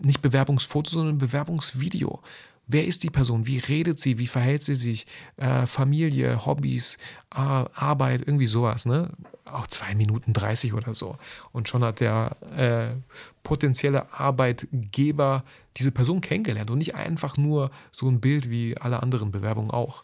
nicht 0.00 0.22
Bewerbungsfoto, 0.22 0.90
sondern 0.90 1.18
Bewerbungsvideo, 1.18 2.20
Wer 2.68 2.84
ist 2.84 3.04
die 3.04 3.10
Person? 3.10 3.46
Wie 3.46 3.58
redet 3.58 4.00
sie? 4.00 4.18
Wie 4.18 4.26
verhält 4.26 4.62
sie 4.62 4.74
sich? 4.74 5.06
Äh, 5.36 5.66
Familie, 5.66 6.44
Hobbys, 6.44 6.98
äh, 7.32 7.38
Arbeit, 7.38 8.22
irgendwie 8.26 8.46
sowas. 8.46 8.86
Ne? 8.86 9.10
Auch 9.44 9.68
zwei 9.68 9.94
Minuten 9.94 10.32
30 10.32 10.74
oder 10.74 10.92
so. 10.92 11.16
Und 11.52 11.68
schon 11.68 11.84
hat 11.84 12.00
der 12.00 12.36
äh, 12.56 12.96
potenzielle 13.44 14.12
Arbeitgeber 14.12 15.44
diese 15.76 15.92
Person 15.92 16.20
kennengelernt 16.20 16.70
und 16.70 16.78
nicht 16.78 16.96
einfach 16.96 17.36
nur 17.36 17.70
so 17.92 18.08
ein 18.08 18.20
Bild 18.20 18.50
wie 18.50 18.76
alle 18.78 19.00
anderen 19.00 19.30
Bewerbungen 19.30 19.70
auch. 19.70 20.02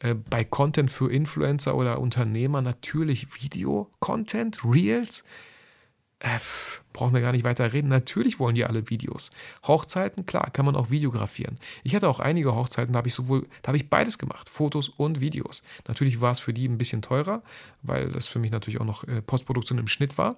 Äh, 0.00 0.14
bei 0.14 0.44
Content 0.44 0.90
für 0.90 1.10
Influencer 1.10 1.76
oder 1.76 1.98
Unternehmer 1.98 2.60
natürlich 2.60 3.42
Video-Content, 3.42 4.64
Reels 4.64 5.24
äh, 6.24 6.38
brauchen 6.94 7.12
wir 7.12 7.20
gar 7.20 7.32
nicht 7.32 7.44
weiter 7.44 7.72
reden. 7.72 7.88
Natürlich 7.88 8.38
wollen 8.38 8.54
die 8.54 8.64
alle 8.64 8.88
Videos. 8.88 9.30
Hochzeiten, 9.66 10.24
klar, 10.24 10.50
kann 10.50 10.64
man 10.64 10.74
auch 10.74 10.90
videografieren. 10.90 11.58
Ich 11.82 11.94
hatte 11.94 12.08
auch 12.08 12.18
einige 12.18 12.54
Hochzeiten, 12.54 12.92
da 12.92 12.98
habe 12.98 13.08
ich 13.08 13.14
sowohl, 13.14 13.46
da 13.62 13.68
habe 13.68 13.76
ich 13.76 13.90
beides 13.90 14.18
gemacht, 14.18 14.48
Fotos 14.48 14.88
und 14.88 15.20
Videos. 15.20 15.62
Natürlich 15.86 16.20
war 16.20 16.32
es 16.32 16.40
für 16.40 16.54
die 16.54 16.66
ein 16.66 16.78
bisschen 16.78 17.02
teurer, 17.02 17.42
weil 17.82 18.08
das 18.08 18.26
für 18.26 18.38
mich 18.38 18.50
natürlich 18.50 18.80
auch 18.80 18.86
noch 18.86 19.04
äh, 19.04 19.20
Postproduktion 19.20 19.78
im 19.78 19.88
Schnitt 19.88 20.16
war. 20.16 20.36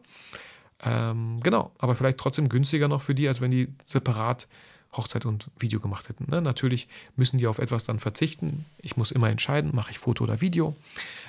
Ähm, 0.83 1.41
genau, 1.43 1.71
aber 1.79 1.95
vielleicht 1.95 2.19
trotzdem 2.19 2.49
günstiger 2.49 2.89
noch 2.89 3.01
für 3.01 3.15
die, 3.15 3.29
als 3.29 3.41
wenn 3.41 3.51
die 3.51 3.69
separat 3.85 4.49
Hochzeit 4.97 5.27
und 5.27 5.51
Video 5.59 5.81
gemacht 5.81 6.09
hätten. 6.09 6.31
Ne? 6.31 6.41
Natürlich 6.41 6.89
müssen 7.17 7.39
die 7.39 7.47
auf 7.47 7.59
etwas 7.59 7.85
dann 7.85 7.99
verzichten. 7.99 8.65
Ich 8.81 8.97
muss 8.97 9.11
immer 9.11 9.29
entscheiden, 9.29 9.75
mache 9.75 9.91
ich 9.91 9.99
Foto 9.99 10.25
oder 10.25 10.41
Video. 10.41 10.77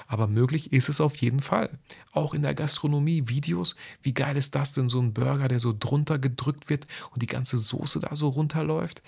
Aber 0.08 0.28
möglich 0.28 0.72
ist 0.72 0.90
es 0.90 1.02
auf 1.02 1.16
jeden 1.18 1.40
Fall. 1.40 1.70
Auch 2.12 2.34
in 2.34 2.42
der 2.42 2.56
Gastronomie, 2.56 3.24
Videos. 3.28 3.76
Wie 4.02 4.14
geil 4.14 4.38
ist 4.38 4.56
das 4.56 4.74
denn, 4.74 4.90
so 4.90 5.00
ein 5.00 5.14
Burger, 5.14 5.48
der 5.48 5.60
so 5.60 5.76
drunter 5.78 6.18
gedrückt 6.20 6.70
wird 6.70 6.88
und 7.12 7.22
die 7.22 7.28
ganze 7.28 7.58
Soße 7.58 8.00
da 8.00 8.16
so 8.16 8.30
runterläuft? 8.30 9.04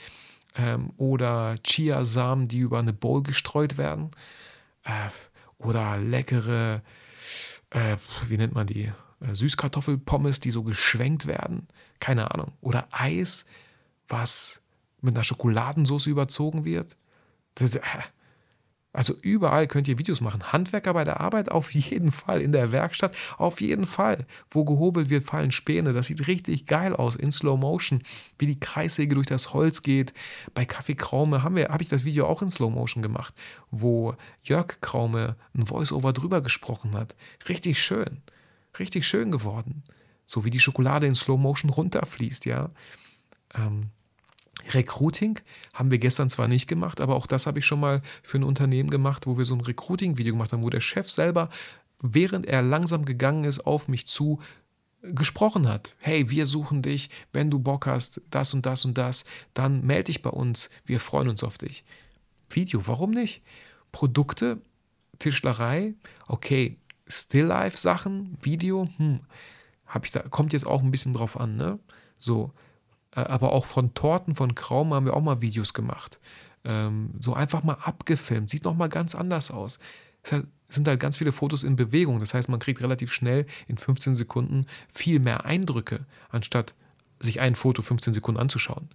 Ähm, 0.56 0.92
oder 0.98 1.56
Chiasamen, 1.64 2.48
die 2.48 2.60
über 2.60 2.80
eine 2.80 2.94
Bowl 2.94 3.24
gestreut 3.24 3.78
werden. 3.78 4.10
Äh, 4.84 5.10
oder 5.58 5.98
leckere, 5.98 6.82
äh, 7.70 7.98
wie 8.28 8.38
nennt 8.38 8.56
man 8.56 8.68
die? 8.68 8.92
Äh, 9.22 9.36
Süßkartoffelpommes, 9.36 10.40
die 10.40 10.52
so 10.52 10.64
geschwenkt 10.64 11.28
werden. 11.28 11.68
Keine 12.00 12.32
Ahnung. 12.32 12.54
Oder 12.62 12.88
Eis, 12.92 13.46
was 14.10 14.62
mit 15.02 15.16
einer 15.16 15.24
Schokoladensauce 15.24 16.08
überzogen 16.08 16.66
wird. 16.66 16.98
Das, 17.56 17.76
äh, 17.76 17.82
also 18.92 19.14
überall 19.22 19.68
könnt 19.68 19.88
ihr 19.88 20.00
Videos 20.00 20.20
machen. 20.20 20.52
Handwerker 20.52 20.94
bei 20.94 21.04
der 21.04 21.20
Arbeit 21.20 21.52
auf 21.52 21.72
jeden 21.74 22.12
Fall. 22.12 22.42
In 22.42 22.52
der 22.52 22.72
Werkstatt 22.72 23.16
auf 23.38 23.62
jeden 23.62 23.86
Fall. 23.86 24.26
Wo 24.50 24.66
gehobelt 24.66 25.10
wird, 25.10 25.24
fallen 25.24 25.52
Späne. 25.52 25.94
Das 25.94 26.08
sieht 26.08 26.28
richtig 26.28 26.66
geil 26.66 26.96
aus 26.96 27.16
in 27.16 27.32
Slow 27.32 27.58
Motion. 27.58 28.02
Wie 28.38 28.48
die 28.48 28.60
Kreissäge 28.60 29.16
durch 29.16 29.28
das 29.28 29.54
Holz 29.54 29.84
geht. 29.84 30.14
Bei 30.54 30.66
Kaffee 30.66 30.96
Kraume 30.96 31.44
habe 31.44 31.66
hab 31.70 31.82
ich 31.82 31.90
das 31.90 32.04
Video 32.04 32.26
auch 32.26 32.42
in 32.42 32.50
Slow 32.50 32.72
Motion 32.72 33.04
gemacht, 33.04 33.36
wo 33.70 34.16
Jörg 34.44 34.82
Kraume 34.82 35.36
ein 35.54 35.68
Voice-Over 35.68 36.14
drüber 36.14 36.42
gesprochen 36.42 36.96
hat. 36.96 37.16
Richtig 37.48 37.82
schön. 37.82 38.22
Richtig 38.80 39.08
schön 39.08 39.32
geworden. 39.32 39.84
So 40.26 40.46
wie 40.46 40.52
die 40.52 40.60
Schokolade 40.60 41.08
in 41.08 41.16
Slow 41.16 41.40
Motion 41.40 41.72
runterfließt, 41.72 42.46
ja. 42.46 42.70
Ähm, 43.56 43.92
Recruiting 44.70 45.40
haben 45.74 45.92
wir 45.92 45.98
gestern 45.98 46.30
zwar 46.30 46.48
nicht 46.48 46.68
gemacht, 46.68 47.02
aber 47.02 47.16
auch 47.16 47.28
das 47.28 47.48
habe 47.48 47.60
ich 47.60 47.66
schon 47.66 47.80
mal 47.80 48.02
für 48.24 48.38
ein 48.38 48.44
Unternehmen 48.44 48.90
gemacht, 48.90 49.28
wo 49.28 49.38
wir 49.38 49.46
so 49.46 49.56
ein 49.56 49.62
Recruiting-Video 49.62 50.34
gemacht 50.34 50.54
haben, 50.54 50.64
wo 50.64 50.70
der 50.70 50.82
Chef 50.82 51.10
selber, 51.10 51.50
während 52.02 52.46
er 52.46 52.62
langsam 52.62 53.06
gegangen 53.06 53.44
ist, 53.44 53.66
auf 53.66 53.88
mich 53.88 54.08
zu 54.08 54.40
gesprochen 55.02 55.68
hat. 55.68 55.96
Hey, 56.00 56.30
wir 56.30 56.46
suchen 56.46 56.82
dich, 56.82 57.10
wenn 57.32 57.50
du 57.50 57.60
Bock 57.60 57.86
hast, 57.86 58.22
das 58.30 58.54
und 58.54 58.66
das 58.66 58.86
und 58.86 58.98
das, 58.98 59.26
dann 59.54 59.86
melde 59.86 60.06
dich 60.06 60.22
bei 60.22 60.30
uns, 60.30 60.70
wir 60.86 61.00
freuen 61.00 61.30
uns 61.30 61.44
auf 61.44 61.58
dich. 61.58 61.86
Video, 62.50 62.86
warum 62.86 63.12
nicht? 63.12 63.42
Produkte, 63.92 64.62
Tischlerei, 65.20 65.94
okay, 66.28 66.78
Still-Life-Sachen, 67.08 68.38
Video, 68.42 68.88
hm, 68.98 69.22
hab 69.88 70.06
ich 70.06 70.12
da, 70.12 70.20
kommt 70.22 70.54
jetzt 70.54 70.68
auch 70.68 70.84
ein 70.84 70.92
bisschen 70.92 71.14
drauf 71.14 71.40
an, 71.40 71.56
ne? 71.56 71.80
So, 72.20 72.52
äh, 72.56 72.69
aber 73.12 73.52
auch 73.52 73.66
von 73.66 73.94
Torten, 73.94 74.36
von 74.36 74.56
Kraum 74.56 74.94
haben 74.94 75.06
wir 75.06 75.16
auch 75.16 75.22
mal 75.22 75.42
Videos 75.42 75.74
gemacht. 75.74 76.20
Ähm, 76.64 77.12
so 77.20 77.34
einfach 77.34 77.64
mal 77.64 77.78
abgefilmt, 77.84 78.50
sieht 78.50 78.66
nochmal 78.66 78.90
ganz 78.90 79.16
anders 79.16 79.52
aus. 79.52 79.80
Es 80.24 80.44
sind 80.70 80.88
halt 80.88 81.00
ganz 81.00 81.18
viele 81.18 81.32
Fotos 81.32 81.64
in 81.64 81.76
Bewegung, 81.76 82.20
das 82.20 82.34
heißt, 82.34 82.50
man 82.50 82.60
kriegt 82.60 82.82
relativ 82.82 83.12
schnell 83.12 83.46
in 83.68 83.78
15 83.78 84.16
Sekunden 84.16 84.68
viel 84.92 85.20
mehr 85.20 85.46
Eindrücke, 85.46 86.06
anstatt 86.30 86.74
sich 87.20 87.40
ein 87.40 87.56
Foto 87.56 87.82
15 87.82 88.14
Sekunden 88.14 88.40
anzuschauen. 88.40 88.90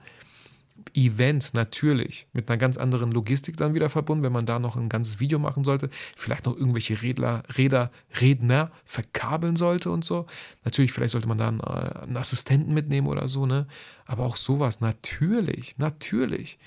Events 0.95 1.55
natürlich 1.55 2.27
mit 2.33 2.49
einer 2.49 2.59
ganz 2.59 2.77
anderen 2.77 3.13
Logistik 3.13 3.57
dann 3.57 3.75
wieder 3.75 3.89
verbunden, 3.89 4.25
wenn 4.25 4.33
man 4.33 4.47
da 4.47 4.59
noch 4.59 4.77
ein 4.77 4.89
ganzes 4.89 5.21
Video 5.21 5.39
machen 5.39 5.65
sollte, 5.65 5.91
vielleicht 6.17 6.47
noch 6.47 6.57
irgendwelche 6.57 7.01
Redler, 7.03 7.43
Räder, 7.57 7.91
Redner 8.21 8.71
verkabeln 8.85 9.57
sollte 9.57 9.91
und 9.91 10.05
so. 10.05 10.27
Natürlich, 10.65 10.93
vielleicht 10.93 11.13
sollte 11.13 11.29
man 11.29 11.39
da 11.39 11.49
einen, 11.49 11.61
äh, 11.61 12.03
einen 12.03 12.17
Assistenten 12.17 12.75
mitnehmen 12.75 13.07
oder 13.07 13.29
so, 13.29 13.47
ne? 13.47 13.67
Aber 14.07 14.25
auch 14.25 14.37
sowas, 14.37 14.81
natürlich, 14.81 15.79
natürlich. 15.79 16.59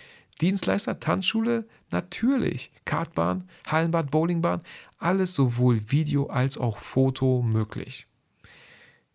Dienstleister, 0.41 0.99
Tanzschule, 0.99 1.67
natürlich. 1.91 2.71
Kartbahn, 2.85 3.49
Hallenbad, 3.67 4.11
Bowlingbahn, 4.11 4.61
alles 4.99 5.33
sowohl 5.33 5.91
Video 5.91 6.27
als 6.27 6.57
auch 6.57 6.77
Foto 6.77 7.41
möglich. 7.41 8.07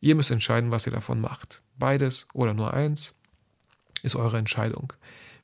Ihr 0.01 0.17
müsst 0.17 0.31
entscheiden, 0.31 0.71
was 0.71 0.87
ihr 0.87 0.93
davon 0.93 1.21
macht. 1.21 1.63
Beides 1.79 2.27
oder 2.33 2.55
nur 2.55 2.75
eins 2.75 3.15
ist 4.03 4.17
eure 4.17 4.39
Entscheidung. 4.39 4.93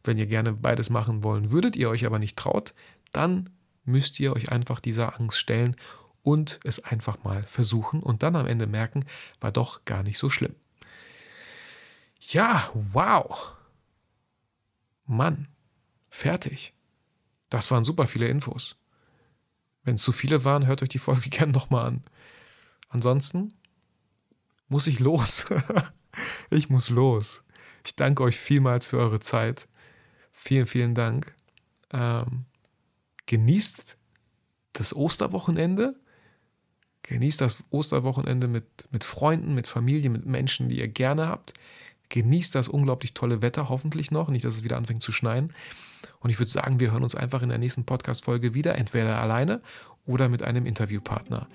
Wenn 0.04 0.18
ihr 0.18 0.26
gerne 0.26 0.52
beides 0.52 0.90
machen 0.90 1.22
wollen 1.22 1.50
würdet, 1.50 1.76
ihr 1.76 1.90
euch 1.90 2.06
aber 2.06 2.18
nicht 2.18 2.36
traut, 2.36 2.74
dann 3.12 3.50
müsst 3.84 4.20
ihr 4.20 4.34
euch 4.34 4.52
einfach 4.52 4.80
dieser 4.80 5.18
Angst 5.18 5.38
stellen 5.38 5.76
und 6.22 6.60
es 6.64 6.84
einfach 6.84 7.24
mal 7.24 7.42
versuchen 7.42 8.02
und 8.02 8.22
dann 8.22 8.36
am 8.36 8.46
Ende 8.46 8.66
merken, 8.66 9.06
war 9.40 9.50
doch 9.50 9.84
gar 9.84 10.02
nicht 10.02 10.18
so 10.18 10.28
schlimm. 10.28 10.54
Ja, 12.20 12.70
wow. 12.92 13.52
Mann, 15.06 15.48
fertig. 16.10 16.74
Das 17.48 17.70
waren 17.70 17.84
super 17.84 18.06
viele 18.06 18.28
Infos. 18.28 18.76
Wenn 19.84 19.94
es 19.94 20.02
zu 20.02 20.12
viele 20.12 20.44
waren, 20.44 20.66
hört 20.66 20.82
euch 20.82 20.90
die 20.90 20.98
Folge 20.98 21.28
gerne 21.30 21.52
nochmal 21.52 21.86
an. 21.86 22.04
Ansonsten 22.90 23.54
muss 24.68 24.86
ich 24.86 25.00
los. 25.00 25.46
ich 26.50 26.68
muss 26.68 26.90
los. 26.90 27.42
Ich 27.84 27.96
danke 27.96 28.22
euch 28.22 28.38
vielmals 28.38 28.86
für 28.86 28.98
eure 28.98 29.20
Zeit. 29.20 29.68
Vielen, 30.32 30.66
vielen 30.66 30.94
Dank. 30.94 31.34
Ähm, 31.92 32.44
genießt 33.26 33.96
das 34.72 34.94
Osterwochenende. 34.94 35.96
Genießt 37.02 37.40
das 37.40 37.64
Osterwochenende 37.70 38.48
mit, 38.48 38.88
mit 38.90 39.04
Freunden, 39.04 39.54
mit 39.54 39.66
Familie, 39.66 40.10
mit 40.10 40.26
Menschen, 40.26 40.68
die 40.68 40.78
ihr 40.78 40.88
gerne 40.88 41.28
habt. 41.28 41.54
Genießt 42.10 42.54
das 42.54 42.68
unglaublich 42.68 43.14
tolle 43.14 43.42
Wetter, 43.42 43.68
hoffentlich 43.68 44.10
noch. 44.10 44.28
Nicht, 44.28 44.44
dass 44.44 44.56
es 44.56 44.64
wieder 44.64 44.76
anfängt 44.76 45.02
zu 45.02 45.12
schneien. 45.12 45.52
Und 46.20 46.30
ich 46.30 46.38
würde 46.38 46.50
sagen, 46.50 46.80
wir 46.80 46.92
hören 46.92 47.02
uns 47.02 47.14
einfach 47.14 47.42
in 47.42 47.48
der 47.48 47.58
nächsten 47.58 47.84
Podcast-Folge 47.84 48.54
wieder, 48.54 48.76
entweder 48.76 49.20
alleine 49.20 49.62
oder 50.06 50.28
mit 50.28 50.42
einem 50.42 50.66
Interviewpartner. 50.66 51.48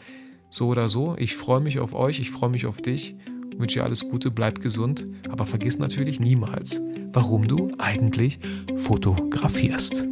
So 0.50 0.68
oder 0.68 0.90
so, 0.90 1.16
ich 1.18 1.36
freue 1.36 1.62
mich 1.62 1.80
auf 1.80 1.94
euch, 1.94 2.20
ich 2.20 2.30
freue 2.30 2.50
mich 2.50 2.68
auf 2.68 2.82
dich 2.82 3.16
wünsche 3.58 3.80
dir 3.80 3.86
alles 3.86 4.08
Gute, 4.10 4.32
bleib 4.32 4.62
gesund, 4.62 5.08
aber 5.30 5.46
vergiss 5.46 5.80
natürlich 5.80 6.20
niemals, 6.20 6.82
warum 7.12 7.48
du 7.48 7.72
eigentlich 7.78 8.40
fotografierst. 8.76 10.06